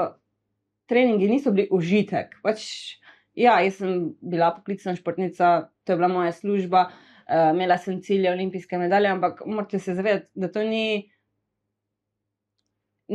treningi 0.89 1.29
niso 1.29 1.53
bili 1.55 1.67
užitek. 1.73 2.36
Pač, 2.43 2.65
ja, 3.38 3.57
jaz 3.63 3.79
sem 3.79 4.11
bila 4.21 4.51
poklicna 4.57 4.93
športnica, 4.97 5.71
to 5.86 5.93
je 5.93 5.97
bila 5.97 6.09
moja 6.11 6.33
služba, 6.36 6.86
uh, 6.91 7.49
imela 7.55 7.79
sem 7.81 8.01
cilje 8.05 8.29
olimpijske 8.31 8.77
medalje, 8.77 9.09
ampak 9.15 9.41
morate 9.45 9.79
se 9.79 9.95
zavedati, 9.97 10.29
da 10.36 10.51
to 10.51 10.63
ni 10.67 10.86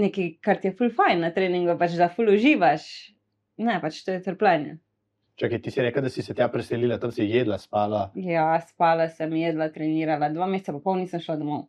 nekaj, 0.00 0.32
kar 0.42 0.58
ti 0.60 0.70
je 0.70 0.76
full 0.78 0.94
fajn 0.96 1.26
na 1.26 1.30
treningu, 1.34 1.76
pač 1.78 1.98
da 2.00 2.10
full 2.10 2.34
uživaš. 2.34 2.86
Ne, 3.60 3.78
pač 3.82 4.02
to 4.06 4.16
je 4.16 4.22
trpljenje. 4.24 4.78
Čakaj, 5.40 5.62
ti 5.64 5.70
si 5.72 5.80
rekel, 5.80 6.02
da 6.04 6.10
si 6.12 6.22
se 6.22 6.34
tja 6.36 6.50
preselila, 6.52 6.98
tam 7.00 7.12
si 7.16 7.24
jedla, 7.24 7.56
spala. 7.58 8.10
Ja, 8.14 8.58
spala 8.60 9.06
sem, 9.08 9.32
jedla, 9.40 9.70
trenirala, 9.72 10.28
dva 10.28 10.44
meseca 10.46 10.74
pa 10.76 10.82
pol 10.84 10.98
nisem 11.00 11.22
šla 11.24 11.38
domov. 11.40 11.62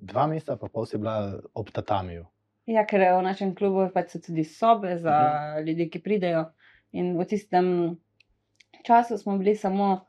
Dva 0.00 0.24
meseca 0.30 0.56
pa 0.56 0.70
pol 0.72 0.86
si 0.88 0.96
bila 0.96 1.42
ob 1.52 1.68
tatamiju. 1.68 2.24
Ja, 2.72 2.86
ker 2.88 3.04
v 3.04 3.26
našem 3.26 3.52
klubu 3.58 3.84
pač 3.92 4.14
so 4.14 4.22
tudi 4.24 4.46
sobe 4.48 4.96
za 4.96 5.12
uh 5.12 5.26
-huh. 5.26 5.66
ljudi, 5.66 5.90
ki 5.90 6.00
pridejo. 6.00 6.46
In 6.92 7.12
v 7.18 7.26
tistem 7.28 7.66
času 8.86 9.18
smo 9.18 9.36
bili 9.38 9.54
samo 9.56 10.06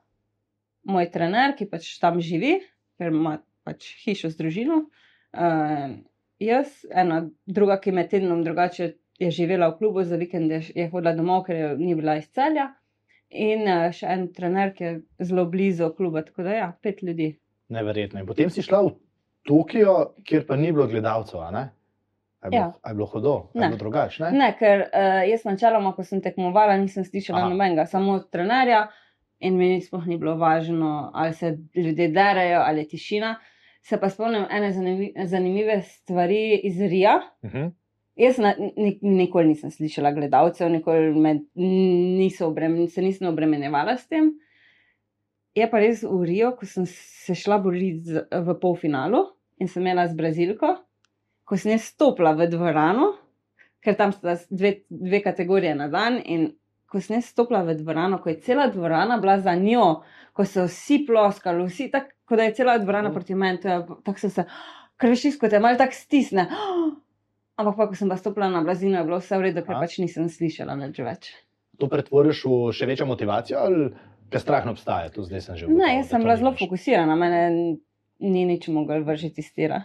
moj 0.84 1.11
trener, 1.11 1.55
ki 1.57 1.66
pač 1.66 1.99
tam 1.99 2.22
živi, 2.22 2.61
ker 2.97 3.11
ima 3.11 3.41
pač 3.64 3.91
hišo 4.05 4.30
z 4.30 4.38
družino. 4.38 4.86
Uh, 5.34 5.99
jaz, 6.39 6.86
ena 6.91 7.30
druga, 7.45 7.80
ki 7.80 7.91
med 7.91 8.09
tednom 8.09 8.43
drugače 8.43 8.93
je 9.20 9.32
živela 9.32 9.68
v 9.70 9.78
klubu, 9.78 10.03
za 10.03 10.16
vikend 10.16 10.51
je, 10.51 10.61
je 10.76 10.89
hodila 10.89 11.14
domov, 11.14 11.43
ker 11.45 11.55
je 11.55 11.78
ni 11.78 11.95
bila 11.95 12.16
iz 12.18 12.30
celja. 12.32 12.72
In 13.30 13.61
uh, 13.68 13.91
še 13.91 14.07
en 14.07 14.28
trener, 14.34 14.74
ki 14.74 14.84
je 14.84 15.01
zelo 15.20 15.45
blizu 15.45 15.89
kluba, 15.97 16.22
tako 16.22 16.43
da 16.43 16.53
ja, 16.53 16.72
pet 16.82 17.01
ljudi. 17.01 17.32
Neverjetno. 17.70 18.20
In 18.20 18.28
potem 18.28 18.49
si 18.49 18.61
šla 18.61 18.84
v 18.84 18.91
Tokio, 19.43 20.14
kjer 20.24 20.45
pa 20.47 20.55
ni 20.55 20.72
bilo 20.72 20.88
gledalcev. 20.88 21.39
Je 21.39 22.49
bilo, 22.49 22.59
Ja. 22.59 22.74
je 22.89 22.93
bilo 22.93 23.05
hudo, 23.05 23.49
je 23.53 23.61
Ne. 23.61 23.68
bilo 23.68 23.78
drugače. 23.78 24.30
Ne, 24.32 24.55
ker 24.59 24.80
uh, 24.86 25.24
jaz 25.30 25.45
načeloma, 25.45 25.93
ko 25.95 26.03
sem 26.03 26.22
tekmovala, 26.22 26.78
nisem 26.78 27.03
slišala 27.03 27.39
Aha. 27.39 27.49
nobenega, 27.49 27.86
samo 27.86 28.20
trenerja 28.20 28.88
in 29.39 29.57
mi 29.57 29.82
sploh 29.82 30.05
ni 30.07 30.18
bilo 30.18 30.36
važno, 30.36 31.11
ali 31.14 31.34
se 31.34 31.57
ljudje 31.76 32.07
derajo 32.07 32.61
ali 32.61 32.80
je 32.80 32.88
tišina. 32.88 33.36
Se 33.82 33.97
pa 33.99 34.09
spomnim 34.09 34.45
ene 34.51 34.72
zanimive, 34.72 35.26
zanimive 35.26 35.82
stvari 35.82 36.59
iz 36.64 36.80
Rija. 36.82 37.18
Uh 37.41 37.51
-huh. 37.51 37.72
Jaz 38.16 38.38
na, 38.38 38.53
ni, 38.78 38.99
nikoli 39.01 39.47
nisem 39.47 39.72
slišala 39.74 40.11
gledalcev, 40.14 40.70
nikoli 40.70 41.14
me 41.18 41.32
niso 41.57 42.47
obremen, 42.47 42.88
se 42.88 43.01
nisem 43.01 43.28
obremenjevala 43.28 43.95
s 43.97 44.05
tem. 44.07 44.28
Je 45.57 45.66
pa 45.70 45.80
res 45.82 46.03
v 46.05 46.20
Rio, 46.26 46.51
ko 46.57 46.66
sem 46.66 46.86
se 46.89 47.34
šla 47.38 47.57
boriti 47.61 48.14
v 48.32 48.55
polfinalu 48.61 49.24
in 49.61 49.70
sem 49.70 49.82
imela 49.84 50.05
z 50.09 50.18
Brazilko, 50.18 50.76
ko 51.45 51.57
sem 51.57 51.74
jaz 51.76 51.89
stopila 51.93 52.34
v 52.38 52.47
dvorano, 52.49 53.11
ker 53.84 53.97
tam 53.97 54.14
sta 54.14 54.38
dve, 54.49 54.84
dve 54.89 55.22
kategorije 55.22 55.74
na 55.78 55.88
dan. 55.93 56.18
In 56.26 56.51
ko 56.89 57.01
sem 57.01 57.18
jaz 57.18 57.30
stopila 57.34 57.64
v 57.66 57.76
dvorano, 57.82 58.22
ko 58.22 58.30
je 58.30 58.39
cela 58.45 58.68
dvorana 58.70 59.18
bila 59.22 59.39
za 59.41 59.53
njo, 59.57 60.03
ko 60.34 60.45
so 60.45 60.66
vsi 60.70 61.03
ploskali, 61.07 61.66
vsi 61.66 61.89
tako, 61.93 62.38
da 62.38 62.43
je 62.47 62.53
cela 62.53 62.78
dvorana 62.78 63.09
Mm. 63.09 63.14
proti 63.14 63.36
meni, 63.36 63.59
je- 63.64 63.82
tako 64.05 64.20
so 64.20 64.30
se, 64.30 64.45
kršiš, 64.97 65.38
kot 65.41 65.49
te 65.49 65.59
malo 65.59 65.78
tako 65.78 65.93
stisne. 65.93 66.47
Ampak 67.54 67.76
pa, 67.78 67.86
ko 67.86 67.93
sem 67.93 68.10
pa 68.10 68.18
stopila 68.18 68.49
na 68.49 68.64
blazino, 68.66 68.97
je 68.97 69.06
bilo 69.06 69.20
vse 69.22 69.38
v 69.38 69.49
redu, 69.49 69.62
ker 69.62 69.78
pač 69.78 69.99
nisem 70.01 70.26
slišala 70.26 70.74
nič 70.80 70.97
več. 71.06 71.30
To 71.78 71.86
pretvoriš 71.89 72.45
v 72.49 72.72
še 72.74 72.88
večjo 72.89 73.06
motivacijo 73.10 73.62
ali 73.62 73.91
te 74.34 74.41
strah 74.41 74.66
ne 74.66 74.74
obstaja? 74.74 75.12
To 75.14 75.26
zdaj 75.26 75.41
sem 75.41 75.58
že 75.58 75.68
Ne, 75.70 75.74
ugotovil, 75.74 75.97
jaz 75.97 76.06
da 76.06 76.10
sem 76.10 76.26
bila 76.26 76.38
zelo 76.41 76.54
fokusirana, 76.58 77.18
mene 77.18 77.41
ni 78.24 78.45
nič 78.49 78.70
mogel 78.74 79.06
vržiti 79.06 79.45
iz 79.45 79.51
tira. 79.54 79.84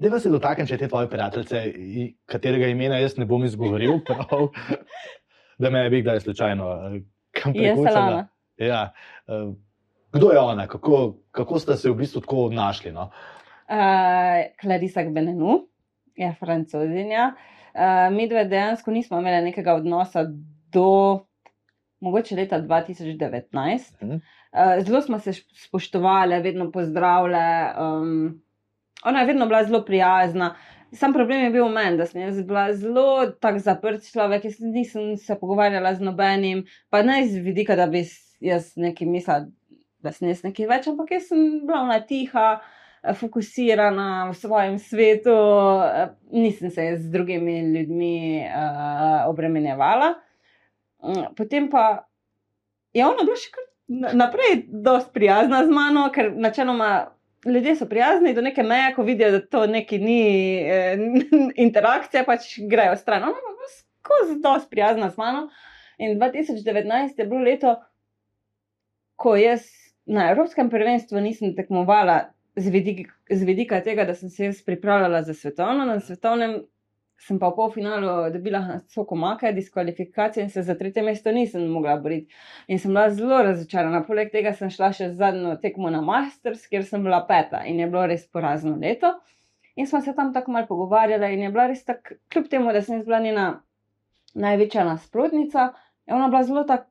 Deva 0.00 0.18
se 0.18 0.32
dotaknem 0.32 0.66
še 0.66 0.78
te 0.80 0.88
tvoje 0.88 1.06
prijateljice, 1.12 1.60
katerega 2.26 2.70
imena 2.72 2.96
jaz 2.98 3.18
ne 3.20 3.28
bom 3.28 3.44
izgovoril, 3.46 4.00
prav, 4.08 4.48
da 5.60 5.70
me 5.70 5.84
ne 5.84 5.92
bi 5.92 6.00
kdaj 6.02 6.24
slučajno 6.24 6.70
eh, 6.72 6.96
kam 7.36 7.52
Je 7.54 7.74
prekucala. 7.74 8.24
Ja. 8.56 8.88
eh, 9.28 9.52
Kdo 10.14 10.30
je 10.32 10.40
ona, 10.40 10.64
kako, 10.70 11.18
kako 11.34 11.58
ste 11.58 11.76
se 11.76 11.90
v 11.90 11.98
bistvu 11.98 12.22
tako 12.22 12.48
našli? 12.54 12.92
No? 12.94 13.10
Uh, 13.66 14.46
Clarisa 14.62 15.02
Benenu 15.10 15.64
je 16.16 16.34
francozinja. 16.38 17.34
Uh, 17.74 18.14
mi 18.14 18.28
dve 18.28 18.44
dejansko 18.44 18.90
nismo 18.90 19.18
imeli 19.18 19.44
nekega 19.44 19.74
odnosa 19.74 20.24
do 20.72 21.24
mogoče 22.00 22.36
leta 22.36 22.60
2019. 22.62 24.02
Mhm. 24.02 24.14
Uh, 24.14 24.84
zelo 24.86 25.00
smo 25.00 25.18
se 25.18 25.32
spoštovali, 25.32 26.42
vedno 26.42 26.70
pozdravljali. 26.72 27.74
Um, 27.80 28.42
ona 29.04 29.20
je 29.20 29.26
vedno 29.26 29.46
bila 29.46 29.64
zelo 29.64 29.84
prijazna. 29.84 30.54
Sam 30.92 31.12
problem 31.12 31.44
je 31.44 31.50
bil 31.50 31.64
v 31.66 31.72
meni, 31.74 31.96
da 31.98 32.06
sem 32.06 32.20
jaz 32.22 32.38
bila 32.46 32.68
zelo 32.72 33.26
tak 33.42 33.58
zaprt 33.58 34.04
človek, 34.06 34.44
jaz 34.44 34.60
nisem 34.60 35.16
se 35.16 35.34
pogovarjala 35.40 35.94
z 35.94 36.06
nobenim, 36.06 36.64
pa 36.90 37.02
ne 37.02 37.24
iz 37.24 37.34
vidika, 37.34 37.74
da 37.76 37.88
bi 37.90 38.04
jaz 38.40 38.76
nekaj 38.76 39.08
mislila, 39.08 39.40
da 39.98 40.12
sem 40.14 40.28
jaz 40.30 40.44
nekaj 40.46 40.68
več, 40.70 40.86
ampak 40.92 41.10
jaz 41.16 41.26
sem 41.32 41.42
bila 41.66 41.80
ona 41.82 41.98
tiha, 42.06 42.44
eh, 42.60 42.73
fokusirana 43.12 44.30
v 44.30 44.34
svojem 44.34 44.78
svetu, 44.78 45.34
eh, 45.84 46.08
nisem 46.32 46.70
se 46.70 46.96
z 46.96 47.10
drugimi 47.10 47.60
ljudmi 47.60 48.44
uh, 48.46 49.28
obremenjevala. 49.28 50.14
Mm, 51.04 51.34
Potem 51.36 51.68
pa 51.70 52.06
je 52.92 53.04
ona 53.06 53.24
bila 53.24 53.36
še 53.36 53.50
kar 53.52 53.64
na- 53.88 54.12
naprej 54.12 54.64
dosti 54.68 55.12
prijazna 55.12 55.64
z 55.66 55.70
mano, 55.70 56.08
ker 56.12 56.32
načeloma 56.32 57.10
ljudje 57.44 57.76
so 57.76 57.86
prijazni 57.86 58.34
do 58.34 58.40
neke 58.40 58.62
meje, 58.62 58.94
ko 58.94 59.02
vidijo, 59.02 59.30
da 59.30 59.46
to 59.46 59.66
neki 59.66 59.98
ni 59.98 60.20
eh, 60.64 60.96
interakcija, 61.66 62.24
pač 62.24 62.58
grejo 62.70 62.96
stran. 62.96 63.22
Ona 63.22 63.34
pa 63.34 63.68
je 63.68 63.72
skozi 63.76 64.40
dosti 64.40 64.70
prijazna 64.70 65.10
z 65.10 65.18
mano. 65.18 65.48
In 65.98 66.16
2019 66.18 67.18
je 67.18 67.26
bilo 67.26 67.40
leto, 67.40 67.76
ko 69.16 69.36
jaz 69.36 69.68
na 70.06 70.30
Evropskem 70.30 70.70
prvenstvu 70.70 71.20
nisem 71.20 71.54
tekmovala 71.56 72.34
z 72.56 72.70
vidika, 72.70 73.12
z 73.30 73.42
vidika 73.44 73.80
tega, 73.82 74.04
da 74.04 74.14
sem 74.14 74.30
se 74.30 74.44
jaz 74.44 74.62
pripravljala 74.62 75.22
za 75.22 75.34
svetovno, 75.34 75.84
na 75.84 76.00
svetovnem 76.00 76.62
sem 77.18 77.38
pa 77.38 77.48
v 77.48 77.56
polfinalu 77.56 78.30
dobila 78.32 78.80
soko 78.88 79.16
make, 79.16 79.52
diskvalifikacije 79.52 80.44
in 80.44 80.50
se 80.50 80.62
za 80.62 80.74
tretje 80.74 81.02
mesto 81.02 81.32
nisem 81.32 81.66
mogla 81.70 81.96
boriti. 81.96 82.34
In 82.66 82.78
sem 82.78 82.90
bila 82.90 83.10
zelo 83.10 83.42
razočarana. 83.42 84.02
Poleg 84.04 84.32
tega 84.32 84.52
sem 84.52 84.70
šla 84.70 84.92
še 84.92 85.12
zadnjo 85.14 85.56
tekmo 85.62 85.90
na 85.90 86.02
Masters, 86.04 86.66
kjer 86.68 86.84
sem 86.84 87.02
bila 87.02 87.22
peta 87.26 87.64
in 87.64 87.80
je 87.80 87.86
bilo 87.86 88.06
res 88.06 88.26
porazno 88.26 88.76
leto. 88.76 89.14
In 89.76 89.86
smo 89.86 90.00
se 90.00 90.14
tam 90.14 90.32
tako 90.34 90.52
malo 90.52 90.66
pogovarjali, 90.66 91.32
in 91.34 91.46
je 91.46 91.50
bila 91.50 91.66
res 91.66 91.84
tako, 91.84 92.18
kljub 92.30 92.50
temu, 92.50 92.72
da 92.72 92.82
sem 92.82 93.02
bila 93.04 93.18
njena 93.20 93.46
največja 94.34 94.84
nasprotnica, 94.84 95.72
je 96.06 96.14
ona 96.14 96.28
bila 96.28 96.42
zelo 96.42 96.64
tako 96.64 96.90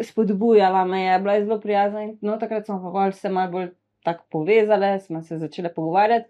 spodbujala 0.00 0.84
me, 0.84 1.02
je 1.04 1.18
bila 1.18 1.34
je 1.34 1.44
zelo 1.44 1.60
prijazna. 1.60 2.02
In 2.02 2.18
no, 2.20 2.36
takrat 2.38 2.66
smo 2.66 2.92
pa 2.92 3.12
se 3.12 3.28
malo 3.28 3.50
bolj 3.50 3.70
tako 4.04 4.24
povezali, 4.30 5.00
smo 5.00 5.22
se 5.22 5.38
začeli 5.38 5.68
pogovarjati. 5.74 6.28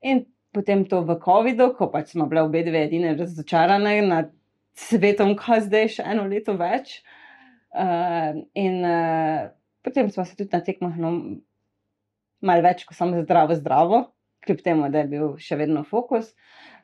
In 0.00 0.24
potem 0.52 0.84
to 0.84 1.02
v 1.02 1.18
COVID-u, 1.24 1.72
ko 1.76 1.90
pač 1.90 2.14
smo 2.14 2.26
bile 2.26 2.42
obe 2.42 2.62
dve 2.64 2.84
edine 2.84 3.14
razočarane 3.16 4.02
nad 4.02 4.30
svetom, 4.78 5.34
kaj 5.36 5.66
zdaj 5.66 5.88
še 5.98 6.06
eno 6.06 6.26
leto 6.30 6.54
več. 6.58 7.00
Uh, 7.68 8.38
in 8.56 8.80
uh, 8.86 9.50
potem 9.84 10.08
smo 10.10 10.24
se 10.24 10.36
tudi 10.38 10.54
na 10.54 10.62
tekmah 10.64 10.96
no, 10.96 11.12
malo 12.40 12.64
več, 12.64 12.86
kot 12.88 12.96
samo 12.96 13.20
zdravo, 13.22 13.58
zdravo, 13.58 14.02
kljub 14.46 14.62
temu, 14.64 14.88
da 14.92 15.02
je 15.02 15.10
bil 15.10 15.34
še 15.42 15.58
vedno 15.60 15.84
fokus. 15.84 16.32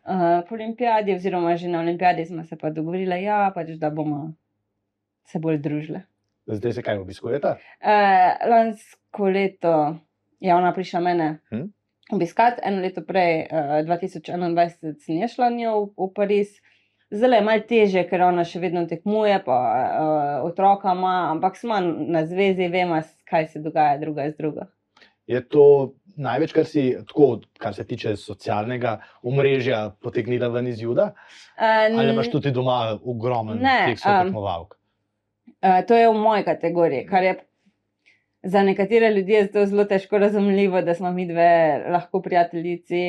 Uh, 0.04 0.42
po 0.48 0.58
olimpijadi, 0.58 1.14
oziroma 1.16 1.54
že 1.56 1.70
na 1.72 1.80
olimpijadi, 1.80 2.26
smo 2.28 2.44
se 2.44 2.58
pa 2.60 2.70
dogovorili, 2.70 3.22
ja, 3.24 3.46
pač, 3.54 3.72
da 3.80 3.90
bomo 3.94 4.34
se 5.30 5.40
bolj 5.40 5.62
družili. 5.64 6.04
Zdaj 6.46 6.72
se 6.72 6.82
kaj 6.82 6.98
obiskujete? 6.98 7.48
Uh, 7.48 8.50
lansko 8.50 9.28
leto 9.28 9.96
je 10.40 10.54
ona 10.54 10.74
prišla 10.74 11.00
mene 11.00 11.38
Hm? 11.50 11.70
obiskati, 12.12 12.60
eno 12.64 12.82
leto 12.82 13.00
prej, 13.00 13.46
uh, 13.48 13.80
2021, 13.88 14.94
sem 15.00 15.22
jaz 15.22 15.32
šla 15.32 15.50
njo 15.50 15.78
v, 15.80 15.88
v 15.96 16.10
Pariz. 16.14 16.58
Zelo 17.10 17.36
je 17.36 17.44
malo 17.46 17.64
teže, 17.68 18.02
ker 18.08 18.26
ona 18.26 18.44
še 18.44 18.60
vedno 18.60 18.84
tekmuje, 18.90 19.38
pa 19.46 19.56
uh, 19.56 20.44
otroka 20.44 20.92
ima, 20.92 21.30
ampak 21.32 21.56
smo 21.56 21.80
na 21.80 22.26
zvezi, 22.26 22.68
vemo, 22.68 23.00
kaj 23.28 23.48
se 23.52 23.64
dogaja 23.64 23.98
druga 24.02 24.28
z 24.30 24.36
drugo. 24.36 24.68
Je 25.26 25.40
to 25.48 25.94
največ, 26.20 26.52
kar 26.52 26.66
si, 26.68 26.90
tako, 27.08 27.40
kar 27.58 27.74
se 27.74 27.86
tiče 27.88 28.16
socialnega 28.20 28.98
omrežja, 29.22 29.94
potegnila 30.02 30.50
ven 30.52 30.68
iz 30.68 30.82
Juda? 30.82 31.12
Uh, 31.56 31.88
Ali 31.88 32.12
imaš 32.12 32.28
tudi 32.34 32.52
doma 32.52 32.98
ogromen 33.00 33.62
Ne, 33.62 33.78
teh 33.88 33.96
um, 33.96 34.02
sotekmovalk? 34.02 34.76
Uh, 35.64 35.80
to 35.88 35.96
je 35.96 36.08
v 36.08 36.14
moji 36.20 36.44
kategoriji, 36.44 37.06
kar 37.08 37.24
je 37.24 37.34
za 38.44 38.62
nekatere 38.62 39.10
ljudi 39.10 39.32
je 39.32 39.52
to 39.52 39.66
zelo 39.66 39.84
težko 39.84 40.18
razumljivo, 40.18 40.82
da 40.82 40.94
smo 40.94 41.12
mi 41.12 41.26
dve 41.26 41.82
lahko 41.88 42.20
prijateljici, 42.22 43.00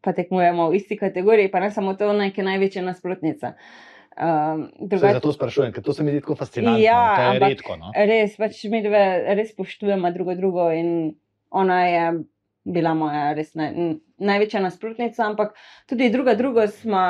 pa 0.00 0.12
tekmujemo 0.12 0.68
v 0.70 0.76
isti 0.76 0.96
kategoriji, 0.96 1.50
pa 1.50 1.60
ne 1.60 1.70
samo 1.70 1.94
to, 1.94 2.12
je 2.12 2.44
največja 2.44 2.82
nasprotnica. 2.82 3.54
Um, 4.16 4.70
drugače, 4.80 5.12
zato 5.12 5.32
sprašujem, 5.32 5.72
ker 5.72 5.82
to 5.84 5.92
se 5.92 6.04
mi 6.04 6.10
zdi 6.10 6.20
tako 6.20 6.34
fascinantno. 6.34 6.80
Ja, 6.80 7.16
to 7.16 7.22
je 7.22 7.28
ampak- 7.28 7.48
redko. 7.48 7.76
No? 7.76 7.92
res, 7.96 8.36
pač 8.36 8.62
mi 8.64 8.82
dve 8.82 9.02
res 9.36 9.52
spoštujemo 9.52 10.10
drugo 10.12 10.34
drugo 10.34 10.70
in 10.72 11.14
ona 11.50 11.82
je 11.86 12.06
bila 12.64 12.94
moja 12.94 13.32
res 13.36 13.54
naj, 13.54 13.72
največja 14.18 14.60
nasprotnica, 14.60 15.26
ampak 15.26 15.52
tudi 15.88 16.08
druga, 16.10 16.34
druga 16.34 16.66
smo 16.66 17.02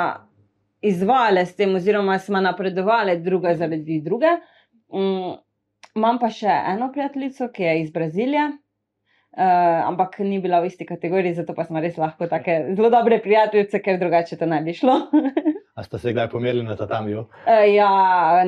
izvale 0.81 1.45
s 1.45 1.55
tem, 1.55 1.75
oziroma 1.75 2.19
smo 2.19 2.41
napredovali 2.41 3.19
druga 3.23 3.55
zaradi 3.55 4.01
druge. 4.03 4.35
Um, 4.35 4.56
imam 4.93 6.19
pa 6.21 6.29
še 6.33 6.53
eno 6.73 6.91
prijateljico, 6.93 7.49
ki 7.53 7.63
je 7.63 7.75
iz 7.81 7.91
Brazilije. 7.91 8.47
Uh, 9.37 9.43
ampak 9.85 10.15
ni 10.25 10.39
bila 10.41 10.63
v 10.63 10.71
isti 10.71 10.85
kategoriji, 10.87 11.35
zato 11.37 11.53
pa 11.53 11.61
smo 11.67 11.77
res 11.77 11.97
lahko 12.01 12.25
tako 12.25 12.55
zelo 12.73 12.89
dobre 12.89 13.19
prijateljice, 13.21 13.83
ker 13.85 13.99
drugače 14.01 14.37
to 14.39 14.47
ne 14.49 14.63
bi 14.65 14.73
šlo. 14.73 14.95
A 15.77 15.83
ste 15.85 15.99
se 16.01 16.13
kdaj 16.15 16.31
pomerili 16.31 16.65
na 16.65 16.73
tatamiju? 16.75 17.27
Uh, 17.45 17.61
ja, 17.69 17.89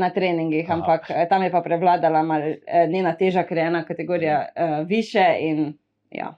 na 0.01 0.09
treningih, 0.09 0.65
Aha. 0.65 0.79
ampak 0.79 1.11
tam 1.29 1.45
je 1.45 1.51
pa 1.53 1.61
prevladala 1.61 2.23
mal, 2.25 2.47
njena 2.89 3.13
teža, 3.19 3.43
ker 3.45 3.61
je 3.61 3.67
ena 3.69 3.83
kategorija 3.85 4.39
uh, 4.49 4.79
više 4.89 5.27
in 5.39 5.77
ja. 6.09 6.33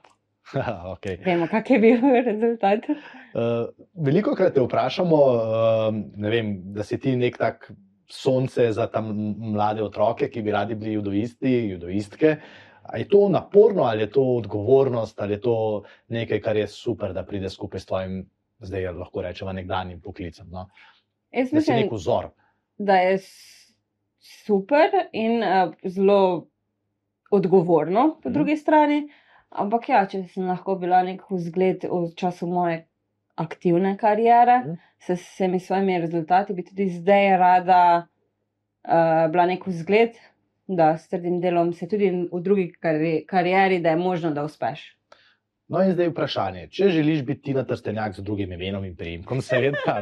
okay. 0.92 1.16
Vemo, 1.24 1.48
kak 1.48 1.70
je 1.70 1.78
bil 1.78 2.04
rezultat. 2.28 2.84
Uh, 2.88 3.72
veliko 3.94 4.34
krat 4.36 4.52
te 4.54 4.60
vprašamo, 4.60 5.16
uh, 5.16 6.28
vem, 6.28 6.58
da 6.76 6.84
si 6.84 7.00
ti 7.00 7.16
nek 7.16 7.40
tak 7.40 7.70
sonce 8.12 8.72
za 8.72 8.86
tam 8.86 9.08
mlade 9.38 9.82
otroke, 9.82 10.28
ki 10.30 10.42
bi 10.42 10.52
radi 10.52 10.74
bili 10.74 10.92
judoisti, 10.92 11.52
judoistke. 11.70 12.36
Je 12.98 13.08
to 13.08 13.28
naporno 13.28 13.82
ali 13.82 14.02
je 14.02 14.10
to 14.10 14.22
odgovornost 14.22 15.20
ali 15.20 15.32
je 15.32 15.40
to 15.40 15.82
nekaj, 16.08 16.40
kar 16.40 16.56
je 16.56 16.66
super, 16.68 17.12
da 17.12 17.24
pride 17.24 17.50
skupaj 17.50 17.80
s 17.80 17.86
tvojim, 17.86 18.18
zdaj 18.58 18.90
lahko 18.92 19.22
rečemo, 19.22 19.52
nekdanjim 19.52 20.00
poklicem? 20.00 20.48
No? 20.50 20.68
Jaz 21.30 21.52
mislim, 21.52 21.74
da 21.74 21.78
je 21.78 21.84
nek 21.84 21.92
vzor. 21.92 22.28
Da 22.78 22.96
je 22.96 23.18
super 24.20 24.90
in 25.12 25.42
uh, 25.42 25.74
zelo 25.84 26.48
odgovorno, 27.30 28.18
po 28.22 28.28
mm. 28.28 28.32
drugi 28.32 28.56
strani. 28.56 29.08
Ampak 29.48 29.88
ja, 29.88 30.06
če 30.08 30.26
sem 30.28 30.44
lahko 30.48 30.76
bila 30.80 31.02
nek 31.04 31.24
vzgled 31.30 31.84
v 31.88 32.06
času 32.16 32.46
moje 32.48 32.82
aktivne 33.34 33.96
kariere, 33.96 34.58
mm. 34.66 34.78
s 34.98 35.16
vsemi 35.16 35.60
svojimi 35.60 36.00
rezultati, 36.00 36.54
bi 36.54 36.64
tudi 36.64 36.88
zdaj 36.90 37.36
rada 37.36 37.82
uh, 38.02 39.30
bila 39.32 39.46
nek 39.46 39.66
vzgled, 39.66 40.18
da 40.66 40.96
s 40.98 41.08
trdim 41.08 41.40
delom 41.40 41.72
se 41.72 41.88
tudi 41.88 42.10
v 42.32 42.40
drugi 42.40 42.72
kari 42.80 43.24
karieri, 43.26 43.80
da 43.80 43.90
je 43.90 43.96
možno, 43.96 44.30
da 44.30 44.44
uspeš. 44.44 44.84
No, 45.72 45.80
in 45.80 45.94
zdaj 45.94 46.10
vprašanje. 46.12 46.66
Če 46.74 46.90
želiš 46.92 47.22
biti 47.24 47.54
na 47.56 47.64
trstenjak 47.64 48.16
z 48.16 48.22
drugim 48.22 48.52
imenom 48.52 48.84
in 48.84 48.96
priimkom, 48.96 49.40
seveda, 49.40 50.00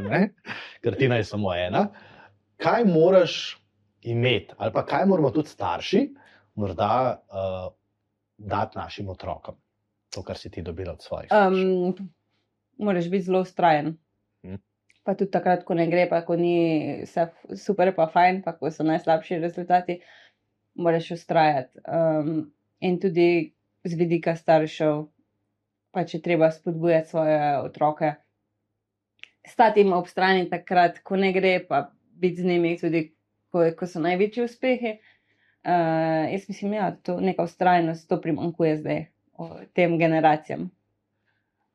ker 0.83 0.97
ti 0.99 1.09
naj 1.09 1.25
samo 1.29 1.55
ena, 1.55 1.87
kaj 2.61 2.85
moraš 2.89 3.35
imeti, 4.03 4.57
ali 4.59 4.73
pa 4.73 4.83
kaj 4.87 5.07
moramo 5.07 5.31
tudi 5.31 5.53
starši, 5.53 6.07
morda 6.59 6.93
uh, 7.15 7.69
dati 8.37 8.79
našim 8.79 9.09
otrokom, 9.09 9.55
to, 10.11 10.25
kar 10.27 10.37
si 10.37 10.51
ti 10.51 10.63
dobil 10.63 10.91
od 10.91 11.03
svojih. 11.03 11.31
Um, 11.31 12.11
moraš 12.81 13.11
biti 13.11 13.29
zelo 13.29 13.43
ustrajen. 13.45 13.95
Hm. 14.43 14.59
Pa 15.05 15.15
tudi 15.15 15.31
takrat, 15.31 15.65
ko 15.65 15.75
ne 15.75 15.87
gre, 15.91 16.07
pa 16.09 16.23
ko 16.25 16.37
ni 16.37 16.55
vse 17.05 17.29
super, 17.57 17.93
pa 17.97 18.09
fajn, 18.13 18.43
pa 18.45 18.55
ko 18.57 18.71
so 18.71 18.85
najslabši 18.87 19.41
rezultati, 19.43 20.01
moraš 20.75 21.11
ustrajati. 21.17 21.81
Um, 21.85 22.51
in 22.81 22.99
tudi 23.01 23.53
z 23.85 23.97
vidika 23.97 24.37
staršev, 24.37 25.07
pa 25.91 26.05
če 26.07 26.21
treba 26.25 26.51
spodbujati 26.53 27.11
svoje 27.11 27.39
otroke, 27.65 28.13
stati 29.49 29.81
jim 29.81 29.95
ob 29.97 30.09
strani 30.09 30.49
takrat, 30.51 31.01
ko 31.05 31.17
ne 31.17 31.33
gre, 31.33 31.59
pa 31.69 31.89
biti 32.21 32.43
z 32.43 32.53
njimi 32.53 32.77
tudi, 32.81 33.07
ko, 33.51 33.65
ko 33.77 33.89
so 33.89 34.03
največji 34.05 34.45
uspehi. 34.45 34.99
Uh, 35.61 36.29
jaz 36.33 36.47
mislim, 36.49 36.77
da 36.77 36.77
ja, 36.77 36.91
to 37.05 37.19
neka 37.21 37.45
ustrajnost, 37.45 38.09
to 38.09 38.21
primankuje 38.21 38.77
zdaj 38.81 39.03
tem 39.77 39.99
generacijam. 39.99 40.71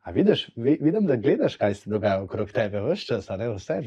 A 0.05 0.11
vidiš, 0.11 0.49
vidim, 0.55 1.07
da 1.09 1.15
gledaš, 1.15 1.55
kaj 1.57 1.73
se 1.73 1.89
dogaja 1.89 2.21
okrog 2.23 2.51
tebe, 2.53 2.81
vse 2.81 3.05
čas, 3.05 3.29
ne 3.29 3.47
vse. 3.49 3.79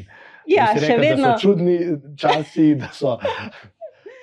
Ja, 0.51 0.73
še 0.75 0.81
rekel, 0.83 1.03
vedno. 1.05 1.29
So 1.31 1.43
čudni 1.45 1.77
časi, 2.19 2.73
da 2.81 2.91
so. 2.93 3.19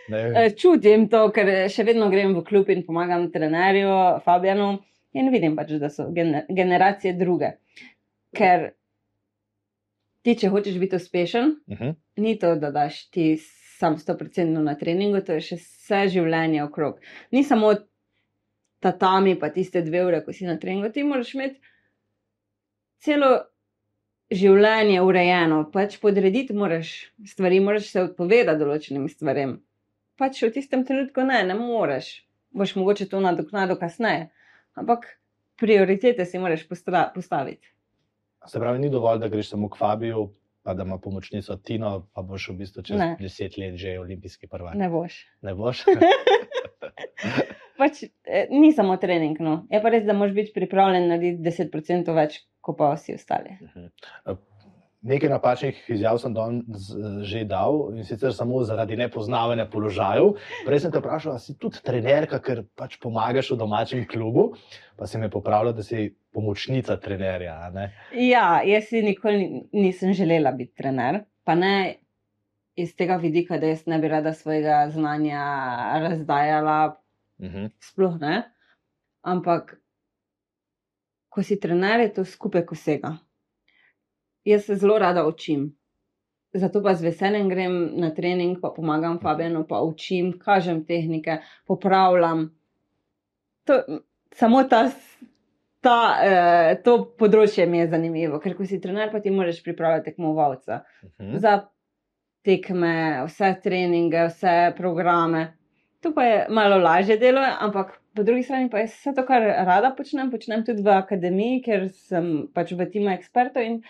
Eh, 0.05 0.51
čutim 0.53 1.07
to, 1.09 1.23
ker 1.33 1.47
še 1.73 1.81
vedno 1.81 2.11
grem 2.11 2.35
v 2.37 2.43
klub 2.45 2.67
in 2.69 2.83
pomagam 2.85 3.23
trenerju 3.33 3.95
Fabianu 4.21 4.67
in 5.17 5.31
vidim 5.33 5.55
pač, 5.57 5.71
da 5.81 5.89
so 5.89 6.05
generacije 6.13 7.15
druge. 7.17 7.55
Ker 8.37 8.67
ti, 10.21 10.35
če 10.37 10.51
hočeš 10.53 10.77
biti 10.77 10.99
uspešen, 11.01 11.55
uh 11.65 11.73
mhm. 11.73 11.89
-huh. 11.89 11.95
ni 12.21 12.35
to, 12.37 12.53
da 12.55 12.69
daš 12.71 13.09
ti 13.09 13.39
sam 13.79 13.97
100% 13.97 14.61
na 14.61 14.75
treningu, 14.77 15.23
to 15.25 15.33
je 15.33 15.41
še 15.41 15.55
vse 15.55 16.07
življenje 16.07 16.63
okrog. 16.63 16.99
Ni 17.31 17.43
samo 17.43 17.73
tatami, 18.79 19.39
pa 19.39 19.49
tiste 19.49 19.81
dve 19.81 20.05
ure, 20.05 20.21
ko 20.21 20.33
si 20.33 20.45
na 20.45 20.59
treningu, 20.59 20.91
ti 20.93 21.03
moraš 21.03 21.33
imeti 21.33 21.59
celo 23.05 23.31
življenje 24.33 25.01
urejeno, 25.05 25.59
pač 25.73 25.99
podrediti 26.01 26.55
moraš 26.57 26.95
stvari, 27.29 27.61
moraš 27.63 27.91
se 27.93 28.03
odpovedati 28.07 28.61
določenim 28.61 29.05
stvarem. 29.11 29.59
Pač 30.19 30.41
v 30.41 30.51
tistem 30.55 30.85
trenutku 30.87 31.25
ne, 31.27 31.43
ne 31.45 31.57
moreš, 31.59 32.25
boš 32.55 32.75
mogoče 32.79 33.09
to 33.11 33.21
nadoknadil 33.23 33.77
kasneje, 33.77 34.29
ampak 34.79 35.05
prioritete 35.61 36.25
si 36.25 36.41
moraš 36.41 36.65
postaviti. 36.67 37.67
Se 38.45 38.61
pravi, 38.61 38.81
ni 38.81 38.89
dovolj, 38.93 39.21
da 39.23 39.29
greš 39.31 39.53
samo 39.53 39.69
k 39.69 39.79
Fabiju, 39.79 40.27
pa 40.65 40.73
da 40.77 40.85
ima 40.85 40.97
pomočnico 41.01 41.57
Tino, 41.61 42.07
pa 42.13 42.23
boš 42.25 42.49
v 42.51 42.57
bistvu 42.61 42.83
čez 42.85 42.97
ne. 42.97 43.11
deset 43.21 43.57
let 43.61 43.77
že 43.81 43.97
olimpijski 44.01 44.49
prvak. 44.49 44.77
Ne 44.77 44.89
boš. 44.89 45.25
Ne 45.45 45.53
boš. 45.57 45.85
pač, 47.79 48.03
eh, 48.25 48.47
ni 48.49 48.71
samo 48.73 48.97
trening. 49.01 49.39
No. 49.39 49.55
Je 49.71 49.81
pa 49.81 49.91
res, 49.93 50.05
da 50.07 50.15
moraš 50.17 50.35
biti 50.37 50.53
pripravljen 50.55 51.09
narediti 51.11 51.43
10% 51.45 52.15
več, 52.15 52.39
kot 52.65 52.77
pa 52.81 52.91
vsi 52.95 53.15
ostali. 53.19 53.57
Mhm. 53.61 54.35
Nekaj 55.05 55.29
napačnih 55.29 55.79
izjav 55.93 56.17
sem 56.17 56.33
danes 56.33 56.87
že 57.29 57.43
dal 57.45 57.91
in 57.93 58.05
sicer 58.07 58.33
samo 58.33 58.63
zaradi 58.65 58.95
nepoznavanja 58.97 59.67
položajev. 59.69 60.31
Prej 60.65 60.79
sem 60.81 60.91
te 60.91 60.97
vprašal, 60.97 61.35
ali 61.35 61.43
si 61.43 61.53
tudi 61.61 61.83
trenerka, 61.85 62.39
ker 62.41 62.63
pač 62.73 62.97
pomagaš 63.03 63.51
v 63.53 63.59
domačem 63.59 64.01
klubu, 64.09 64.47
pa 64.97 65.05
si 65.05 65.21
me 65.21 65.29
popravljal, 65.29 65.75
da 65.77 65.85
si 65.85 66.07
pomočnica 66.33 66.97
trenerja. 66.97 67.53
Ja, 68.17 68.63
jaz 68.65 68.89
si 68.89 69.03
nikoli 69.05 69.67
nisem 69.77 70.13
želela 70.17 70.55
biti 70.57 70.73
trener, 70.81 71.21
pa 71.45 71.53
ne 71.55 71.75
iz 72.75 72.95
tega 72.97 73.19
vidika, 73.21 73.61
da 73.61 73.69
jaz 73.69 73.85
ne 73.85 73.99
bi 74.01 74.09
rada 74.09 74.33
svojega 74.33 74.87
znanja 74.89 75.45
razdajala. 76.01 76.95
Uh 77.37 77.45
mhm. 77.45 77.57
-huh. 77.57 77.69
Sploh 77.79 78.19
ne. 78.19 78.51
Ampak, 79.21 79.77
ko 81.35 81.43
si 81.43 81.59
trener, 81.59 81.99
je 82.07 82.13
to 82.19 82.25
skupaj 82.25 82.63
vsega 82.71 83.17
jaz 84.45 84.65
se 84.65 84.75
zelo 84.75 84.99
rada 84.99 85.27
učim. 85.27 85.75
Zato 86.53 86.83
pa 86.83 86.93
z 86.93 87.03
veseljem 87.03 87.49
grem 87.49 87.91
na 87.99 88.13
trening, 88.13 88.57
pa 88.61 88.71
pomagam 88.75 89.19
Fabenu, 89.19 89.65
pa 89.67 89.81
učim, 89.81 90.37
kažem 90.39 90.85
tehnike, 90.85 91.37
popravljam. 91.67 92.47
To, 93.63 93.81
samo 94.31 94.63
ta, 94.63 94.85
ta, 95.81 95.97
eh, 96.23 96.81
to 96.83 96.97
področje 97.19 97.65
mi 97.67 97.81
je 97.81 97.89
zanimivo, 97.91 98.39
ker 98.39 98.55
ko 98.55 98.65
si 98.65 98.79
trener, 98.81 99.11
pa 99.11 99.19
ti 99.19 99.33
moraš 99.33 99.63
pripravljati 99.63 100.11
tekmovalca 100.11 100.83
uh 101.03 101.09
mhm. 101.09 101.33
-huh. 101.33 101.39
za 101.39 101.67
tekme, 102.43 103.23
vse 103.25 103.55
treninge, 103.63 104.27
vse 104.27 104.73
programe. 104.77 105.57
To 106.01 106.13
pa 106.13 106.23
je 106.23 106.45
malo 106.49 106.77
lažje 106.77 107.17
delo, 107.17 107.41
ampak 107.59 107.99
po 108.15 108.23
drugi 108.23 108.43
strani 108.43 108.69
pa 108.69 108.79
je 108.79 108.87
vse 108.87 109.13
to, 109.15 109.25
kar 109.27 109.43
rada 109.43 109.91
počnem, 109.97 110.31
počnem 110.31 110.63
tudi 110.65 110.83
v 110.83 110.93
akademiji, 110.95 111.61
ker 111.65 111.87
sem 112.07 112.47
pač 112.55 112.71
v 112.71 112.87
timu 112.91 113.11
ekspertov 113.13 113.65
in 113.65 113.81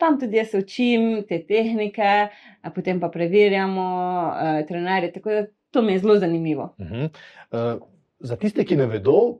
tam 0.00 0.18
tudi 0.18 0.40
jaz 0.40 0.54
učim 0.58 1.22
te 1.28 1.38
tehnike, 1.46 2.30
potem 2.74 3.00
pa 3.00 3.10
preverjamo, 3.12 3.88
uh, 4.32 4.62
trenerje. 4.68 5.12
Tako 5.18 5.30
da 5.30 5.44
to 5.70 5.82
mi 5.82 5.94
je 5.94 5.98
zelo 6.02 6.16
zanimivo. 6.18 6.74
Uh 6.78 6.86
-huh. 6.86 7.04
uh, 7.52 7.82
za 8.18 8.36
tiste, 8.36 8.64
ki 8.64 8.76
ne 8.76 8.86
vedo, 8.86 9.38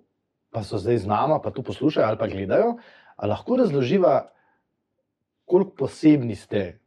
pa 0.53 0.63
so 0.63 0.79
zdaj 0.79 0.99
z 0.99 1.07
nami, 1.07 1.41
pa 1.43 1.51
to 1.51 1.63
poslušajo 1.63 2.07
ali 2.07 2.19
pa 2.19 2.27
gledajo, 2.27 2.77
lahko 3.23 3.57
razloživa, 3.57 4.29
koliko 5.45 5.75
posebni 5.75 6.37
ste 6.37 6.79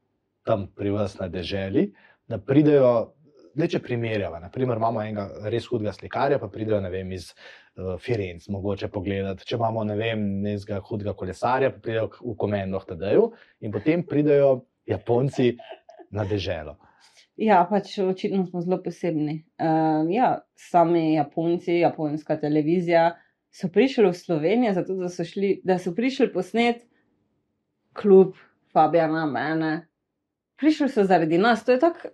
tam 0.43 0.67
pri 0.75 0.89
vas 0.89 1.19
na 1.19 1.27
deželi, 1.27 1.93
da 2.27 2.37
pridejo. 2.37 3.16
Le 3.57 3.65
če 3.65 3.79
primerjava, 3.81 4.37
naprimer, 4.41 4.77
imamo 4.77 5.01
enega 5.01 5.49
res 5.49 5.65
hudega 5.71 5.93
slikarja, 5.95 6.37
pa 6.37 6.49
pridejo 6.53 6.77
vem, 6.93 7.11
iz 7.15 7.31
uh, 7.31 7.95
Firenc, 8.01 8.45
mogoče 8.53 8.89
pogledati. 8.93 9.47
Če 9.49 9.57
imamo 9.57 9.85
ne 9.87 9.95
vem, 9.97 10.25
nekega 10.43 10.77
hudega 10.85 11.15
kolesarja, 11.17 11.71
pa 11.73 11.81
pridejo 11.81 12.11
v 12.19 12.35
Komendoh 12.37 12.85
TD-ju 12.85 13.31
in 13.65 13.73
potem 13.73 14.03
pridejo 14.05 14.59
Japonci 14.87 15.55
na 16.13 16.25
deželo. 16.29 16.75
Ja, 17.37 17.63
pač 17.69 17.95
očitno 18.01 18.45
smo 18.45 18.61
zelo 18.65 18.77
posebni. 18.81 19.39
Uh, 19.61 20.05
ja, 20.13 20.35
sami 20.57 21.15
Japonci, 21.15 21.79
japonska 21.81 22.37
televizija 22.41 23.11
so 23.53 23.71
prišli 23.73 24.05
v 24.05 24.13
Slovenijo, 24.17 24.75
zato 24.77 24.99
da 25.01 25.09
so, 25.09 25.25
šli, 25.25 25.55
da 25.65 25.79
so 25.81 25.95
prišli 25.97 26.29
posnet 26.33 26.85
klub 27.97 28.37
Fabijana, 28.73 29.25
mene. 29.25 29.73
Prišli 30.61 30.89
so 30.93 31.05
zaradi 31.09 31.37
nas, 31.41 31.65
to 31.65 31.73
je 31.73 31.81
tako 31.81 32.13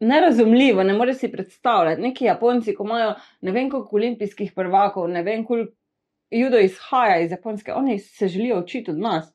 nerazumljivo, 0.00 0.82
ne 0.82 0.92
moreš 0.92 1.18
si 1.18 1.32
predstavljati. 1.32 2.02
Neki 2.02 2.24
Japonci, 2.24 2.74
ko 2.74 2.84
imajo 2.84 3.14
ne 3.40 3.52
vem 3.52 3.70
koliko 3.70 3.96
olimpijskih 3.96 4.52
prvakov, 4.52 5.08
ne 5.08 5.22
vem 5.22 5.44
koliko 5.44 5.72
judo 6.30 6.58
izhaja 6.58 7.20
iz 7.20 7.30
Japonske, 7.30 7.72
oni 7.72 7.98
se 7.98 8.28
želijo 8.28 8.60
učiti 8.60 8.90
od 8.90 8.98
nas. 8.98 9.32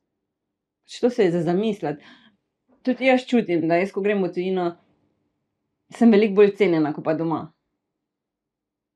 Što 0.85 1.09
se 1.09 1.23
je 1.23 1.31
za 1.31 1.41
zamisliti? 1.41 2.03
Tudi 2.81 3.05
jaz 3.05 3.25
čutim, 3.27 3.67
da 3.67 3.75
jaz, 3.75 3.91
ko 3.91 4.01
grem 4.01 4.23
v 4.23 4.33
tujino, 4.33 4.75
sem 5.89 6.11
veliko 6.11 6.35
bolj 6.35 6.55
cenjena, 6.55 6.93
kot 6.93 7.05
pa 7.05 7.13
doma. 7.13 7.51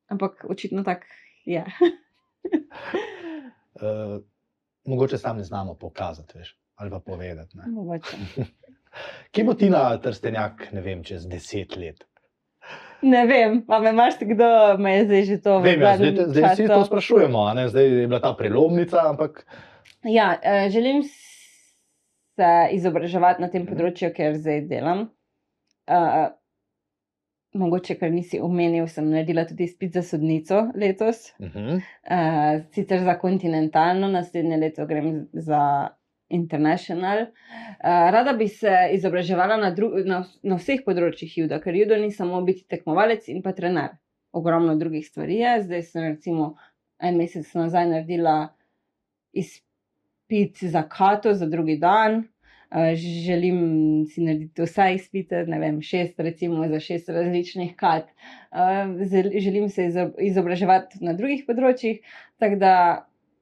Ampak 0.08 0.46
očitno 0.50 0.84
tako 0.84 1.06
je. 1.46 1.66
uh, 3.76 4.22
mogoče 4.92 5.18
sam 5.18 5.38
ne 5.38 5.44
znamo 5.44 5.74
pokazati, 5.74 6.38
veš, 6.38 6.58
ali 6.76 6.92
pa 6.92 7.00
povedati. 7.00 7.58
Kje 9.32 9.44
bo 9.44 9.54
ti 9.54 9.70
na 9.70 9.98
trstenjak, 9.98 10.72
ne 10.72 10.82
vem, 10.82 11.04
čez 11.04 11.26
deset 11.28 11.76
let? 11.76 12.04
Ne 13.02 13.26
vem, 13.26 13.62
pa 13.62 13.80
me 13.80 13.90
imaš 13.90 14.14
kdo, 14.22 14.48
me 14.78 14.96
je 14.96 15.06
zdaj 15.06 15.24
že 15.24 15.38
to 15.42 15.60
Vem, 15.60 15.82
ja, 15.82 15.98
zdaj, 15.98 16.12
zdaj 16.28 16.54
vsi 16.54 16.64
to 16.64 16.74
času. 16.74 16.86
sprašujemo, 16.86 17.40
a 17.42 17.54
ne? 17.54 17.68
zdaj 17.70 17.86
je 17.86 18.08
bila 18.08 18.20
ta 18.20 18.34
prelomnica, 18.34 19.10
ampak 19.10 19.46
Ja, 20.04 20.40
eh, 20.42 20.70
želim 20.70 21.04
se 21.04 22.50
izobraževati 22.72 23.42
na 23.42 23.48
tem 23.48 23.62
Mhm. 23.62 23.70
področju, 23.70 24.14
ker 24.14 24.36
zdaj 24.36 24.62
delam. 24.62 25.10
Uh, 25.88 26.30
mogoče, 27.54 27.96
ker 27.96 28.12
nisi 28.12 28.40
omenil, 28.40 28.88
sem 28.88 29.10
naredila 29.10 29.46
tudi 29.46 29.64
izpit 29.64 29.94
za 29.94 30.02
sodnico 30.02 30.72
letos, 30.76 31.34
uh 31.40 31.48
-huh. 31.48 31.76
uh, 31.78 32.64
sicer 32.72 33.00
za 33.00 33.14
kontinentalno, 33.16 34.08
naslednje 34.08 34.58
leto 34.58 34.86
grem 34.86 35.28
za 35.34 35.90
international. 36.30 37.22
Uh, 37.22 38.12
rada 38.12 38.34
bi 38.34 38.48
se 38.48 38.74
izobraževala 38.94 39.58
na, 39.58 39.70
na, 40.06 40.24
na 40.44 40.58
vseh 40.58 40.82
področjih 40.86 41.38
juda, 41.44 41.60
ker 41.62 41.76
judo 41.78 41.98
ni 42.02 42.12
samo 42.12 42.42
biti 42.46 42.66
tekmovalec 42.70 43.28
in 43.30 43.44
pa 43.46 43.54
trener. 43.54 43.98
Ogromno 44.36 44.76
drugih 44.76 45.06
stvari 45.08 45.40
je. 45.40 45.52
Zdaj 45.68 45.84
sem 45.92 46.08
recimo 46.10 46.56
en 47.00 47.20
mesec 47.20 47.48
nazaj 47.56 47.90
naredila 47.92 48.38
izpit 49.36 50.64
za 50.64 50.84
kato 50.90 51.34
za 51.34 51.48
drugi 51.48 51.78
dan. 51.80 52.26
Uh, 52.76 52.92
želim 52.98 53.60
si 54.10 54.24
narediti 54.26 54.66
vse 54.66 54.90
izpite, 54.96 55.46
ne 55.48 55.60
vem, 55.62 55.78
šest, 55.86 56.20
recimo 56.20 56.66
za 56.68 56.80
šest 56.82 57.10
različnih 57.14 57.76
kat. 57.78 58.10
Uh, 58.52 58.98
želim 59.40 59.70
se 59.70 59.86
izo- 59.92 60.12
izobraževati 60.20 61.04
na 61.06 61.14
drugih 61.14 61.46
področjih, 61.48 62.02
tako 62.42 62.58
da 62.60 62.74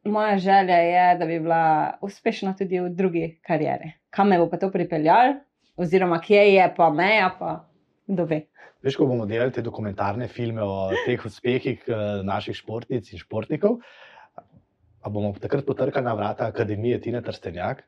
moja 0.04 0.38
želja 0.38 0.78
je, 0.78 1.18
da 1.18 1.26
bi 1.26 1.40
bila 1.40 1.94
uspešna 2.02 2.56
tudi 2.58 2.80
v 2.80 2.90
drugi 2.90 3.40
karieri. 3.42 3.92
Kam 4.10 4.30
me 4.30 4.38
bo 4.38 4.50
pa 4.50 4.58
to 4.58 4.72
pripeljalo, 4.72 5.36
oziroma 5.78 6.20
kje 6.22 6.44
je 6.54 6.74
pa 6.78 6.90
meja, 6.90 7.32
pa 7.40 7.66
kdo 8.08 8.26
ve. 8.26 8.42
veš, 8.84 8.98
ko 9.00 9.06
bomo 9.08 9.26
delali 9.26 9.52
te 9.52 9.62
dokumentarne 9.64 10.28
filme 10.28 10.64
o 10.64 10.92
teh 11.06 11.26
uspehih 11.26 11.86
eh, 11.88 12.02
naših 12.24 12.56
športnic 12.56 13.14
in 13.14 13.20
športnikov, 13.20 13.80
a 15.02 15.10
bomo 15.10 15.34
takrat 15.40 15.66
potrkali 15.66 16.06
na 16.06 16.14
vrata 16.14 16.48
Akademije 16.48 17.00
Tina 17.02 17.22
Trstenjak? 17.22 17.84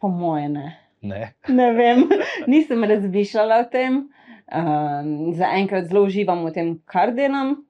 Po 0.00 0.08
moje 0.08 0.48
ne. 0.48 0.78
Ne. 1.00 1.34
Ne 1.48 1.72
vem, 1.72 2.04
nisem 2.52 2.84
razmišljala 2.84 3.62
o 3.64 3.68
tem. 3.70 4.08
Um, 4.52 5.32
Zaenkrat 5.34 5.88
zelo 5.88 6.04
uživam 6.04 6.44
v 6.44 6.52
tem, 6.52 6.72
kar 6.84 7.14
delam. 7.16 7.62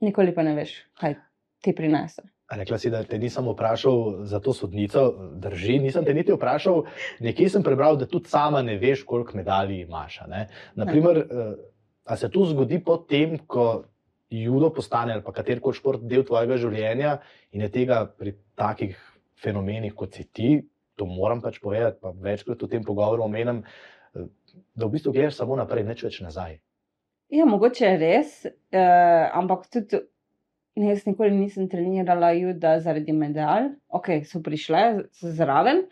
Nikoli 0.00 0.34
pa 0.34 0.42
ne 0.42 0.54
veš, 0.56 0.76
kaj 1.00 1.16
ti 1.60 1.74
prinese. 1.76 2.24
Rekla 2.50 2.78
si, 2.82 2.90
da 2.90 3.04
te 3.06 3.18
nisem 3.18 3.46
vprašal 3.46 4.24
za 4.26 4.40
to 4.42 4.52
sodnico, 4.56 5.04
drži, 5.38 5.78
nisem 5.78 6.04
te 6.04 6.14
niti 6.14 6.34
vprašal. 6.34 6.82
Nekje 7.22 7.46
sem 7.52 7.62
prebral, 7.62 7.98
da 8.00 8.08
tudi 8.10 8.32
sama 8.32 8.62
ne 8.66 8.74
veš, 8.78 9.04
koliko 9.06 9.36
medalj 9.38 9.76
imaš. 9.84 10.18
Naprimer, 10.74 11.20
eh, 11.22 11.52
a 12.04 12.16
se 12.16 12.30
to 12.30 12.44
zgodi 12.50 12.80
potem, 12.84 13.38
ko 13.46 13.84
judo 14.30 14.70
postane 14.74 15.12
ali 15.12 15.22
pa 15.22 15.32
katerkoli 15.32 15.74
šport 15.74 16.02
del 16.02 16.24
tvojega 16.24 16.56
življenja 16.56 17.16
in 17.52 17.60
je 17.60 17.68
tega 17.70 18.04
pri 18.06 18.34
takih 18.58 18.98
fenomenih, 19.42 19.94
kot 19.94 20.14
si 20.14 20.24
ti, 20.24 20.50
to 20.96 21.06
moram 21.06 21.40
pač 21.40 21.58
povedati, 21.62 21.98
pa 22.02 22.10
večkrat 22.10 22.62
v 22.62 22.68
tem 22.68 22.84
pogovoru 22.84 23.28
omenjam, 23.28 23.62
eh, 23.62 24.26
da 24.74 24.86
v 24.86 24.96
bistvu 24.96 25.12
gledaš 25.12 25.38
samo 25.38 25.56
naprej, 25.56 25.86
neč 25.86 26.02
več 26.02 26.20
nazaj. 26.20 26.58
Ja, 27.30 27.44
mogoče 27.46 27.96
res, 27.98 28.44
uh, 28.44 28.80
ampak 29.32 29.66
tudi 29.70 30.00
jaz 30.80 31.04
nikoli 31.06 31.30
nisem 31.30 31.68
trenirala 31.68 32.32
juda 32.32 32.78
zaradi 32.80 33.12
medalj. 33.12 33.68
Ok, 33.88 34.08
so 34.24 34.40
prišle 34.40 34.80
z- 35.12 35.34
zraven. 35.36 35.84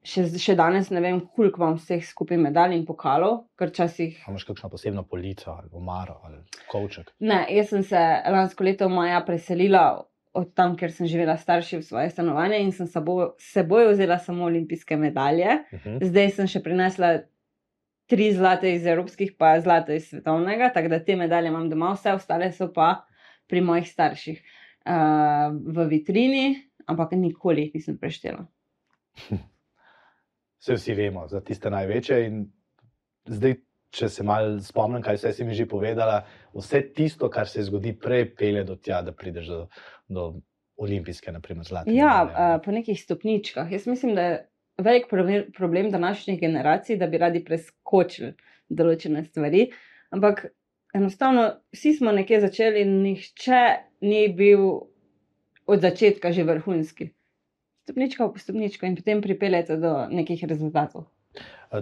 Še, 0.00 0.22
še 0.40 0.54
danes 0.56 0.88
ne 0.88 1.00
vem, 1.04 1.18
koliko 1.36 1.60
imam 1.60 1.74
vseh 1.76 2.00
skupaj 2.00 2.38
medalj 2.40 2.72
in 2.72 2.86
pokalov, 2.86 3.42
ker 3.54 3.68
včasih. 3.68 4.22
A 4.24 4.30
imaš 4.32 4.46
kakšno 4.48 4.70
posebno 4.72 5.02
polico 5.04 5.50
ali 5.52 5.68
omaro 5.72 6.14
ali 6.24 6.38
kovček. 6.66 7.10
Ne, 7.20 7.42
jaz 7.52 7.68
sem 7.68 7.82
se 7.82 8.00
lansko 8.26 8.64
leto 8.64 8.88
maja 8.88 9.20
preselila 9.20 9.82
od 10.32 10.54
tam, 10.54 10.72
ker 10.74 10.88
sem 10.90 11.04
živela 11.06 11.34
starši 11.36 11.76
v 11.76 11.82
svoje 11.82 12.10
stanovanje 12.10 12.62
in 12.62 12.72
sem 12.72 12.86
sabo- 12.86 13.34
seboj 13.38 13.90
vzela 13.92 14.16
samo 14.18 14.44
olimpijske 14.44 14.96
medalje. 14.96 15.58
Uh 15.68 15.78
-huh. 15.78 15.98
Zdaj 16.02 16.30
sem 16.30 16.46
še 16.46 16.62
prinesla 16.62 17.18
tri 18.10 18.32
zlate 18.34 18.74
iz 18.74 18.86
evropskih, 18.86 19.34
pa 19.38 19.54
zlato 19.62 19.94
iz 19.94 20.08
svetovnega, 20.10 20.72
tako 20.74 20.88
da 20.88 20.98
te 21.04 21.16
medalje 21.16 21.52
imam 21.52 21.68
doma, 21.70 21.92
vse 21.94 22.16
ostale 22.18 22.50
so 22.52 22.70
pa 22.74 23.04
pri 23.50 23.62
mojih 23.62 23.86
starših 23.88 24.40
uh, 24.42 25.54
v 25.54 25.86
vitrini, 25.90 26.44
ampak 26.90 27.14
nikoli 27.18 27.68
jih 27.68 27.78
nisem 27.78 27.98
preštela. 27.98 28.46
Vse 30.60 30.74
vsi 30.76 30.92
vemo, 30.92 31.22
za 31.24 31.38
tiste 31.40 31.70
največje. 31.72 32.16
In 32.26 32.42
zdaj, 33.32 33.54
če 33.96 34.08
se 34.12 34.24
malo 34.28 34.58
spomnim, 34.60 35.00
kaj 35.00 35.16
vse 35.16 35.32
si 35.32 35.46
mi 35.48 35.54
že 35.56 35.64
povedala, 35.64 36.18
vse 36.52 36.82
tisto, 36.92 37.30
kar 37.32 37.48
se 37.48 37.64
zgodi 37.64 37.94
prej, 37.96 38.26
pele 38.36 38.64
do 38.68 38.76
tja, 38.76 39.00
da 39.00 39.14
prideš 39.16 39.48
do, 39.48 39.60
do 40.04 40.26
olimpijske, 40.76 41.32
naprimer, 41.32 41.64
zlate. 41.64 41.94
Ja, 41.96 42.26
medalje. 42.26 42.58
uh, 42.58 42.60
po 42.64 42.76
nekih 42.76 43.00
stopničkah. 43.00 43.72
Jaz 43.72 43.88
mislim, 43.88 44.12
da 44.18 44.26
velik 44.80 45.08
problem, 45.10 45.52
problem 45.56 45.90
današnjih 45.90 46.40
generacij, 46.40 46.96
da 46.96 47.06
bi 47.06 47.18
radi 47.18 47.44
preskočili 47.44 48.32
določene 48.68 49.24
stvari. 49.24 49.70
Ampak 50.10 50.46
enostavno 50.94 51.48
vsi 51.72 51.92
smo 51.98 52.12
nekje 52.12 52.40
začeli 52.40 52.82
in 52.82 53.02
nihče 53.02 53.62
ni 54.00 54.28
bil 54.28 54.68
od 55.66 55.80
začetka 55.80 56.32
že 56.32 56.44
vrhunski. 56.44 57.10
Stopnička 57.86 58.28
po 58.28 58.38
stopničko 58.38 58.86
in 58.86 58.96
potem 58.96 59.20
pripeljete 59.22 59.76
do 59.76 60.06
nekih 60.10 60.44
rezultatov. 60.44 61.04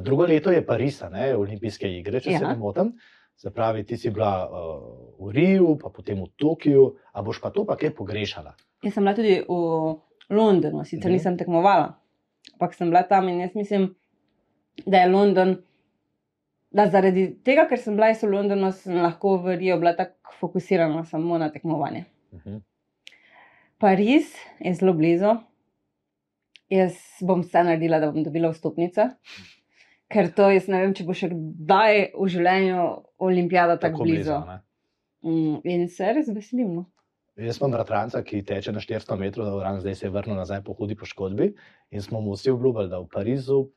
Drugo 0.01 0.26
leto 0.28 0.51
je 0.53 0.66
Pariz, 0.66 1.01
ne, 1.12 1.36
olimpijske 1.36 1.88
igre, 1.88 2.20
če 2.20 2.30
ja. 2.34 2.38
se 2.38 2.44
ne 2.46 2.57
motim. 2.57 2.92
Se 3.38 3.51
pravi, 3.55 3.84
ti 3.86 3.96
si 3.96 4.11
bila 4.11 4.44
uh, 4.44 5.28
v 5.28 5.32
Riju, 5.32 5.76
pa 5.78 5.88
potem 5.94 6.18
v 6.18 6.26
Tokiu, 6.36 6.96
a 7.14 7.22
boš 7.22 7.38
pa 7.40 7.51
to 7.55 7.64
pa 7.64 7.76
kaj 7.78 7.94
pogrešala? 7.94 8.53
Jaz 8.82 8.94
sem 8.94 9.05
bila 9.05 9.14
tudi 9.14 9.36
v 9.46 10.34
Londonu, 10.34 10.84
sicer 10.84 11.09
Mhm. 11.09 11.14
nisem 11.14 11.36
tekmovala, 11.38 11.94
ampak 12.59 12.74
sem 12.74 12.90
bila 12.90 13.04
tam 13.06 13.28
in 13.30 13.40
jaz 13.40 13.54
mislim, 13.54 13.94
da 14.86 14.98
je 14.98 15.09
London, 15.09 15.56
da 16.70 16.88
zaradi 16.90 17.28
tega, 17.44 17.68
ker 17.70 17.78
sem 17.78 17.94
bila 17.96 18.11
jaz 18.11 18.22
v 18.22 18.32
Londonu, 18.32 18.72
sem 18.74 18.98
lahko 18.98 19.36
v 19.44 19.56
Riju 19.56 19.78
bila 19.78 19.94
tako 19.96 20.34
fokusirana 20.40 21.04
samo 21.04 21.38
na 21.38 21.52
tekmovanje. 21.52 22.04
Uh 22.32 22.40
-huh. 22.44 22.61
Pariz 23.78 24.34
je 24.61 24.74
zelo 24.74 24.92
blizu. 24.92 25.36
Jaz 26.68 26.94
bom 27.22 27.40
vse 27.40 27.62
naredila, 27.64 28.00
da 28.00 28.11
bom 28.11 28.24
dobila 28.24 28.50
vstopnice, 28.52 29.09
ker 30.09 30.32
to 30.34 30.50
jaz 30.50 30.66
ne 30.68 30.80
vem, 30.82 30.94
če 30.94 31.04
bo 31.04 31.14
še 31.14 31.28
kdaj 31.32 32.11
v 32.18 32.28
življenju 32.28 32.82
olimpijada 33.18 33.78
tako 33.80 34.02
blizu. 34.04 34.32
ne. 34.46 34.61
Mm, 35.22 35.61
In 35.64 35.88
se 35.88 36.12
res 36.12 36.28
veselim. 36.28 36.74
No. 36.74 36.84
Jaz 37.39 37.61
imam 37.61 37.70
bratranca, 37.70 38.18
ki 38.26 38.41
teče 38.43 38.72
na 38.74 38.80
400 38.82 39.16
metrov, 39.18 39.61
ravno 39.62 39.80
zdaj 39.80 39.95
se 39.95 40.07
je 40.07 40.11
vrnil 40.11 40.36
nazaj 40.36 40.64
po 40.66 40.72
hudi 40.74 40.97
poškodbi. 40.99 41.53
In 41.95 42.03
smo 42.03 42.20
mu 42.20 42.34
vsi 42.34 42.51
obljubili, 42.51 42.91
da 42.91 42.99
v 42.99 43.07
Parizu 43.12 43.68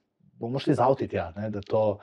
bomo 0.41 0.59
šli 0.59 0.73
z 0.73 0.81
avti 0.81 1.07
tja. 1.07 1.27
Ne, 1.35 1.49
da 1.53 1.61
to, 1.61 1.99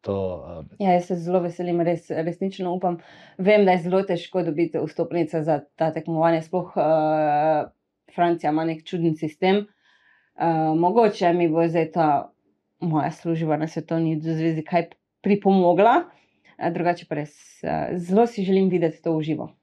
to, 0.00 0.16
um, 0.60 0.70
Ja, 0.80 0.94
jaz 0.96 1.10
se 1.10 1.18
zelo 1.20 1.42
veselim, 1.44 1.84
res, 1.84 2.08
resnično 2.08 2.72
upam. 2.72 2.96
Vem, 3.36 3.68
da 3.68 3.76
je 3.76 3.84
zelo 3.84 4.02
težko 4.08 4.42
dobiti 4.42 4.80
vstopnice 4.80 5.42
za 5.44 5.60
ta 5.76 5.92
tekmovanje, 5.92 6.42
sploh 6.48 6.72
uh, 6.80 7.68
Francija 8.14 8.56
ima 8.56 8.64
nek 8.64 8.80
čuden 8.88 9.16
sistem. 9.20 9.66
Uh, 10.32 10.72
mogoče 10.80 11.36
mi 11.36 11.52
bo 11.52 11.68
zdaj 11.68 11.90
ta 11.92 12.10
moja 12.80 13.12
služba 13.12 13.60
na 13.60 13.68
svetovni 13.68 14.16
zvezi 14.20 14.64
kaj 14.64 14.88
pripomogla, 15.20 16.06
uh, 16.56 16.72
drugače 16.72 17.04
pa 17.04 17.20
res 17.20 17.36
uh, 17.60 17.92
zelo 18.00 18.24
si 18.26 18.48
želim 18.48 18.72
videti 18.72 19.02
to 19.04 19.12
v 19.18 19.28
živo. 19.28 19.56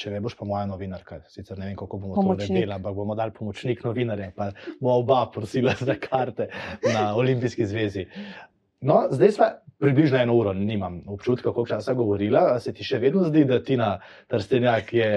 Če 0.00 0.12
ne 0.14 0.20
boš 0.24 0.36
pa 0.38 0.48
moja 0.48 0.64
novinarka, 0.68 1.20
sicer 1.28 1.58
ne 1.60 1.68
vem, 1.68 1.76
kako 1.78 2.00
bomo 2.00 2.14
Pomočnik. 2.16 2.48
to 2.48 2.54
naredili, 2.54 2.76
ampak 2.76 2.94
bomo 2.96 3.16
dali 3.18 3.34
pomočnik 3.36 3.82
novinarja, 3.84 4.30
pa 4.36 4.50
bomo 4.80 5.00
oba 5.02 5.24
prosila 5.34 5.74
za 5.78 5.96
karte 6.00 6.48
na 6.86 7.10
Olimpijski 7.16 7.66
zvezi. 7.68 8.06
No, 8.80 9.02
zdaj 9.12 9.32
smo 9.36 9.46
približno 9.80 10.18
eno 10.18 10.34
uro, 10.34 10.52
nimam 10.52 11.02
občutka, 11.06 11.52
koliko 11.52 11.68
časa 11.68 11.94
govorila. 11.94 12.40
A 12.54 12.60
se 12.60 12.72
ti 12.72 12.84
še 12.84 13.00
vedno 13.00 13.24
zdi, 13.28 13.44
da 13.44 13.60
Tina 13.64 13.90
Trstenjak 14.28 14.92
je 14.96 15.10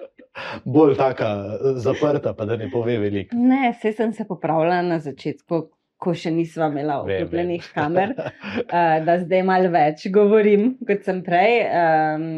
bolj 0.76 0.96
taka 0.96 1.28
eh, 1.34 1.76
zaprta, 1.84 2.32
pa 2.36 2.48
da 2.48 2.56
ne 2.56 2.70
pove 2.72 2.98
veliko? 2.98 3.36
Ne, 3.36 3.74
vse 3.76 3.92
sem 3.96 4.12
se 4.16 4.24
popravila 4.28 4.80
na 4.82 5.00
začetku, 5.00 5.62
ko 6.00 6.14
še 6.16 6.32
nisva 6.32 6.70
imela 6.72 7.02
oklopljenih 7.02 7.66
kamer, 7.74 8.14
uh, 8.16 8.68
da 9.06 9.18
zdaj 9.20 9.42
malo 9.44 9.68
več 9.72 10.06
govorim, 10.12 10.78
kot 10.88 11.04
sem 11.04 11.20
prej. 11.26 11.58
Um, 11.68 12.28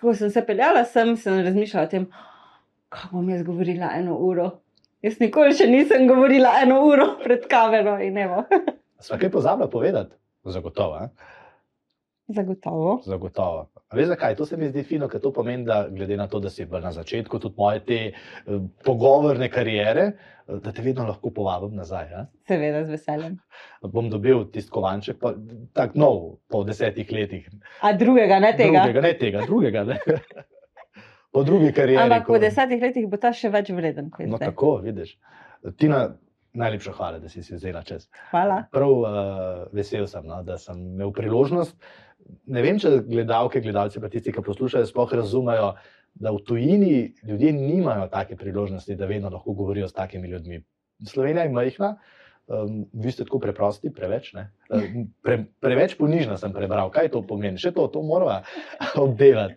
ko 0.00 0.14
sem 0.14 0.30
se 0.30 0.42
peljala 0.46 0.84
sem, 0.84 1.14
sem 1.16 1.40
razmišljala 1.44 1.86
o 1.86 1.90
tem, 1.90 2.06
kako 2.88 3.16
bom 3.16 3.30
jaz 3.30 3.42
govorila 3.46 3.92
eno 3.96 4.16
uro. 4.18 4.50
Jaz 5.02 5.20
nikoli 5.20 5.54
še 5.56 5.68
nisem 5.70 6.08
govorila 6.10 6.56
eno 6.62 6.82
uro 6.88 7.14
pred 7.24 7.46
kamero 7.50 7.96
in 8.04 8.18
evo. 8.20 8.44
Sva 9.00 9.18
kaj 9.20 9.32
pozabila 9.32 9.70
povedati? 9.70 10.16
Zagotovo. 10.44 11.04
Eh? 11.04 11.08
Zagotovo. 12.28 13.00
Zagotovo. 13.04 13.68
Veš 13.94 14.06
zakaj? 14.06 14.36
To 14.36 14.46
se 14.46 14.56
mi 14.56 14.68
zdi 14.68 14.84
fino, 14.86 15.08
ker 15.10 15.20
to 15.20 15.32
pomeni, 15.34 15.64
da 15.66 15.88
glede 15.90 16.16
na 16.16 16.28
to, 16.30 16.38
da 16.40 16.50
si 16.50 16.66
na 16.70 16.92
začetku 16.92 17.38
tudi 17.38 17.54
moje 17.58 17.80
te 17.84 17.96
eh, 18.06 18.60
pogovorne 18.84 19.48
kariere, 19.50 20.04
eh, 20.12 20.60
da 20.62 20.72
te 20.72 20.82
vedno 20.82 21.06
lahko 21.08 21.32
povabim 21.34 21.74
nazaj. 21.74 22.06
Eh? 22.20 22.26
Seveda, 22.46 22.84
z 22.84 22.94
veseljem. 22.94 23.34
Bom 23.94 24.10
dobil 24.10 24.44
tisti 24.54 24.70
kovanček, 24.70 25.18
pa, 25.18 25.34
tak 25.74 25.98
nov, 25.98 26.38
po 26.48 26.62
desetih 26.64 27.10
letih. 27.12 27.50
A 27.82 27.92
drugega, 27.92 28.38
ne 28.38 28.54
tega. 28.56 28.84
Drugega, 28.84 29.02
ne 29.08 29.14
tega, 29.18 29.42
drugega. 29.46 29.84
Ne? 29.84 29.98
po 31.34 31.42
drugi 31.42 31.72
karieri. 31.74 32.02
Ampak 32.04 32.30
po 32.30 32.38
desetih 32.38 32.82
letih 32.82 33.08
bo 33.10 33.18
ta 33.18 33.32
še 33.34 33.50
več 33.50 33.72
vreden. 33.74 34.12
No, 34.20 34.36
zdaj. 34.36 34.52
tako, 34.52 34.76
vidiš. 34.86 35.16
Tina, 35.82 36.04
najlepša 36.52 36.94
hvala, 36.94 37.18
da 37.18 37.28
si 37.28 37.42
si 37.42 37.58
vzela 37.58 37.82
čas. 37.82 38.06
Hvala. 38.30 38.62
Prav 38.70 38.94
uh, 38.94 39.10
vesel 39.74 40.06
sem, 40.10 40.22
no, 40.26 40.44
da 40.46 40.58
sem 40.62 40.78
imel 40.94 41.10
priložnost. 41.14 41.74
Ne 42.50 42.62
vem, 42.62 42.78
če 42.78 43.00
gledalke, 43.06 43.60
gledalci, 43.60 44.00
pa 44.02 44.08
tisti, 44.10 44.32
ki 44.32 44.42
poslušajo, 44.46 44.86
sploh 44.88 45.12
razumejo, 45.14 45.74
da 46.14 46.32
v 46.34 46.40
tujini 46.46 46.94
ljudje 47.26 47.52
nimajo 47.52 48.08
take 48.10 48.36
priložnosti, 48.36 48.96
da 48.98 49.06
vedno 49.06 49.30
lahko 49.30 49.52
govorijo 49.54 49.88
s 49.88 49.94
takimi 49.94 50.28
ljudmi. 50.28 50.62
Slovenija 51.06 51.44
je 51.46 51.52
majhna, 51.54 51.90
um, 52.46 52.80
vi 52.92 53.12
ste 53.12 53.24
tako 53.24 53.38
preprosti, 53.38 53.92
preveč. 53.94 54.32
ne. 54.32 54.50
Um, 54.70 55.06
Pre, 55.22 55.38
preveč 55.60 55.94
ponižna 55.98 56.36
sem 56.36 56.52
prebral. 56.52 56.90
Kaj 56.90 57.12
to 57.14 57.22
pomeni? 57.22 57.58
Še 57.58 57.72
to, 57.72 57.86
to 57.88 58.02
moramo 58.02 58.42
obdelati. 59.06 59.54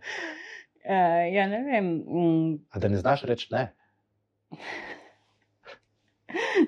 Uh, 0.83 1.25
ja, 1.33 1.47
ne 1.47 1.63
vem. 1.63 1.85
Mm, 2.05 2.57
A 2.71 2.79
da 2.79 2.87
ne 2.91 2.97
znaš 3.01 3.23
reči 3.23 3.49
ne. 3.51 3.71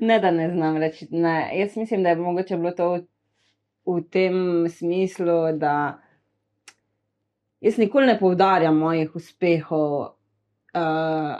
Ne, 0.01 0.19
da 0.19 0.31
ne 0.31 0.49
znam 0.51 0.77
reči. 0.77 1.07
Ne. 1.11 1.49
Jaz 1.57 1.77
mislim, 1.77 2.03
da 2.03 2.09
je 2.09 2.15
mogoče 2.15 2.57
bilo 2.57 2.71
to 2.71 2.89
v, 2.91 2.99
v 3.85 4.01
tem 4.11 4.35
smislu, 4.69 5.57
da 5.57 5.99
jaz 7.61 7.77
nikoli 7.77 8.07
ne 8.07 8.19
poudarjam 8.19 8.77
mojih 8.77 9.15
uspehov. 9.15 10.11
Uh, 10.75 10.81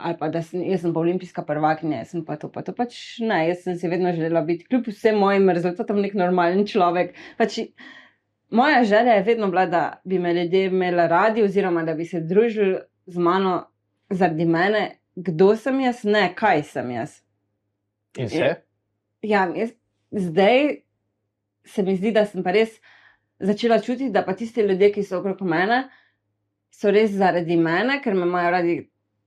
ali 0.00 0.16
pa 0.16 0.30
da 0.32 0.40
sem, 0.40 0.62
sem 0.80 0.94
pa 0.94 1.00
olimpijska 1.02 1.42
prvakinja, 1.44 1.98
jaz 1.98 2.14
sem 2.14 2.22
pa 2.24 2.38
to, 2.40 2.48
pa 2.48 2.62
to 2.64 2.72
pač 2.72 3.18
ne. 3.20 3.42
Jaz 3.50 3.66
sem 3.66 3.76
si 3.76 3.90
vedno 3.92 4.12
želela 4.16 4.40
biti, 4.46 4.64
kljub 4.64 4.88
vsem 4.88 5.18
mojim 5.20 5.50
rezultatom, 5.52 6.00
nek 6.00 6.16
normalen 6.16 6.64
človek. 6.66 7.12
Pač, 7.36 7.58
moja 8.48 8.80
želja 8.88 9.18
je 9.18 9.26
vedno 9.26 9.50
bila, 9.52 9.66
da 9.68 9.82
bi 10.04 10.18
me 10.18 10.32
ljudje 10.34 10.70
imeli 10.70 11.08
radi, 11.12 11.44
oziroma 11.44 11.84
da 11.84 11.94
bi 11.94 12.08
se 12.08 12.22
družili 12.24 12.78
z 13.06 13.18
mano 13.20 13.58
zaradi 14.10 14.46
mene, 14.48 14.86
kdo 15.16 15.52
sem 15.56 15.80
jaz, 15.84 16.04
ne 16.08 16.30
kaj 16.34 16.62
sem 16.72 16.90
jaz. 16.90 17.20
In 18.16 18.32
se? 18.32 18.54
Ja, 19.22 19.44
jaz, 19.52 19.76
zdaj 20.10 20.85
se 21.66 21.82
mi 21.82 21.96
zdi, 21.96 22.12
da 22.14 22.24
sem 22.26 22.44
pa 22.44 22.54
res 22.54 22.76
začela 23.42 23.80
čutiti, 23.82 24.10
da 24.14 24.24
pa 24.24 24.34
tisti 24.36 24.64
ljudje, 24.64 24.92
ki 24.94 25.04
so 25.04 25.20
okrog 25.20 25.42
mene, 25.48 25.86
so 26.72 26.92
res 26.92 27.12
zaradi 27.16 27.56
mene, 27.60 28.00
ker 28.04 28.14
me 28.14 28.26
imajo 28.28 28.52
radi 28.54 28.76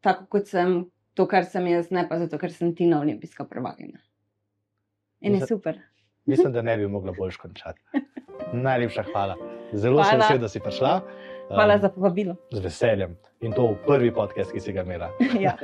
tako, 0.06 0.26
kot 0.38 0.50
sem, 0.50 0.80
to, 1.18 1.28
kar 1.30 1.46
sem 1.50 1.68
jaz, 1.70 1.92
ne 1.94 2.06
pa 2.10 2.20
zato, 2.22 2.40
ker 2.42 2.54
sem 2.54 2.74
Tina 2.76 3.02
olimpijska 3.04 3.46
prvakinja. 3.50 4.00
In 5.22 5.36
je 5.36 5.48
super. 5.48 5.82
Mislim, 6.30 6.54
da 6.54 6.62
ne 6.62 6.78
bi 6.78 6.88
mogla 6.88 7.14
boljš 7.18 7.38
končati. 7.38 7.82
Najlepša 8.66 9.04
hvala. 9.12 9.36
Zelo 9.74 10.04
sem 10.04 10.18
Hvala. 10.18 10.26
vesel, 10.26 10.40
da 10.42 10.50
si 10.50 10.60
prišla. 10.60 10.94
Hvala 11.50 11.76
Um, 11.76 11.82
za 11.82 11.89
povabilo. 11.89 12.36
Z 12.54 12.60
veseljem. 12.60 13.18
In 13.41 13.54
to 13.54 13.72
v 13.74 13.76
prvi 13.88 14.12
podcast, 14.14 14.52
ki 14.52 14.60
si 14.60 14.74
ga 14.74 14.84
imela. 14.84 15.10
ja. 15.45 15.56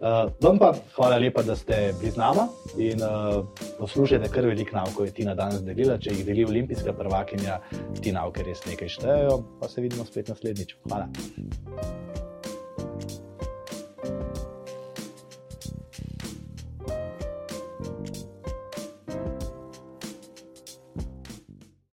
Uh, 0.00 0.32
vam 0.44 0.58
pa 0.58 0.72
hvala 0.96 1.20
lepa, 1.22 1.42
da 1.42 1.56
ste 1.56 1.92
bili 2.00 2.10
z 2.10 2.18
nama 2.18 2.48
in 2.78 3.02
uh, 3.02 3.46
poslušajte, 3.78 4.28
kar 4.32 4.46
velik 4.46 4.72
nauko 4.72 5.04
je 5.04 5.14
Tina 5.14 5.34
danes 5.34 5.62
delila. 5.62 5.98
Če 5.98 6.16
jih 6.16 6.26
deli 6.26 6.44
olimpijska 6.44 6.96
prvakinja, 6.96 7.60
ti 8.02 8.12
nauke 8.12 8.42
res 8.42 8.66
nekaj 8.66 8.88
štejejo. 8.98 9.40
Pa 9.60 9.70
se 9.70 9.84
vidimo 9.84 10.04
spet 10.04 10.32
naslednjič. 10.32 10.76
Hvala. 10.88 11.08